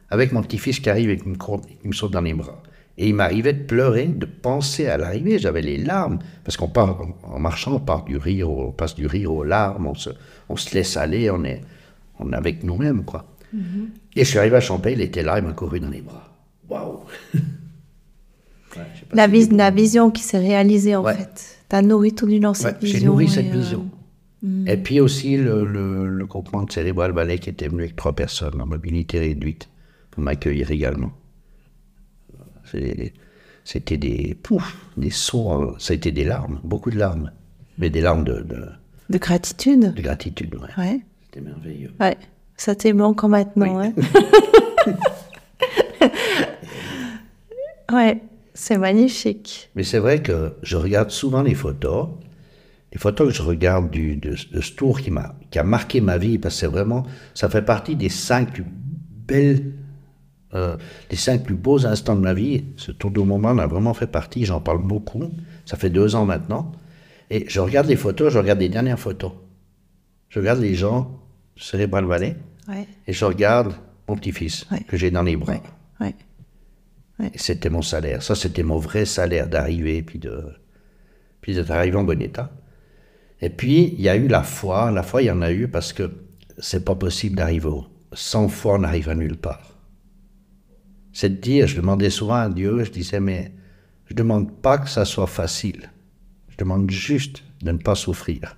avec 0.09 0.33
mon 0.33 0.43
petit-fils 0.43 0.79
qui 0.81 0.89
arrive 0.89 1.11
et 1.11 1.17
qui 1.19 1.29
me, 1.29 1.37
court- 1.37 1.61
qui 1.67 1.89
me 1.89 1.93
saute 1.93 2.13
dans 2.13 2.21
les 2.21 2.33
bras. 2.35 2.63
Et 2.99 3.09
il 3.09 3.15
m'arrivait 3.15 3.55
de 3.55 3.63
pleurer, 3.65 4.07
de 4.07 4.27
penser 4.27 4.87
à 4.87 4.97
l'arrivée. 4.99 5.39
J'avais 5.39 5.63
les 5.63 5.79
larmes. 5.79 6.19
Parce 6.45 6.57
qu'on 6.57 6.69
part, 6.69 7.01
en 7.25 7.39
marchant, 7.39 7.77
on 7.77 7.81
part 7.81 8.05
du 8.05 8.17
rire, 8.19 8.51
on 8.51 8.71
passe 8.71 8.95
du 8.95 9.07
rire 9.07 9.33
aux 9.33 9.45
larmes, 9.45 9.87
on 9.87 9.95
se, 9.95 10.11
on 10.49 10.57
se 10.57 10.75
laisse 10.75 10.97
aller, 10.97 11.31
on 11.31 11.43
est, 11.45 11.63
on 12.19 12.33
est 12.33 12.37
avec 12.37 12.63
nous-mêmes, 12.65 13.05
quoi. 13.05 13.27
Et 14.17 14.25
je 14.25 14.29
suis 14.29 14.39
arrivé 14.39 14.57
à 14.57 14.61
Champais, 14.61 14.93
il 14.95 15.01
était 15.03 15.23
là, 15.23 15.39
il 15.39 15.45
m'a 15.45 15.53
couru 15.53 15.81
dans 15.81 15.89
les 15.91 16.01
bras. 16.03 16.29
Waouh! 16.69 17.01
Ouais, 18.77 18.83
La, 19.13 19.27
vis- 19.27 19.51
vision 19.75 20.11
qui 20.11 20.23
s'est 20.23 20.39
réalisée, 20.39 20.97
en 20.97 21.05
Ouais. 21.05 21.15
fait. 21.15 21.59
Tu 21.69 21.77
as 21.77 21.83
nourri 21.83 22.15
tout 22.15 22.27
du 22.27 22.39
long 22.41 22.55
cette 22.55 22.77
Ouais, 22.81 22.87
vision. 22.87 22.99
J'ai 23.01 23.05
nourri 23.07 23.25
et, 23.27 23.29
cette 23.29 23.47
euh, 23.49 23.59
vision. 23.59 23.91
Et 24.67 24.77
puis 24.79 24.99
aussi 25.01 25.37
le, 25.37 25.65
le, 25.65 26.09
le 26.09 26.27
groupement 26.27 26.63
de 26.63 26.73
Cérébral 26.73 27.13
Ballet 27.13 27.39
qui 27.39 27.51
était 27.51 27.69
venu 27.69 27.83
avec 27.83 27.97
trois 27.97 28.15
personnes 28.15 28.61
en 28.61 28.67
mobilité 28.67 29.19
réduite 29.19 29.69
pour 30.11 30.23
m'accueillir 30.23 30.71
également. 30.71 31.13
C'était 33.65 33.97
des 33.97 34.37
pouf, 34.43 34.77
des 34.97 35.11
sauts, 35.11 35.49
en- 35.49 35.79
ça 35.79 35.93
a 35.93 35.97
été 35.97 36.11
des 36.13 36.25
larmes, 36.25 36.61
beaucoup 36.65 36.91
de 36.91 36.99
larmes, 36.99 37.31
mais 37.79 37.91
des 37.91 38.01
larmes 38.01 38.25
de, 38.25 38.41
de, 38.43 38.65
De 39.11 39.19
gratitude. 39.19 39.95
de 39.95 40.03
gratitude. 40.03 40.55
Ouais. 40.57 40.69
Ouais. 40.85 41.01
C'était 41.25 41.41
merveilleux. 41.43 41.93
Ouais. 42.01 42.17
Ça 42.57 42.75
t'est 42.75 42.93
manquant 42.93 43.29
maintenant. 43.29 43.81
Oui. 43.81 43.87
hein. 44.87 44.93
ouais. 47.93 48.21
C'est 48.55 48.77
magnifique. 48.77 49.71
Mais 49.75 49.83
c'est 49.83 49.99
vrai 49.99 50.21
que 50.23 50.53
je 50.63 50.77
regarde 50.77 51.11
souvent 51.11 51.43
les 51.43 51.55
photos. 51.55 52.09
Les 52.93 52.99
photos 52.99 53.29
que 53.29 53.35
je 53.35 53.43
regarde 53.43 53.91
du, 53.91 54.17
de, 54.17 54.37
de 54.53 54.61
ce 54.61 54.73
tour 54.73 55.01
qui, 55.01 55.11
m'a, 55.11 55.35
qui 55.51 55.59
a 55.59 55.63
marqué 55.63 56.03
ma 56.03 56.19
vie, 56.19 56.37
parce 56.39 56.55
que 56.57 56.61
c'est 56.61 56.67
vraiment, 56.67 57.07
ça 57.33 57.49
fait 57.49 57.63
partie 57.63 57.97
des 57.97 58.11
cinq 58.11 58.53
plus 58.53 58.67
belles, 59.27 59.73
euh, 60.55 60.77
des 61.11 61.17
cinq 61.17 61.45
plus 61.45 61.55
beaux 61.55 61.87
instants 61.87 62.15
de 62.17 62.21
ma 62.21 62.35
vie. 62.35 62.65
Ce 62.77 62.93
tour 62.93 63.11
du 63.11 63.21
moment 63.21 63.49
en 63.49 63.59
a 63.59 63.67
vraiment 63.67 63.95
fait 63.95 64.07
partie, 64.07 64.45
j'en 64.45 64.61
parle 64.61 64.83
beaucoup. 64.83 65.31
Ça 65.65 65.77
fait 65.77 65.91
deux 65.91 66.15
ans 66.15 66.25
maintenant. 66.27 66.73
Et 67.31 67.47
je 67.49 67.61
regarde 67.61 67.87
les 67.89 67.97
photos, 67.97 68.33
je 68.33 68.39
regarde 68.39 68.59
les 68.61 68.69
dernières 68.69 68.99
photos. 68.99 69.33
Je 70.29 70.39
regarde 70.39 70.61
les 70.61 70.75
gens, 70.75 71.19
Cérébral 71.57 72.05
Valley, 72.05 72.37
Ouais. 72.69 72.87
et 73.07 73.13
je 73.13 73.25
regarde 73.25 73.75
mon 74.09 74.17
petit-fils 74.17 74.67
Ouais. 74.71 74.81
que 74.87 74.97
j'ai 74.97 75.11
dans 75.11 75.23
les 75.23 75.37
bras. 75.37 75.55
Ouais. 76.01 76.15
C'était 77.37 77.71
mon 77.71 77.83
salaire. 77.83 78.23
Ça, 78.23 78.35
c'était 78.35 78.63
mon 78.65 78.79
vrai 78.79 79.05
salaire 79.05 79.47
d'arriver, 79.49 80.03
puis 80.03 80.19
de 80.19 80.45
puis 81.41 81.55
d'être 81.55 81.71
arrivé 81.71 81.97
en 81.97 82.05
bon 82.05 82.21
état. 82.21 82.51
Et 83.41 83.51
puis, 83.51 83.95
il 83.97 84.01
y 84.01 84.09
a 84.09 84.17
eu 84.17 84.29
la 84.29 84.43
foi. 84.43 84.91
La 84.91 85.03
foi, 85.03 85.23
il 85.23 85.27
y 85.27 85.31
en 85.31 85.43
a 85.43 85.51
eu 85.53 85.69
parce 85.69 85.93
que 85.93 86.11
c'est 86.59 86.85
pas 86.85 86.95
possible 86.95 87.37
d'arriver 87.37 87.67
au... 87.69 87.85
Sans 88.13 88.49
foi, 88.49 88.75
on 88.75 88.79
n'arrive 88.79 89.09
à 89.09 89.15
nulle 89.15 89.37
part. 89.37 89.72
C'est 91.13 91.29
de 91.31 91.41
dire, 91.41 91.67
je 91.67 91.77
demandais 91.77 92.11
souvent 92.11 92.35
à 92.37 92.49
Dieu, 92.49 92.85
je 92.85 92.91
disais, 92.91 93.21
mais 93.21 93.53
je 94.09 94.15
demande 94.15 94.51
pas 94.61 94.79
que 94.79 94.89
ça 94.89 95.05
soit 95.05 95.27
facile. 95.27 95.91
Je 96.49 96.57
demande 96.57 96.91
juste 96.91 97.43
de 97.63 97.73
ne 97.73 97.79
pas 97.79 97.95
souffrir. 97.95 98.57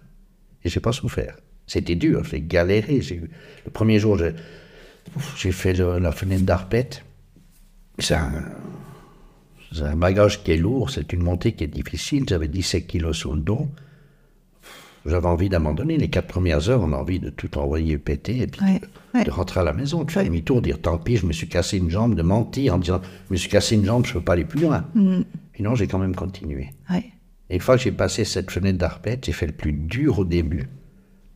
Et 0.64 0.68
j'ai 0.68 0.80
pas 0.80 0.92
souffert. 0.92 1.36
C'était 1.66 1.94
dur, 1.96 2.24
j'ai 2.24 2.40
galéré. 2.40 3.00
Le 3.64 3.70
premier 3.70 3.98
jour, 3.98 4.18
j'ai 5.36 5.52
fait 5.52 5.74
le- 5.74 5.98
la 5.98 6.12
fenêtre 6.12 6.44
d'Arpette. 6.44 7.04
C'est 7.98 8.14
un, 8.14 8.32
un 9.82 9.96
bagage 9.96 10.42
qui 10.42 10.52
est 10.52 10.56
lourd, 10.56 10.90
c'est 10.90 11.12
une 11.12 11.22
montée 11.22 11.52
qui 11.52 11.64
est 11.64 11.68
difficile. 11.68 12.24
J'avais 12.28 12.48
17 12.48 12.86
kilos 12.86 13.16
sur 13.16 13.34
le 13.34 13.40
dos. 13.40 13.68
J'avais 15.06 15.26
envie 15.26 15.48
d'abandonner. 15.48 15.98
Les 15.98 16.08
quatre 16.08 16.26
premières 16.28 16.68
heures, 16.70 16.80
on 16.82 16.92
a 16.92 16.96
envie 16.96 17.20
de 17.20 17.28
tout 17.30 17.58
envoyer 17.58 17.98
péter 17.98 18.38
et 18.38 18.46
puis 18.46 18.62
Ouais, 18.64 18.78
de, 18.80 19.18
ouais. 19.18 19.24
de 19.24 19.30
rentrer 19.30 19.60
à 19.60 19.64
la 19.64 19.72
maison, 19.74 20.02
de 20.04 20.10
faire 20.10 20.24
demi-tour, 20.24 20.62
dire 20.62 20.80
tant 20.80 20.96
pis, 20.98 21.16
je 21.16 21.26
me 21.26 21.32
suis 21.32 21.48
cassé 21.48 21.76
une 21.76 21.90
jambe, 21.90 22.14
de 22.14 22.22
mentir 22.22 22.74
en 22.74 22.78
disant 22.78 23.00
je 23.28 23.32
me 23.32 23.36
suis 23.36 23.50
cassé 23.50 23.74
une 23.74 23.84
jambe, 23.84 24.06
je 24.06 24.10
ne 24.10 24.18
peux 24.18 24.24
pas 24.24 24.32
aller 24.32 24.44
plus 24.46 24.60
loin. 24.60 24.86
Mm. 24.94 25.20
Et 25.56 25.62
non, 25.62 25.74
j'ai 25.74 25.86
quand 25.86 25.98
même 25.98 26.14
continué. 26.14 26.70
Ouais. 26.90 27.04
Et 27.50 27.56
une 27.56 27.60
fois 27.60 27.76
que 27.76 27.82
j'ai 27.82 27.92
passé 27.92 28.24
cette 28.24 28.50
fenêtre 28.50 28.78
d'Arpette, 28.78 29.26
j'ai 29.26 29.32
fait 29.32 29.46
le 29.46 29.52
plus 29.52 29.72
dur 29.72 30.18
au 30.20 30.24
début. 30.24 30.68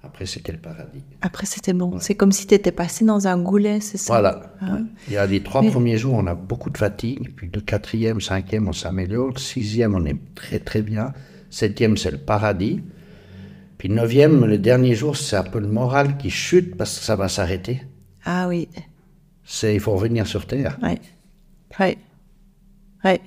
Après, 0.03 0.25
c'était 0.27 0.53
le 0.53 0.59
paradis. 0.59 1.03
Après, 1.21 1.45
c'était 1.45 1.75
bon. 1.75 1.99
C'est 2.01 2.15
comme 2.15 2.33
si 2.33 2.47
tu 2.47 2.55
étais 2.55 2.73
passé 2.73 3.05
dans 3.05 3.27
un 3.29 3.39
goulet, 3.43 3.81
c'est 3.81 3.99
ça? 3.99 4.15
Voilà. 4.15 4.55
Ah 4.63 4.75
ouais. 4.75 4.81
Il 5.09 5.15
y 5.15 5.17
a 5.19 5.27
les 5.27 5.43
trois 5.43 5.61
Mais- 5.61 5.71
premiers 5.71 5.99
jours, 5.99 6.15
on 6.15 6.27
a 6.27 6.35
beaucoup 6.35 6.71
de 6.71 6.79
fatigue. 6.79 7.35
Puis 7.37 7.51
le 7.53 7.61
quatrième, 7.61 8.21
cinquième, 8.21 8.69
on 8.69 8.73
s'améliore. 8.73 9.33
Le 9.35 9.39
sixième, 9.39 9.95
on 9.95 10.05
est 10.07 10.17
très 10.35 10.61
très 10.61 10.81
bien. 10.83 11.13
Septième, 11.51 11.97
c'est 11.99 12.13
le 12.13 12.19
paradis. 12.19 12.81
Puis 13.79 13.89
le 13.89 13.95
neuvième, 13.95 14.45
le 14.45 14.59
dernier 14.59 14.95
jour, 14.95 15.17
c'est 15.17 15.37
un 15.37 15.45
peu 15.45 15.61
le 15.61 15.69
moral 15.69 16.19
qui 16.19 16.31
chute 16.31 16.77
parce 16.77 16.99
que 16.99 17.05
ça 17.05 17.17
va 17.17 17.29
s'arrêter. 17.29 17.83
Ah 18.25 18.49
oui. 18.49 18.69
C'est, 19.45 19.75
il 19.75 19.81
faut 19.81 19.93
revenir 19.93 20.27
sur 20.27 20.47
Terre. 20.47 20.77
Ouais. 20.83 20.99
Ouais. 21.79 21.97
Ouais. 23.05 23.21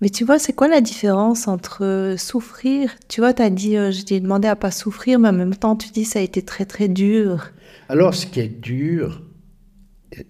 Mais 0.00 0.10
tu 0.10 0.24
vois, 0.24 0.38
c'est 0.38 0.52
quoi 0.52 0.68
la 0.68 0.82
différence 0.82 1.48
entre 1.48 2.14
souffrir? 2.18 2.90
Tu 3.08 3.22
vois, 3.22 3.32
tu 3.32 3.40
as 3.40 3.48
dit, 3.48 3.78
euh, 3.78 3.90
je 3.90 4.02
t'ai 4.02 4.20
demandé 4.20 4.46
à 4.46 4.56
pas 4.56 4.70
souffrir, 4.70 5.18
mais 5.18 5.28
en 5.28 5.32
même 5.32 5.56
temps, 5.56 5.76
tu 5.76 5.88
dis 5.88 6.04
ça 6.04 6.18
a 6.18 6.22
été 6.22 6.42
très 6.42 6.66
très 6.66 6.88
dur. 6.88 7.50
Alors, 7.88 8.14
ce 8.14 8.26
qui 8.26 8.40
est 8.40 8.60
dur, 8.60 9.22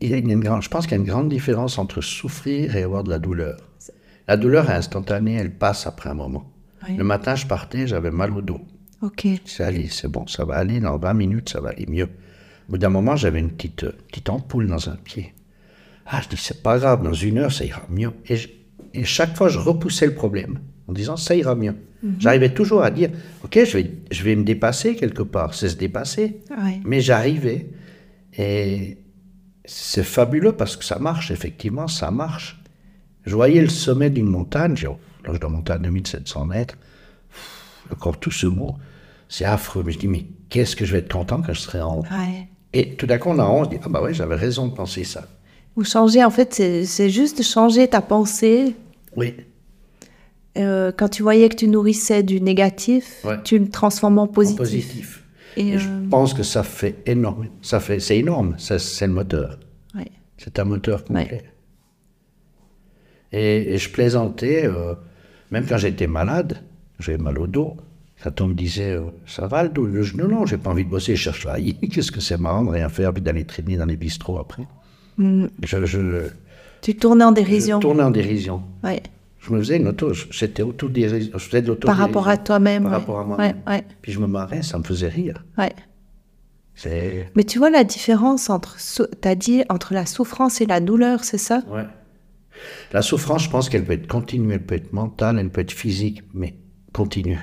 il 0.01 0.11
y 0.11 0.15
a 0.15 0.17
une 0.17 0.41
grande, 0.41 0.63
je 0.63 0.69
pense 0.69 0.87
qu'il 0.87 0.93
y 0.93 0.95
a 0.95 1.03
une 1.03 1.09
grande 1.09 1.29
différence 1.29 1.79
entre 1.79 2.01
souffrir 2.01 2.77
et 2.77 2.85
avoir 2.85 3.03
de 3.03 3.11
la 3.11 3.19
douleur. 3.19 3.57
La 4.29 4.37
douleur 4.37 4.71
est 4.71 4.75
instantanée, 4.75 5.35
elle 5.35 5.53
passe 5.53 5.87
après 5.87 6.09
un 6.09 6.15
moment. 6.15 6.54
Oui. 6.89 6.97
Le 6.97 7.05
matin, 7.05 7.35
je 7.35 7.47
partais, 7.47 7.87
j'avais 7.87 8.11
mal 8.11 8.33
au 8.33 8.43
dos. 8.43 8.61
Ok. 9.03 9.27
C'est 9.45 9.65
allé, 9.65 9.89
c'est 9.89 10.09
bon, 10.09 10.27
ça 10.27 10.45
va 10.45 10.55
aller, 10.57 10.81
dans 10.81 10.97
20 10.99 11.15
minutes, 11.15 11.49
ça 11.51 11.61
va 11.61 11.71
aller 11.71 11.87
mieux. 11.89 12.09
Au 12.69 12.73
bout 12.73 12.79
d'un 12.79 12.89
moment, 12.89 13.17
j'avais 13.17 13.41
une 13.41 13.51
petite, 13.51 13.85
euh, 13.85 13.93
petite 14.09 14.29
ampoule 14.31 14.67
dans 14.67 14.89
un 14.89 14.97
pied. 14.97 15.35
Ah, 16.07 16.21
je 16.23 16.29
dis, 16.29 16.37
c'est 16.37 16.63
pas 16.63 16.79
grave, 16.79 17.03
dans 17.03 17.13
une 17.13 17.39
heure, 17.39 17.53
ça 17.53 17.65
ira 17.65 17.83
mieux. 17.91 18.13
Et, 18.29 18.37
je- 18.37 18.49
et 18.95 19.05
chaque 19.05 19.37
fois, 19.37 19.49
je 19.49 19.59
repoussais 19.59 20.07
le 20.07 20.15
problème 20.15 20.59
en 20.89 20.93
disant, 20.93 21.17
ça 21.17 21.35
ira 21.35 21.55
mieux. 21.55 21.75
J'arrivais 22.19 22.53
toujours 22.53 22.83
à 22.83 22.91
dire, 22.91 23.11
ok, 23.45 23.59
je 23.65 23.79
vais, 23.79 23.91
je 24.11 24.23
vais 24.23 24.37
me 24.37 24.45
dépasser 24.45 24.95
quelque 24.95 25.23
part, 25.23 25.55
c'est 25.55 25.71
se 25.71 25.77
dépasser. 25.77 26.41
Mais 26.85 27.01
j'arrivais. 27.01 27.71
Et 28.37 28.99
c'est 29.65 30.05
fabuleux 30.05 30.53
parce 30.53 30.77
que 30.77 30.85
ça 30.85 30.99
marche, 30.99 31.31
effectivement, 31.31 31.89
ça 31.89 32.11
marche. 32.11 32.61
Je 33.25 33.35
voyais 33.35 33.63
le 33.63 33.69
sommet 33.71 34.11
d'une 34.11 34.27
montagne, 34.29 34.77
j'ai- 34.77 34.89
là 35.27 35.33
je 35.35 35.39
dois 35.39 35.51
monter 35.51 35.73
à 35.73 35.79
2700 35.79 36.47
mètres, 36.47 36.77
encore 37.93 38.19
tout 38.19 38.31
ce 38.31 38.47
mot, 38.47 38.75
c'est 39.29 39.45
affreux. 39.45 39.83
Mais 39.85 39.93
je 39.93 39.99
dis, 39.99 40.09
mais 40.09 40.27
qu'est-ce 40.51 40.77
que 40.77 40.85
je 40.85 40.93
vais 40.93 40.99
être 40.99 41.13
content 41.13 41.43
quand 41.43 41.53
je 41.53 41.61
serai 41.61 41.81
en 41.81 41.99
haut 41.99 42.05
Ouais. 42.11 42.49
Et 42.73 42.95
tout 42.97 43.07
d'un 43.07 43.19
coup, 43.19 43.29
on 43.31 43.39
en 43.39 43.57
haut, 43.57 43.61
on 43.61 43.65
se 43.65 43.71
dit, 43.71 43.77
ah 43.85 43.89
bah 43.89 44.03
ouais, 44.03 44.13
j'avais 44.15 44.35
raison 44.35 44.67
de 44.69 44.75
penser 44.75 45.05
ça. 45.05 45.27
Ou 45.77 45.85
changer, 45.85 46.25
en 46.25 46.31
fait, 46.31 46.55
c'est 46.55 47.11
juste 47.11 47.43
changer 47.43 47.89
ta 47.89 48.01
pensée. 48.01 48.75
Oui, 49.17 49.35
Euh, 50.57 50.93
quand 50.97 51.09
tu 51.09 51.23
voyais 51.25 51.49
que 51.49 51.57
tu 51.57 51.67
nourrissais 51.67 52.23
du 52.23 52.41
négatif, 52.41 53.25
Ouais. 53.25 53.43
tu 53.43 53.59
le 53.59 53.69
transformes 53.69 54.19
en 54.21 54.23
en 54.23 54.27
positif. 54.29 54.59
positif. 54.59 55.25
Et, 55.57 55.79
je 55.79 55.89
euh, 55.89 56.09
pense 56.09 56.33
que 56.35 56.43
ça 56.45 56.63
fait 56.63 56.97
énorme. 57.07 57.47
Ça 57.63 57.81
fait, 57.81 57.99
c'est 58.01 58.19
énorme, 58.19 58.55
c'est 58.59 59.07
le 59.07 59.13
moteur. 59.13 59.59
ouais. 59.97 60.11
C'est 60.37 60.59
un 60.61 60.65
moteur 60.65 61.05
complet. 61.05 61.43
Et, 63.33 63.75
et 63.75 63.79
je 63.79 63.91
plaisantais, 63.91 64.67
euh, 64.67 64.95
même 65.51 65.67
quand 65.67 65.79
j'étais 65.79 66.07
malade, 66.07 66.63
j'avais 66.99 67.19
mal 67.19 67.39
au 67.39 67.47
dos. 67.47 67.77
Quand 68.23 68.41
on 68.41 68.49
me 68.49 68.55
disait, 68.55 68.93
euh, 68.93 69.03
ça 69.27 69.47
va 69.47 69.65
le 69.65 69.69
dos, 69.69 69.85
le 69.87 70.03
genou, 70.03 70.29
non, 70.29 70.47
j'ai 70.47 70.57
pas 70.57 70.71
envie 70.71 70.85
de 70.85 70.89
bosser, 70.91 71.15
je 71.17 71.21
cherche 71.23 71.45
la 71.45 71.57
Qu'est-ce 71.93 72.11
que 72.13 72.21
c'est 72.21 72.39
marrant 72.39 72.65
de 72.65 72.71
rien 72.71 72.89
faire, 72.89 73.13
puis 73.13 73.23
d'aller 73.23 73.45
traîner 73.45 73.77
dans 73.77 73.85
les 73.87 73.97
bistrots 73.97 74.39
après. 74.39 74.67
Mm. 75.19 75.47
Je, 75.63 75.85
je, 75.85 76.29
Tu 76.81 76.97
tournais 76.97 77.25
en 77.25 77.31
je 77.31 77.35
dérision. 77.35 77.81
tournais 77.81 78.03
en 78.03 78.11
dérision. 78.11 78.63
Ouais. 78.83 79.03
Je 79.41 79.53
me 79.53 79.59
faisais 79.59 79.77
une 79.77 79.89
auto, 79.89 80.13
autodérision, 80.63 81.33
je 81.39 81.45
faisais 81.45 81.61
de 81.61 81.67
l'auto 81.69 81.87
Par 81.87 81.99
rapport 81.99 82.29
à 82.29 82.39
toi-même. 82.39 82.85
Par 82.85 82.93
ouais. 82.93 82.99
rapport 82.99 83.19
à 83.21 83.25
moi. 83.25 83.37
Ouais, 83.37 83.85
Puis 84.01 84.13
je 84.13 84.21
me 84.21 84.27
marrais, 84.27 84.63
ça 84.63 84.79
me 84.79 84.85
faisait 84.85 85.09
rire. 85.09 85.45
ouais. 85.59 85.73
Mais 87.37 87.45
tu 87.45 87.59
vois 87.59 87.71
la 87.71 87.85
différence 87.85 88.51
entre, 88.51 88.77
t'as 89.21 89.35
dit, 89.35 89.63
entre 89.69 89.95
la 89.95 90.07
souffrance 90.07 90.61
et 90.61 90.67
la 90.67 90.81
douleur, 90.81 91.23
c'est 91.25 91.39
ça? 91.39 91.63
Ouais. 91.71 91.85
La 92.95 93.03
souffrance, 93.03 93.43
je 93.43 93.51
pense 93.51 93.69
qu'elle 93.69 93.85
peut 93.85 93.95
être 93.95 94.07
continue, 94.07 94.53
elle 94.53 94.65
peut 94.65 94.77
être 94.77 94.93
mentale, 94.93 95.41
elle 95.41 95.51
peut 95.51 95.63
être 95.63 95.73
physique, 95.73 96.23
mais 96.33 96.55
continue. 96.93 97.41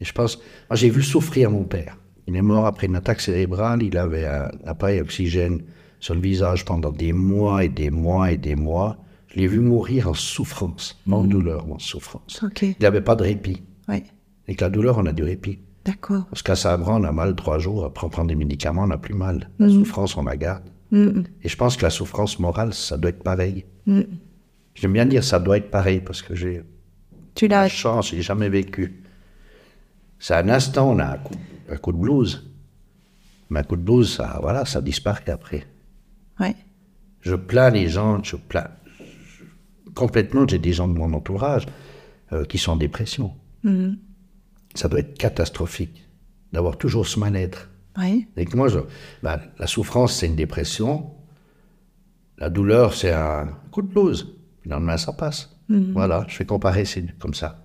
Et 0.00 0.06
je 0.06 0.12
pense, 0.14 0.38
moi 0.70 0.76
j'ai 0.76 0.88
vu 0.88 1.02
souffrir 1.02 1.50
mon 1.50 1.64
père. 1.64 1.98
Il 2.26 2.34
est 2.34 2.40
mort 2.40 2.64
après 2.64 2.86
une 2.86 2.96
attaque 2.96 3.20
cérébrale, 3.20 3.82
il 3.82 3.94
avait 3.98 4.24
un 4.24 4.50
appareil 4.64 5.02
oxygène 5.02 5.60
sur 6.00 6.14
le 6.14 6.20
visage 6.22 6.64
pendant 6.64 6.90
des 6.90 7.12
mois 7.12 7.62
et 7.62 7.68
des 7.68 7.90
mois 7.90 8.32
et 8.32 8.38
des 8.38 8.56
mois. 8.56 8.96
Je 9.28 9.38
l'ai 9.38 9.46
vu 9.46 9.60
mourir 9.60 10.08
en 10.08 10.14
souffrance, 10.14 10.98
en 11.10 11.24
douleur, 11.24 11.66
mais 11.66 11.74
en 11.74 11.78
souffrance. 11.78 12.42
Ok. 12.42 12.62
Il 12.62 12.76
n'avait 12.80 13.02
pas 13.02 13.16
de 13.16 13.24
répit. 13.24 13.62
Ouais. 13.86 14.02
Avec 14.48 14.62
la 14.62 14.70
douleur, 14.70 14.96
on 14.96 15.04
a 15.04 15.12
du 15.12 15.24
répit. 15.24 15.58
D'accord. 15.84 16.24
Parce 16.30 16.42
qu'à 16.42 16.56
Sabran, 16.56 17.02
on 17.02 17.04
a 17.04 17.12
mal 17.12 17.36
trois 17.36 17.58
jours, 17.58 17.84
après 17.84 18.06
on 18.06 18.10
prend 18.10 18.24
des 18.24 18.34
médicaments, 18.34 18.84
on 18.84 18.86
n'a 18.86 18.96
plus 18.96 19.14
mal. 19.14 19.50
La 19.58 19.68
souffrance, 19.68 20.16
on 20.16 20.22
la 20.22 20.38
garde. 20.38 20.64
Mm, 20.90 21.20
Et 21.42 21.48
je 21.50 21.56
pense 21.58 21.76
que 21.76 21.82
la 21.82 21.90
souffrance 21.90 22.38
morale, 22.38 22.72
ça 22.72 22.96
doit 22.96 23.10
être 23.10 23.22
pareil. 23.22 23.66
Mm. 23.86 24.02
J'aime 24.74 24.92
bien 24.94 25.06
dire 25.06 25.22
ça 25.22 25.38
doit 25.38 25.58
être 25.58 25.70
pareil 25.70 26.00
parce 26.00 26.22
que 26.22 26.34
j'ai 26.34 26.62
Tu 27.34 27.46
la 27.48 27.68
chance, 27.68 28.10
j'ai 28.10 28.22
jamais 28.22 28.48
vécu. 28.48 29.02
C'est 30.18 30.34
un 30.34 30.48
instant, 30.48 30.90
on 30.90 30.98
a 30.98 31.04
un 31.06 31.18
coup, 31.18 31.34
un 31.68 31.76
coup 31.76 31.92
de 31.92 31.98
blues. 31.98 32.50
Mais 33.50 33.60
un 33.60 33.62
coup 33.64 33.76
de 33.76 33.82
blues, 33.82 34.14
ça, 34.16 34.38
voilà, 34.40 34.64
ça 34.64 34.80
disparaît 34.80 35.28
après. 35.30 35.66
Ouais. 36.40 36.54
Je 37.20 37.34
plains 37.34 37.70
les 37.70 37.88
gens, 37.88 38.22
je 38.22 38.36
plains. 38.36 38.70
je- 38.98 39.90
complètement, 39.94 40.46
j'ai 40.48 40.58
des 40.58 40.72
gens 40.72 40.88
de 40.88 40.94
mon 40.94 41.12
entourage 41.12 41.66
euh, 42.32 42.44
qui 42.44 42.56
sont 42.58 42.72
en 42.72 42.76
dépression. 42.76 43.34
Mm. 43.64 43.94
Ça 44.74 44.88
doit 44.88 45.00
être 45.00 45.18
catastrophique 45.18 46.08
d'avoir 46.52 46.78
toujours 46.78 47.06
ce 47.06 47.18
mal-être. 47.18 47.68
Ouais. 47.98 48.26
Et 48.38 48.46
que 48.46 48.56
moi, 48.56 48.68
je, 48.68 48.78
ben, 49.22 49.38
la 49.58 49.66
souffrance, 49.66 50.14
c'est 50.16 50.26
une 50.26 50.36
dépression. 50.36 51.10
La 52.42 52.50
douleur, 52.50 52.92
c'est 52.92 53.12
un 53.12 53.56
coup 53.70 53.82
de 53.82 53.86
blues. 53.86 54.36
Le 54.64 54.72
lendemain, 54.72 54.96
ça 54.96 55.12
passe. 55.12 55.56
Voilà, 55.68 56.24
je 56.26 56.34
fais 56.34 56.44
comparer, 56.44 56.84
c'est 56.84 57.16
comme 57.20 57.34
ça. 57.34 57.64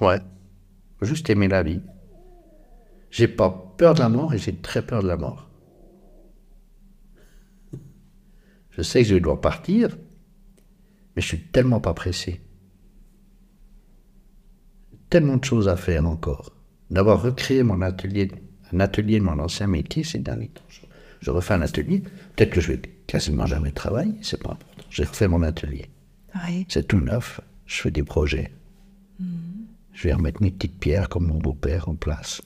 Ouais. 0.00 0.20
Faut 1.00 1.06
juste 1.06 1.28
aimer 1.28 1.48
la 1.48 1.64
vie. 1.64 1.80
J'ai 3.10 3.26
pas 3.26 3.50
peur 3.76 3.94
de 3.94 3.98
la 3.98 4.08
mort 4.08 4.32
et 4.32 4.38
j'ai 4.38 4.54
très 4.54 4.86
peur 4.86 5.02
de 5.02 5.08
la 5.08 5.16
mort. 5.16 5.50
Je 8.70 8.82
sais 8.82 9.02
que 9.02 9.08
je 9.08 9.16
dois 9.16 9.40
partir, 9.40 9.98
mais 11.16 11.22
je 11.22 11.26
suis 11.26 11.42
tellement 11.48 11.80
pas 11.80 11.94
pressé. 11.94 12.42
Tellement 15.10 15.38
de 15.38 15.44
choses 15.44 15.66
à 15.66 15.76
faire 15.76 16.06
encore. 16.06 16.52
D'avoir 16.90 17.20
recréé 17.20 17.64
mon 17.64 17.82
atelier, 17.82 18.30
un 18.72 18.78
atelier 18.78 19.18
de 19.18 19.24
mon 19.24 19.40
ancien 19.40 19.66
métier 19.66 20.04
ces 20.04 20.20
derniers 20.20 20.50
temps. 20.50 20.62
Je, 21.20 21.30
refais 21.30 21.54
un 21.54 21.62
atelier. 21.62 22.02
Peut-être 22.36 22.50
que 22.50 22.60
je 22.60 22.72
vais 22.72 22.80
quasiment 23.06 23.46
jamais 23.46 23.70
travailler, 23.72 24.14
c'est 24.22 24.42
pas 24.42 24.52
important. 24.52 24.84
J'ai 24.90 25.04
refait 25.04 25.28
mon 25.28 25.42
atelier. 25.42 25.86
C'est 26.68 26.86
tout 26.86 27.00
neuf. 27.00 27.40
Je 27.66 27.80
fais 27.82 27.90
des 27.90 28.02
projets. 28.02 28.52
Je 29.92 30.02
vais 30.08 30.12
remettre 30.12 30.42
mes 30.42 30.50
petites 30.50 30.78
pierres 30.78 31.08
comme 31.08 31.26
mon 31.28 31.38
beau-père 31.38 31.88
en 31.88 31.94
place. 31.94 32.42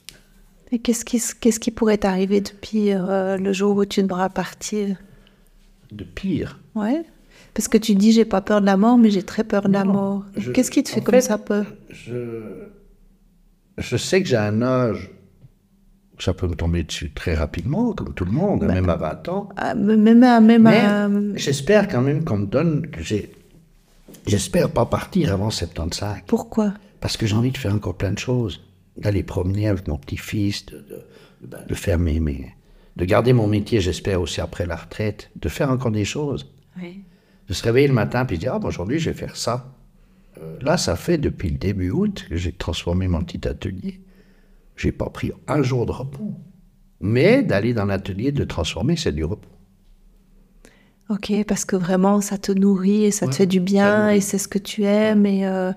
Et 0.71 0.79
qu'est-ce 0.79 1.03
qui, 1.03 1.17
s- 1.17 1.33
qu'est-ce 1.33 1.59
qui 1.59 1.69
pourrait 1.71 1.97
t'arriver 1.97 2.39
de 2.39 2.49
pire 2.49 3.09
euh, 3.09 3.35
le 3.35 3.51
jour 3.51 3.75
où 3.75 3.83
tu 3.83 4.01
devras 4.03 4.29
partir? 4.29 4.95
De 5.91 6.05
pire? 6.05 6.59
Ouais. 6.75 7.03
Parce 7.53 7.67
que 7.67 7.77
tu 7.77 7.93
dis 7.95 8.13
j'ai 8.13 8.23
pas 8.23 8.39
peur 8.39 8.61
de 8.61 8.65
la 8.65 8.77
mort, 8.77 8.97
mais 8.97 9.11
j'ai 9.11 9.23
très 9.23 9.43
peur 9.43 9.63
de 9.67 9.73
la 9.73 9.83
Non, 9.83 9.91
mort. 9.93 10.25
je- 10.37 10.51
Qu'est-ce 10.51 10.71
qui 10.71 10.81
te 10.81 10.89
fait 10.89 11.01
comme 11.01 11.15
fait, 11.15 11.21
ça 11.21 11.37
peur? 11.37 11.65
Je, 11.89 12.67
je 13.77 13.97
sais 13.97 14.23
que 14.23 14.29
j'ai 14.29 14.37
un 14.37 14.61
âge. 14.61 15.09
Ça 16.23 16.33
peut 16.33 16.47
me 16.47 16.55
tomber 16.55 16.83
dessus 16.83 17.11
très 17.11 17.33
rapidement, 17.33 17.93
comme 17.93 18.13
tout 18.13 18.25
le 18.25 18.31
monde, 18.31 18.63
même 18.63 18.89
à 18.89 18.95
20 18.95 19.27
ans. 19.29 19.49
Ah, 19.57 19.73
Même 19.73 20.21
à, 20.23 20.39
même 20.39 20.63
Mais 20.63 20.77
à- 20.79 21.09
j'espère 21.35 21.87
quand 21.87 22.01
même 22.01 22.23
qu'on 22.23 22.37
me 22.37 22.45
donne 22.45 22.87
que 22.87 23.01
j'ai. 23.01 23.31
J'espère 24.27 24.69
pas 24.69 24.85
partir 24.85 25.33
avant 25.33 25.49
75. 25.49 26.19
Pourquoi? 26.27 26.73
Parce 26.99 27.17
que 27.17 27.25
j'ai 27.25 27.35
envie 27.35 27.51
de 27.51 27.57
faire 27.57 27.73
encore 27.73 27.95
plein 27.97 28.11
de 28.11 28.19
choses. 28.19 28.61
D'aller 28.97 29.23
promener 29.23 29.67
avec 29.67 29.87
mon 29.87 29.97
petit-fils, 29.97 30.65
de, 30.67 30.85
de, 31.41 31.57
de 31.67 31.73
faire 31.73 31.97
mes, 31.97 32.19
mes- 32.19 32.53
de 32.97 33.05
garder 33.05 33.33
mon 33.33 33.47
métier, 33.47 33.79
j'espère 33.81 34.21
aussi 34.21 34.41
après 34.41 34.65
la 34.67 34.75
retraite, 34.75 35.31
de 35.37 35.49
faire 35.49 35.71
encore 35.71 35.91
des 35.91 36.05
choses. 36.05 36.51
Oui. 36.79 37.01
De 37.47 37.53
se 37.53 37.63
réveiller 37.63 37.87
le 37.87 37.93
matin 37.93 38.25
puis 38.25 38.37
dire, 38.37 38.53
ah, 38.55 38.59
ben, 38.59 38.67
aujourd'hui, 38.67 38.99
je 38.99 39.09
vais 39.09 39.15
faire 39.17 39.35
ça. 39.35 39.73
Euh, 40.39 40.57
là, 40.61 40.77
ça 40.77 40.95
fait 40.95 41.17
depuis 41.17 41.49
le 41.49 41.57
début 41.57 41.89
août 41.89 42.25
que 42.29 42.35
j'ai 42.35 42.51
transformé 42.51 43.07
mon 43.07 43.23
petit 43.23 43.47
atelier. 43.47 44.01
J'ai 44.75 44.91
pas 44.91 45.09
pris 45.09 45.31
un 45.47 45.61
jour 45.61 45.85
de 45.85 45.91
repos. 45.91 46.33
Mais 46.99 47.43
d'aller 47.43 47.73
dans 47.73 47.85
l'atelier, 47.85 48.31
de 48.31 48.43
transformer, 48.43 48.95
c'est 48.95 49.11
du 49.11 49.23
repos. 49.23 49.49
Ok, 51.09 51.33
parce 51.47 51.65
que 51.65 51.75
vraiment 51.75 52.21
ça 52.21 52.37
te 52.37 52.51
nourrit 52.51 53.03
et 53.05 53.11
ça 53.11 53.27
te 53.27 53.35
fait 53.35 53.45
du 53.47 53.59
bien 53.59 54.11
et 54.11 54.21
c'est 54.21 54.37
ce 54.37 54.47
que 54.47 54.59
tu 54.59 54.83
aimes 54.83 55.25
et. 55.25 55.45
euh, 55.45 55.71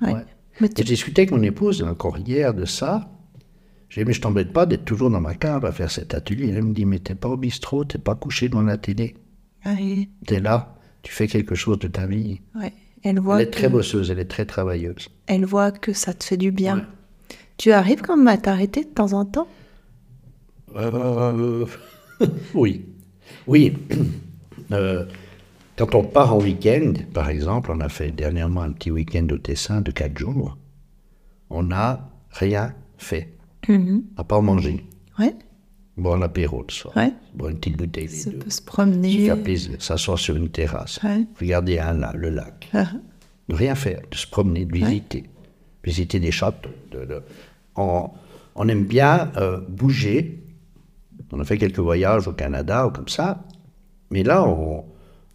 ouais. 0.00 0.24
Et 0.62 0.66
j'ai 0.78 0.84
discuté 0.84 1.22
avec 1.22 1.32
mon 1.32 1.42
épouse 1.42 1.82
encore 1.82 2.16
hier 2.18 2.54
de 2.54 2.64
ça. 2.64 3.10
J'ai 3.88 4.02
dit, 4.02 4.06
mais 4.08 4.12
je 4.14 4.20
t'embête 4.20 4.52
pas 4.52 4.66
d'être 4.66 4.84
toujours 4.84 5.10
dans 5.10 5.20
ma 5.20 5.34
cave 5.34 5.64
à 5.64 5.72
faire 5.72 5.90
cet 5.90 6.14
atelier. 6.14 6.48
Elle 6.54 6.62
me 6.62 6.72
dit, 6.72 6.84
mais 6.86 6.98
t'es 7.00 7.14
pas 7.14 7.28
au 7.28 7.36
bistrot, 7.36 7.84
t'es 7.84 7.98
pas 7.98 8.14
couché 8.14 8.48
devant 8.48 8.62
la 8.62 8.78
télé. 8.78 9.16
Ouais, 9.66 10.08
T'es 10.26 10.38
là, 10.40 10.76
tu 11.02 11.12
fais 11.12 11.26
quelque 11.26 11.54
chose 11.54 11.78
de 11.80 11.88
ta 11.88 12.06
vie. 12.06 12.40
Elle 13.02 13.18
voit 13.18 13.36
Elle 13.40 13.48
est 13.48 13.50
que, 13.50 13.56
très 13.56 13.68
bosseuse, 13.68 14.10
elle 14.10 14.18
est 14.20 14.26
très 14.30 14.46
travailleuse. 14.46 15.08
elle 15.26 15.44
voit 15.44 15.72
que 15.72 15.92
ça 15.92 16.14
te 16.14 16.22
fait 16.24 16.36
du 16.36 16.52
bien. 16.52 16.86
Tu 17.60 17.72
arrives 17.72 18.00
quand 18.00 18.16
même 18.16 18.26
à 18.28 18.38
t'arrêter 18.38 18.84
de 18.84 18.88
temps 18.88 19.12
en 19.12 19.26
temps? 19.26 19.46
Euh, 20.76 21.66
oui. 22.54 22.86
Oui. 23.46 23.76
Euh, 24.72 25.04
quand 25.76 25.94
on 25.94 26.02
part 26.04 26.34
en 26.34 26.40
week-end, 26.40 26.94
par 27.12 27.28
exemple, 27.28 27.70
on 27.70 27.80
a 27.80 27.90
fait 27.90 28.12
dernièrement 28.12 28.62
un 28.62 28.72
petit 28.72 28.90
week-end 28.90 29.26
au 29.30 29.36
Tessin 29.36 29.82
de 29.82 29.90
quatre 29.90 30.16
jours, 30.16 30.56
on 31.50 31.64
n'a 31.64 32.08
rien 32.30 32.74
fait. 32.96 33.34
Mhm. 33.68 34.04
à 34.16 34.24
part 34.24 34.40
manger. 34.40 34.86
Ouais. 35.18 35.34
Boire 35.98 36.16
l'apéro 36.16 36.64
le 36.66 36.72
soir. 36.72 36.96
Ouais. 36.96 37.12
Boire 37.34 37.50
une 37.50 37.58
petite 37.58 37.76
bouteille 37.76 38.06
les 38.06 38.14
Ça 38.14 38.30
deux. 38.30 38.38
peut 38.38 38.48
se 38.48 38.62
promener. 38.62 39.26
Faire 39.26 39.42
plaisir, 39.42 39.72
s'asseoir 39.82 40.18
sur 40.18 40.34
une 40.34 40.48
terrasse. 40.48 40.98
Ouais. 41.02 41.26
Regarder 41.38 41.78
un, 41.78 41.92
la- 41.92 42.14
le 42.14 42.30
lac. 42.30 42.70
Ah, 42.72 42.90
rien 43.50 43.74
faire, 43.74 44.00
de 44.10 44.16
se 44.16 44.26
promener, 44.26 44.64
de 44.64 44.72
visiter. 44.72 45.24
Visiter 45.84 46.20
des 46.20 46.30
châteaux. 46.30 46.70
de- 46.90 47.04
de- 47.04 47.22
On, 47.76 48.10
on 48.54 48.68
aime 48.68 48.84
bien 48.84 49.30
euh, 49.36 49.60
bouger. 49.68 50.42
On 51.32 51.40
a 51.40 51.44
fait 51.44 51.58
quelques 51.58 51.78
voyages 51.78 52.26
au 52.28 52.32
Canada 52.32 52.86
ou 52.86 52.90
comme 52.90 53.08
ça. 53.08 53.44
Mais 54.10 54.22
là, 54.22 54.44
on, 54.46 54.84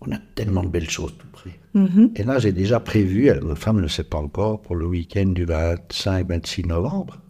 on 0.02 0.12
a 0.12 0.18
tellement 0.36 0.64
de 0.64 0.68
belles 0.70 0.90
choses 0.90 1.14
tout 1.18 1.28
près. 1.32 1.58
mhm. 1.74 2.12
Et 2.16 2.24
là, 2.24 2.38
j'ai 2.40 2.52
déjà 2.52 2.80
prévu, 2.80 3.28
elle- 3.28 3.44
ma 3.44 3.56
femme 3.56 3.78
ne 3.78 3.82
le 3.84 3.88
sait 3.88 4.04
pas 4.04 4.18
encore, 4.18 4.62
pour 4.62 4.76
le 4.76 4.86
week-end 4.86 5.28
du 5.28 5.46
25-26 5.46 6.68
novembre, 6.68 7.22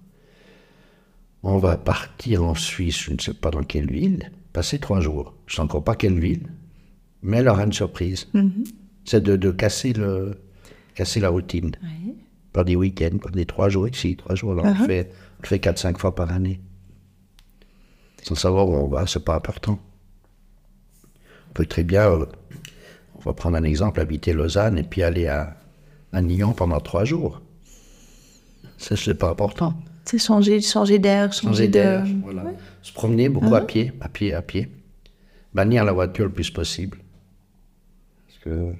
on 1.43 1.57
va 1.59 1.77
partir 1.77 2.43
en 2.43 2.55
Suisse, 2.55 2.99
je 3.03 3.13
ne 3.13 3.19
sais 3.19 3.33
pas 3.35 3.51
dans 3.51 3.61
quelle 3.63 3.91
ville, 3.91 4.31
passer 4.53 4.79
trois 4.79 4.99
jours. 4.99 5.35
Je 5.45 5.53
ne 5.53 5.55
sais 5.57 5.61
encore 5.61 5.83
pas 5.83 5.95
quelle 5.95 6.19
ville, 6.19 6.47
mais 7.21 7.37
elle 7.37 7.47
aura 7.49 7.63
une 7.65 7.73
surprise. 7.73 8.27
C'est 9.03 9.21
de, 9.21 9.35
de 9.35 9.51
casser, 9.51 9.93
le, 9.93 10.31
casser 10.95 11.19
la 11.19 11.29
routine. 11.29 11.71
Ouais. 11.83 12.15
Par 12.55 12.63
des 12.63 12.77
week-ends, 12.77 13.17
par 13.21 13.31
des 13.33 13.45
trois 13.45 13.67
jours 13.67 13.85
ici, 13.85 14.15
trois 14.15 14.33
jours 14.33 14.55
là. 14.55 14.63
On 14.65 14.69
le 14.79 14.85
fait, 14.87 15.11
on 15.39 15.41
le 15.41 15.47
fait 15.47 15.59
quatre, 15.59 15.77
cinq 15.77 15.97
fois 15.99 16.15
par 16.15 16.31
année. 16.31 16.61
Sans 18.23 18.35
savoir 18.35 18.69
où 18.69 18.73
on 18.75 18.87
va, 18.87 19.05
c'est 19.05 19.25
pas 19.25 19.35
important. 19.35 19.77
On 21.49 21.53
peut 21.53 21.65
très 21.65 21.83
bien, 21.83 22.09
euh, 22.09 22.25
on 23.15 23.19
va 23.19 23.33
prendre 23.33 23.57
un 23.57 23.63
exemple, 23.63 23.99
habiter 23.99 24.31
Lausanne 24.31 24.77
et 24.77 24.83
puis 24.83 25.03
aller 25.03 25.27
à, 25.27 25.57
à 26.13 26.21
Nyon 26.21 26.53
pendant 26.53 26.79
trois 26.79 27.03
jours. 27.03 27.41
Ça, 28.77 28.95
c'est 28.95 29.15
pas 29.15 29.31
important. 29.31 29.73
C'est 30.05 30.17
changer, 30.17 30.61
changer 30.61 30.97
d'air, 30.97 31.33
changer, 31.33 31.47
Changer 31.47 31.67
de. 31.67 32.21
voilà. 32.23 32.45
Se 32.83 32.93
promener 32.93 33.27
beaucoup 33.27 33.53
à 33.53 33.67
pied, 33.67 33.91
à 33.99 34.07
pied, 34.07 34.33
à 34.33 34.41
pied. 34.41 34.71
Bannir 35.53 35.83
la 35.83 35.91
voiture 35.91 36.23
le 36.25 36.31
plus 36.31 36.51
possible. 36.51 36.99
Parce 38.27 38.39
que 38.39 38.71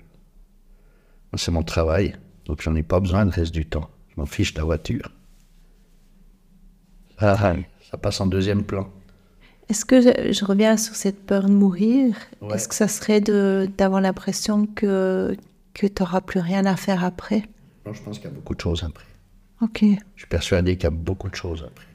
c'est 1.36 1.52
mon 1.52 1.64
travail, 1.64 2.16
donc 2.46 2.62
j'en 2.62 2.76
ai 2.76 2.84
pas 2.84 3.00
besoin 3.00 3.26
le 3.26 3.32
reste 3.32 3.54
du 3.54 3.66
temps. 3.66 3.89
Je 4.10 4.20
m'en 4.20 4.26
fiche 4.26 4.54
de 4.54 4.60
la 4.60 4.66
voiture. 4.66 5.12
Ah, 7.18 7.36
ah, 7.39 7.56
ça 7.89 7.98
passe 7.98 8.20
en 8.22 8.28
deuxième 8.28 8.64
plan. 8.64 8.89
Est-ce 9.70 9.86
que 9.86 10.02
je, 10.02 10.32
je 10.32 10.46
reviens 10.46 10.78
sur 10.78 10.96
cette 10.96 11.26
peur 11.26 11.46
de 11.46 11.54
mourir? 11.54 12.16
Ouais. 12.41 12.56
Est-ce 12.56 12.68
que 12.68 12.76
ça 12.76 12.88
serait 12.88 13.22
d'avoir 13.22 14.02
l'impression 14.02 14.68
que 14.68 15.36
que 15.74 15.88
tu 15.88 16.02
n'auras 16.02 16.22
plus 16.22 16.39
rien 16.39 16.66
à 16.66 16.76
faire 16.76 17.04
après? 17.04 17.43
Non, 17.86 17.93
je 17.93 18.02
pense 18.02 18.18
qu'il 18.18 18.30
y 18.30 18.32
a 18.32 18.36
beaucoup 18.36 18.56
de 18.56 18.62
choses 18.62 18.84
après. 18.84 19.06
Ok. 19.62 19.82
Je 19.82 20.22
suis 20.22 20.28
persuadé 20.28 20.76
qu'il 20.76 20.86
y 20.86 20.88
a 20.88 20.91
beaucoup 20.91 21.30
de 21.30 21.36
choses 21.36 21.64
après. 21.68 21.86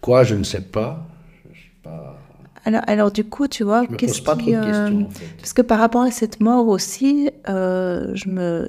Quoi, 0.00 0.24
je 0.24 0.34
ne 0.34 0.44
sais 0.44 0.62
pas. 0.62 1.06
Je 1.52 1.58
suis 1.58 1.72
pas... 1.82 2.18
Alors, 2.64 2.82
alors 2.86 3.10
du 3.10 3.24
coup, 3.24 3.48
tu 3.48 3.64
vois, 3.64 3.84
Je 3.90 3.96
qu'est-ce 3.96 4.20
qui, 4.20 4.54
euh, 4.54 4.62
questions, 4.62 5.06
en 5.06 5.10
fait. 5.10 5.36
Parce 5.38 5.52
que 5.52 5.62
par 5.62 5.78
rapport 5.78 6.02
à 6.02 6.10
cette 6.10 6.40
mort 6.40 6.68
aussi, 6.68 7.30
euh, 7.48 8.12
je 8.14 8.28
me, 8.28 8.68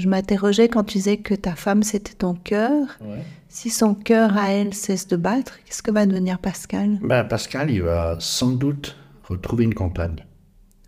je 0.00 0.08
m'interrogeais 0.08 0.68
quand 0.68 0.84
tu 0.84 0.98
disais 0.98 1.18
que 1.18 1.34
ta 1.34 1.54
femme 1.54 1.82
c'était 1.82 2.14
ton 2.14 2.34
cœur. 2.34 2.86
Ouais. 3.00 3.22
Si 3.48 3.68
son 3.70 3.94
cœur 3.94 4.36
à 4.36 4.52
elle 4.52 4.74
cesse 4.74 5.06
de 5.08 5.16
battre, 5.16 5.58
qu'est-ce 5.64 5.82
que 5.82 5.90
va 5.90 6.06
devenir 6.06 6.38
Pascal? 6.38 6.98
Ben, 7.02 7.24
Pascal, 7.24 7.70
il 7.70 7.82
va 7.82 8.16
sans 8.20 8.50
doute 8.52 8.96
retrouver 9.28 9.64
une 9.64 9.74
compagne. 9.74 10.24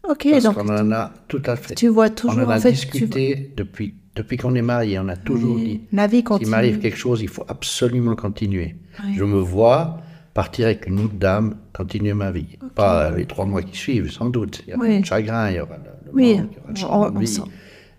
Ok, 0.09 0.27
Parce 0.31 0.43
donc 0.45 0.55
qu'on 0.57 0.69
en 0.69 0.91
a 0.93 1.13
tout 1.29 1.43
à 1.47 1.55
fait. 1.57 1.75
tu 1.75 1.89
vois 1.89 2.07
on 2.07 2.11
toujours 2.11 2.47
en 2.49 2.51
a 2.51 2.57
en 2.57 2.61
fait, 2.61 2.71
tu- 2.71 2.75
discuté 2.75 3.53
depuis, 3.57 3.95
depuis 4.17 4.37
qu'on 4.37 4.55
est 4.55 4.63
mariés. 4.63 4.99
On 4.99 5.09
a 5.09 5.17
toujours 5.17 5.57
dit 5.59 5.83
la 5.93 6.07
vie 6.09 6.17
s'il 6.17 6.25
continue. 6.25 6.51
m'arrive 6.51 6.79
quelque 6.81 6.97
chose, 6.99 7.21
il 7.23 7.29
faut 7.29 7.45
absolument 7.49 8.17
continuer. 8.17 8.75
Je 9.17 9.23
me 9.25 9.39
vois 9.41 9.99
partir 10.35 10.67
avec 10.67 10.87
une 10.87 10.99
autre 11.01 11.15
dame, 11.15 11.57
continuer 11.73 12.15
ma 12.15 12.31
vie. 12.33 12.59
Pas 12.75 13.11
les 13.11 13.27
trois 13.27 13.45
mois 13.45 13.63
qui 13.63 13.77
suivent, 13.77 14.11
sans 14.11 14.29
doute. 14.31 14.63
Il 14.67 14.71
y 14.73 14.75
aura 14.75 14.85
Oui. 14.87 14.99
le 14.99 15.05
chagrin, 15.05 15.51
il 15.51 15.57
y 15.57 15.61
aura 15.61 15.77
le, 15.77 15.83
le 16.07 16.13
Oui, 16.15 16.35
manque, 16.39 16.51
il 16.75 16.81
y 16.81 16.85
aura 16.85 17.09
le 17.11 17.17
on- 17.17 17.21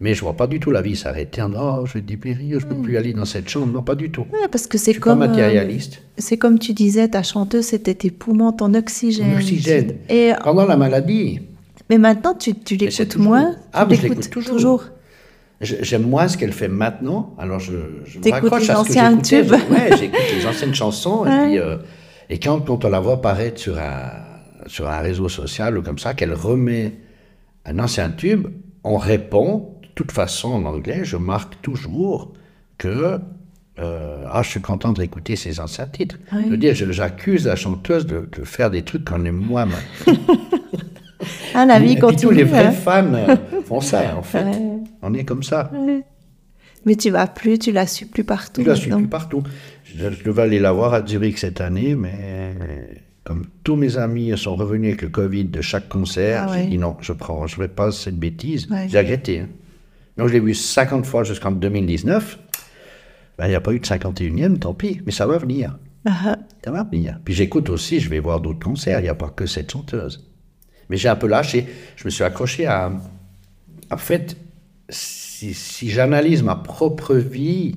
Mais 0.04 0.14
je 0.16 0.20
vois 0.20 0.36
pas 0.36 0.48
du 0.48 0.60
tout 0.60 0.70
la 0.70 0.82
vie 0.82 0.98
s'arrêter 0.98 1.42
en 1.42 1.54
oh, 1.54 1.86
je 1.86 1.94
vais 1.94 2.02
dépérir, 2.02 2.60
je 2.60 2.66
peux 2.66 2.76
plus 2.76 2.98
aller 2.98 3.14
dans 3.14 3.24
cette 3.24 3.48
chambre. 3.48 3.68
Non, 3.68 3.82
pas 3.82 3.96
du 3.96 4.12
tout. 4.12 4.26
Ouais, 4.34 4.50
parce 4.52 4.68
que 4.68 4.78
c'est 4.78 4.92
suis 4.92 5.00
pas 5.00 5.16
comme 5.16 5.22
euh, 5.22 5.78
c'est 6.18 6.36
comme 6.36 6.60
tu 6.60 6.74
disais, 6.74 7.08
ta 7.08 7.24
chanteuse 7.24 7.68
c'était 7.68 7.94
tes 7.94 8.12
poumons, 8.12 8.52
ton 8.52 8.74
oxygène. 8.74 9.40
Et 10.10 10.34
Pendant 10.44 10.66
la 10.66 10.76
maladie, 10.76 11.40
mais 11.90 11.98
maintenant 11.98 12.34
tu, 12.34 12.54
l'écoutes 12.72 13.16
moins. 13.16 13.56
Ah, 13.72 13.86
mais 13.90 13.96
je 13.96 14.02
l'écoute 14.02 14.30
toujours. 14.30 14.84
J'aime 15.62 16.04
moins 16.04 16.28
ce 16.28 16.38
qu'elle 16.38 16.52
fait 16.52 16.68
maintenant, 16.68 17.34
alors 17.40 17.62
je, 17.62 17.72
je 18.04 18.20
me 18.20 18.30
raccroche 18.30 18.64
les 18.64 18.72
à 18.72 18.84
ce 18.84 18.88
que 18.90 18.94
j'écoutais. 18.94 19.50
Ouais, 19.72 19.98
j'écoute 19.98 20.20
les 20.38 20.46
anciennes 20.46 20.76
chansons, 20.76 21.26
et, 21.26 21.30
puis, 21.30 21.60
euh, 21.60 21.78
et 22.30 22.40
quand, 22.40 22.60
quand 22.60 22.84
on 22.84 22.90
la 22.90 23.00
voit 23.00 23.14
apparaître 23.14 23.62
sur 23.62 23.78
un, 23.80 24.12
sur 24.68 24.90
un 24.90 25.00
réseau 25.00 25.30
social 25.30 25.78
ou 25.78 25.82
comme 25.82 25.98
ça, 25.98 26.14
qu'elle 26.14 26.34
remet 26.34 26.92
un 27.64 27.80
ancien 27.80 28.10
tube, 28.10 28.48
on 28.84 28.98
répond, 28.98 29.73
toute 29.96 30.12
façon 30.12 30.50
en 30.50 30.66
anglais, 30.66 31.02
je 31.04 31.18
marque 31.18 31.62
toujours 31.62 32.34
que 32.78 33.20
euh, 33.80 34.24
ah, 34.32 34.42
je 34.44 34.50
suis 34.50 34.62
content 34.62 34.94
d'écouter 34.94 35.36
ces 35.36 35.60
anciens 35.60 35.88
titres. 35.88 36.18
Oui. 36.32 36.44
Je 36.46 36.50
veux 36.50 36.58
dire, 36.58 36.76
j'accuse 36.76 37.48
la 37.48 37.56
chanteuse 37.56 38.06
de, 38.06 38.30
de 38.38 38.44
faire 38.44 38.70
des 38.70 38.84
trucs 38.84 39.06
qu'on 39.06 39.26
aime 39.26 39.44
maintenant. 39.50 39.78
Ah, 41.56 41.66
la 41.66 41.80
vie 41.80 41.94
et 41.94 42.00
continue. 42.00 42.22
tous 42.32 42.36
les 42.38 42.44
vrais 42.44 42.66
hein. 42.68 42.72
fans 42.72 43.14
euh, 43.14 43.36
font 43.66 43.80
ça, 43.82 44.16
en 44.18 44.24
fait. 44.24 44.44
Ouais. 44.44 44.78
On 45.02 45.14
est 45.14 45.24
comme 45.24 45.44
ça. 45.44 45.72
Mais 46.86 46.96
tu 46.96 47.10
vas 47.12 47.28
plus, 47.28 47.58
tu 47.60 47.72
la 47.72 47.88
suis 47.88 48.06
plus 48.06 48.24
partout. 48.24 48.62
Je 48.64 48.68
la 48.68 48.76
suis 48.76 48.92
plus 48.92 49.08
partout. 49.08 49.42
Je, 49.86 50.10
je 50.12 50.24
devais 50.24 50.42
aller 50.42 50.60
la 50.60 50.72
voir 50.72 50.94
à 50.94 51.06
Zurich 51.06 51.38
cette 51.38 51.62
année, 51.62 51.96
mais 51.96 52.56
comme 53.24 53.46
tous 53.64 53.76
mes 53.78 53.98
amis 53.98 54.38
sont 54.38 54.56
revenus 54.56 54.90
avec 54.90 55.02
le 55.04 55.10
Covid 55.10 55.46
de 55.46 55.62
chaque 55.62 55.88
concert, 55.88 56.46
Ah 56.50 56.54
j'ai 56.54 56.62
ouais. 56.64 56.68
dit 56.68 56.78
non, 56.78 56.98
je 57.00 57.14
prends, 57.14 57.48
je 57.48 57.56
ne 57.58 57.62
fais 57.68 57.74
pas 57.74 57.92
cette 57.92 58.18
bêtise. 58.20 58.68
J'ai 58.90 59.00
regretté. 59.00 59.40
hein. 59.42 59.48
Donc 60.18 60.28
je 60.28 60.34
l'ai 60.34 60.40
vu 60.40 60.54
50 60.54 61.06
fois 61.06 61.24
jusqu'en 61.24 61.52
2019. 61.52 62.40
Ben, 63.38 63.46
Il 63.48 63.50
n'y 63.50 63.56
a 63.56 63.62
pas 63.62 63.74
eu 63.74 63.80
de 63.80 63.86
51e, 63.86 64.60
tant 64.60 64.74
pis, 64.74 65.02
mais 65.06 65.12
ça 65.12 65.26
va 65.26 65.38
venir. 65.38 65.78
Ah, 66.06 66.38
Ça 66.64 66.72
va 66.72 66.84
venir. 66.84 67.20
Puis 67.24 67.34
j'écoute 67.34 67.70
aussi, 67.70 68.00
je 68.00 68.10
vais 68.10 68.20
voir 68.20 68.42
d'autres 68.42 68.64
concerts, 68.64 69.00
il 69.00 69.04
n'y 69.04 69.10
a 69.10 69.16
pas 69.16 69.30
que 69.30 69.46
cette 69.46 69.72
chanteuse. 69.72 70.30
Mais 70.90 70.98
j'ai 70.98 71.10
un 71.10 71.16
peu 71.16 71.28
lâché. 71.28 71.66
Je 71.96 72.06
me 72.06 72.10
suis 72.10 72.24
accroché 72.24 72.66
à. 72.66 72.92
En 73.90 73.98
fait, 73.98 74.38
si, 74.90 75.54
si 75.54 75.90
j'analyse 75.90 76.44
ma 76.44 76.56
propre 76.56 77.16
vie, 77.16 77.76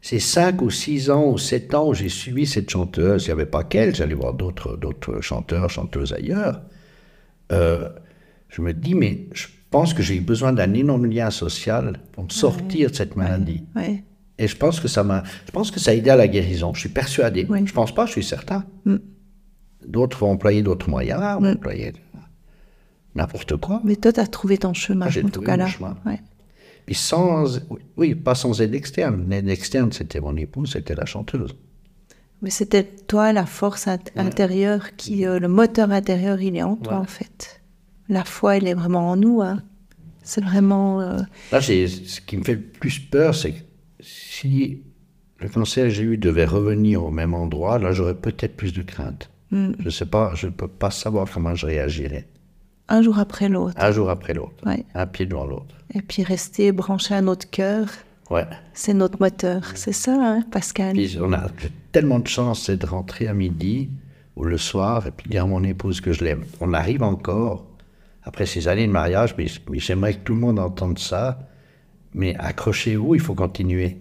c'est 0.00 0.18
5 0.18 0.60
ou 0.62 0.70
6 0.70 1.10
ans 1.10 1.30
ou 1.30 1.38
7 1.38 1.74
ans 1.74 1.88
où 1.88 1.94
j'ai 1.94 2.08
suivi 2.08 2.46
cette 2.46 2.68
chanteuse. 2.70 3.24
Il 3.24 3.28
n'y 3.28 3.32
avait 3.32 3.46
pas 3.46 3.64
qu'elle, 3.64 3.94
j'allais 3.94 4.14
voir 4.14 4.34
d'autres, 4.34 4.76
d'autres 4.76 5.20
chanteurs, 5.20 5.70
chanteuses 5.70 6.12
ailleurs. 6.12 6.60
Euh, 7.52 7.88
je 8.48 8.60
me 8.62 8.74
dis, 8.74 8.94
mais 8.94 9.28
je 9.32 9.46
pense 9.72 9.92
que 9.94 10.02
j'ai 10.02 10.16
eu 10.16 10.20
besoin 10.20 10.52
d'un 10.52 10.72
énorme 10.74 11.06
lien 11.06 11.30
social 11.30 11.98
pour 12.12 12.22
me 12.24 12.28
sortir 12.30 12.90
de 12.90 12.94
cette 12.94 13.16
maladie. 13.16 13.64
Et 14.38 14.46
je 14.48 14.56
pense 14.56 14.78
que 14.80 14.86
ça 14.88 15.02
m'a, 15.02 15.24
je 15.46 15.50
pense 15.52 15.70
que 15.72 15.80
ça 15.80 15.90
a 15.90 15.94
aidé 15.94 16.10
à 16.10 16.16
la 16.16 16.28
guérison. 16.28 16.72
Je 16.74 16.80
suis 16.80 16.88
persuadé. 16.88 17.46
Oui. 17.48 17.66
Je 17.66 17.72
pense 17.72 17.92
pas, 17.94 18.06
je 18.06 18.12
suis 18.12 18.24
certain. 18.24 18.64
Mm. 18.84 18.96
D'autres 19.86 20.18
vont 20.18 20.30
employer 20.30 20.62
d'autres 20.62 20.88
moyens, 20.88 21.20
vont 21.20 21.40
Mm. 21.40 21.54
employer 21.56 21.92
n'importe 23.14 23.56
quoi. 23.56 23.80
Mais 23.84 23.96
toi, 23.96 24.12
tu 24.12 24.20
as 24.20 24.26
trouvé 24.26 24.58
ton 24.58 24.72
chemin, 24.74 25.06
Ah, 25.06 25.10
j'ai 25.10 25.22
trouvé 25.24 25.46
mon 25.50 25.56
là. 25.56 25.66
chemin. 25.66 25.96
Ouais. 26.06 26.20
Puis 26.86 26.94
sans, 26.94 27.58
oui, 27.96 28.14
pas 28.14 28.34
sans 28.34 28.60
aide 28.60 28.74
externe. 28.74 29.26
L'aide 29.28 29.48
externe, 29.48 29.92
c'était 29.92 30.20
mon 30.20 30.36
épouse, 30.36 30.72
c'était 30.72 30.94
la 30.94 31.04
chanteuse. 31.06 31.54
Mais 32.40 32.50
c'était 32.50 32.82
toi, 32.84 33.32
la 33.32 33.46
force 33.46 33.86
int- 33.86 34.10
intérieure, 34.16 34.96
qui, 34.96 35.24
euh, 35.26 35.38
le 35.38 35.46
moteur 35.48 35.92
intérieur, 35.92 36.40
il 36.42 36.56
est 36.56 36.62
en 36.62 36.74
toi, 36.76 36.96
en 36.98 37.04
fait. 37.04 37.61
La 38.08 38.24
foi, 38.24 38.56
elle 38.56 38.66
est 38.68 38.74
vraiment 38.74 39.10
en 39.10 39.16
nous. 39.16 39.42
Hein. 39.42 39.62
C'est 40.22 40.42
vraiment. 40.44 41.00
euh, 41.00 41.18
Là, 41.50 41.60
ce 41.60 42.20
qui 42.20 42.36
me 42.36 42.44
fait 42.44 42.54
le 42.54 42.60
plus 42.62 42.98
peur, 42.98 43.34
c'est 43.34 43.52
que 43.52 43.60
si 44.00 44.82
le 45.38 45.48
cancer 45.48 45.84
que 45.84 45.90
j'ai 45.90 46.02
eu 46.04 46.16
devait 46.18 46.44
revenir 46.44 47.04
au 47.04 47.10
même 47.10 47.34
endroit, 47.34 47.78
là, 47.78 47.92
j'aurais 47.92 48.14
peut-être 48.14 48.56
plus 48.56 48.72
de 48.72 48.82
crainte. 48.82 49.30
Mm. 49.50 49.72
Je 49.78 49.90
sais 49.90 50.06
pas, 50.06 50.32
je 50.34 50.46
ne 50.46 50.52
peux 50.52 50.68
pas 50.68 50.90
savoir 50.90 51.28
comment 51.32 51.54
je 51.54 51.66
réagirais. 51.66 52.28
un 52.88 53.02
jour 53.02 53.18
après 53.18 53.48
l'autre. 53.48 53.74
Un 53.78 53.90
jour 53.92 54.10
après 54.10 54.34
l'autre. 54.34 54.54
Ouais. 54.66 54.84
Un 54.94 55.06
pied 55.06 55.26
devant 55.26 55.46
l'autre. 55.46 55.74
Et 55.94 56.02
puis 56.02 56.22
rester 56.24 56.72
branché 56.72 57.14
à 57.14 57.20
notre 57.22 57.48
cœur, 57.50 57.86
Ouais. 58.30 58.46
c'est 58.74 58.94
notre 58.94 59.18
moteur. 59.20 59.62
C'est 59.74 59.92
ça, 59.92 60.14
hein, 60.14 60.42
Pascal? 60.50 60.92
Puis 60.94 61.18
on 61.20 61.32
a 61.32 61.48
tellement 61.92 62.18
de 62.18 62.26
chance 62.28 62.64
c'est 62.66 62.76
de 62.76 62.86
rentrer 62.86 63.28
à 63.28 63.34
midi 63.34 63.90
ou 64.36 64.44
le 64.44 64.56
soir 64.58 65.06
et 65.06 65.10
puis 65.10 65.28
dire 65.30 65.44
à 65.44 65.46
mon 65.46 65.62
épouse 65.64 66.00
que 66.00 66.12
je 66.12 66.24
l'aime. 66.24 66.44
On 66.60 66.72
arrive 66.72 67.02
encore, 67.02 67.66
après 68.24 68.46
ces 68.46 68.68
années 68.68 68.86
de 68.86 68.92
mariage, 68.92 69.34
mais, 69.36 69.46
mais 69.70 69.78
j'aimerais 69.78 70.14
que 70.14 70.20
tout 70.20 70.34
le 70.34 70.40
monde 70.40 70.58
entende 70.58 70.98
ça. 70.98 71.38
Mais 72.14 72.36
accrochez-vous, 72.36 73.14
il 73.14 73.20
faut 73.20 73.34
continuer. 73.34 73.98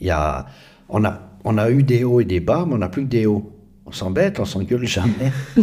Il 0.00 0.06
y 0.06 0.10
a, 0.10 0.46
on, 0.88 1.04
a, 1.04 1.20
on 1.44 1.56
a 1.58 1.70
eu 1.70 1.82
des 1.82 2.04
hauts 2.04 2.20
et 2.20 2.24
des 2.24 2.40
bas, 2.40 2.64
mais 2.66 2.74
on 2.74 2.78
n'a 2.78 2.88
plus 2.88 3.04
que 3.04 3.08
des 3.08 3.26
hauts. 3.26 3.52
On 3.86 3.92
s'embête, 3.92 4.38
on 4.40 4.44
s'engueule 4.44 4.84
jamais. 4.86 5.32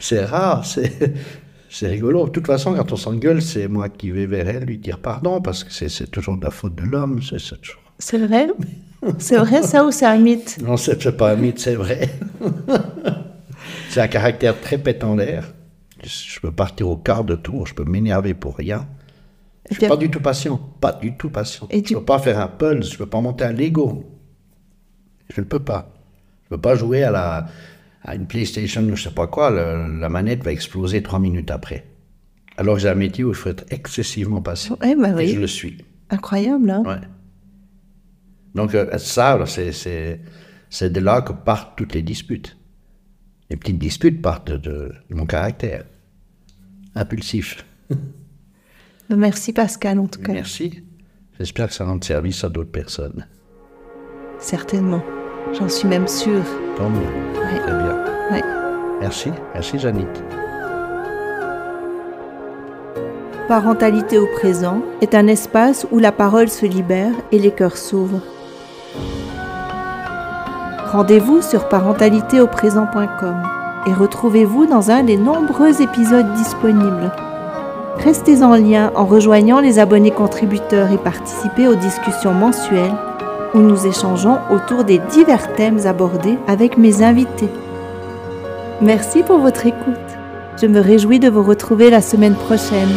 c'est 0.00 0.24
rare, 0.24 0.64
c'est, 0.64 0.92
c'est 1.70 1.88
rigolo. 1.88 2.26
De 2.26 2.30
toute 2.30 2.46
façon, 2.46 2.74
quand 2.74 2.92
on 2.92 2.96
s'engueule, 2.96 3.42
c'est 3.42 3.66
moi 3.66 3.88
qui 3.88 4.10
vais 4.10 4.26
vers 4.26 4.48
elle 4.48 4.64
lui 4.64 4.78
dire 4.78 4.98
pardon, 5.00 5.40
parce 5.40 5.64
que 5.64 5.72
c'est, 5.72 6.10
toujours 6.10 6.36
de 6.36 6.44
la 6.44 6.50
faute 6.50 6.74
de 6.76 6.82
l'homme. 6.84 7.20
C'est, 7.22 7.40
c'est 7.40 7.60
toujours- 7.60 7.82
C'est 7.98 8.18
vrai? 8.18 8.48
C'est 9.18 9.36
vrai 9.36 9.62
ça 9.62 9.84
ou 9.84 9.90
c'est 9.90 10.06
un 10.06 10.18
mythe? 10.18 10.58
Non, 10.62 10.76
c'est 10.76 11.16
pas 11.16 11.32
un 11.32 11.36
mythe, 11.36 11.58
c'est 11.58 11.74
vrai. 11.74 12.08
c'est 13.94 14.00
un 14.00 14.08
caractère 14.08 14.60
très 14.60 14.78
pétendère. 14.78 15.54
Je 16.02 16.40
peux 16.40 16.52
partir 16.52 16.88
au 16.88 16.96
quart 16.96 17.24
de 17.24 17.34
tour, 17.36 17.66
je 17.66 17.74
peux 17.74 17.84
m'énerver 17.84 18.34
pour 18.34 18.56
rien. 18.56 18.86
Je 19.70 19.76
Et 19.76 19.78
suis 19.78 19.88
pas 19.88 19.96
du 19.96 20.10
tout 20.10 20.20
patient, 20.20 20.58
pas 20.80 20.92
du 20.92 21.16
tout 21.16 21.30
patient. 21.30 21.66
Et 21.70 21.78
je 21.78 21.84
tu- 21.84 21.94
peux 21.94 22.04
pas 22.04 22.18
faire 22.18 22.38
un 22.40 22.48
pulse, 22.48 22.92
je 22.92 22.98
peux 22.98 23.06
pas 23.06 23.20
monter 23.20 23.44
un 23.44 23.52
Lego. 23.52 24.04
Je 25.34 25.40
ne 25.40 25.46
peux 25.46 25.60
pas. 25.60 25.94
Je 26.44 26.48
peux 26.50 26.60
pas 26.60 26.74
jouer 26.74 27.02
à 27.04 27.10
la 27.10 27.46
à 28.06 28.14
une 28.16 28.26
PlayStation 28.26 28.82
ou 28.82 28.96
je 28.96 29.04
sais 29.04 29.14
pas 29.14 29.26
quoi. 29.28 29.50
le- 29.50 29.98
la 29.98 30.08
manette 30.10 30.42
va 30.44 30.52
exploser 30.52 31.02
trois 31.02 31.18
minutes 31.18 31.50
après. 31.50 31.86
Alors 32.58 32.78
j'ai 32.78 32.88
un 32.90 32.94
métier 32.94 33.24
où 33.24 33.30
il 33.30 33.34
faut 33.34 33.48
être 33.48 33.64
excessivement 33.70 34.42
patient. 34.42 34.76
Eh 34.84 34.94
ben 34.94 35.12
Et 35.18 35.24
oui. 35.24 35.28
je 35.28 35.40
le 35.40 35.46
suis. 35.46 35.78
Incroyable, 36.10 36.68
hein 36.70 36.82
Ouais. 36.84 37.00
Donc 38.54 38.74
euh, 38.74 38.98
ça, 38.98 39.38
c'est 39.46 40.90
de 40.92 41.00
là 41.00 41.22
que 41.22 41.32
partent 41.32 41.76
toutes 41.78 41.94
les 41.94 42.02
disputes. 42.02 42.56
Les 43.50 43.56
petites 43.56 43.78
disputes 43.78 44.22
partent 44.22 44.52
de, 44.52 44.92
mon 45.10 45.26
caractère. 45.26 45.84
Impulsif. 46.94 47.64
Merci 49.10 49.52
Pascal 49.52 49.98
en 49.98 50.06
tout 50.06 50.20
cas. 50.20 50.32
Merci. 50.32 50.82
J'espère 51.38 51.68
que 51.68 51.74
ça 51.74 51.84
rend 51.84 52.00
service 52.00 52.42
à 52.44 52.48
d'autres 52.48 52.70
personnes. 52.70 53.26
Certainement. 54.38 55.02
J'en 55.52 55.68
suis 55.68 55.88
même 55.88 56.08
sûre. 56.08 56.44
Tant 56.76 56.88
mieux. 56.88 57.00
Ouais. 57.00 57.58
Très 57.60 57.72
bien. 57.72 58.04
Ouais. 58.30 58.42
Merci. 59.00 59.30
Merci, 59.52 59.78
Janine. 59.78 60.08
Parentalité 63.48 64.16
au 64.16 64.26
présent 64.26 64.82
est 65.02 65.14
un 65.14 65.26
espace 65.26 65.86
où 65.90 65.98
la 65.98 66.12
parole 66.12 66.48
se 66.48 66.64
libère 66.64 67.12
et 67.30 67.38
les 67.38 67.50
cœurs 67.50 67.76
s'ouvrent. 67.76 68.22
Rendez-vous 70.94 71.42
sur 71.42 71.68
parentalitéauprésent.com 71.68 73.42
et 73.88 73.92
retrouvez-vous 73.92 74.66
dans 74.66 74.92
un 74.92 75.02
des 75.02 75.16
nombreux 75.16 75.82
épisodes 75.82 76.32
disponibles. 76.34 77.10
Restez 77.96 78.44
en 78.44 78.54
lien 78.54 78.92
en 78.94 79.04
rejoignant 79.04 79.58
les 79.58 79.80
abonnés 79.80 80.12
contributeurs 80.12 80.92
et 80.92 80.98
participez 80.98 81.66
aux 81.66 81.74
discussions 81.74 82.32
mensuelles 82.32 82.94
où 83.54 83.58
nous 83.58 83.88
échangeons 83.88 84.38
autour 84.52 84.84
des 84.84 84.98
divers 85.10 85.52
thèmes 85.54 85.84
abordés 85.84 86.38
avec 86.46 86.78
mes 86.78 87.02
invités. 87.02 87.50
Merci 88.80 89.24
pour 89.24 89.40
votre 89.40 89.66
écoute. 89.66 89.98
Je 90.62 90.68
me 90.68 90.78
réjouis 90.78 91.18
de 91.18 91.28
vous 91.28 91.42
retrouver 91.42 91.90
la 91.90 92.02
semaine 92.02 92.36
prochaine. 92.36 92.94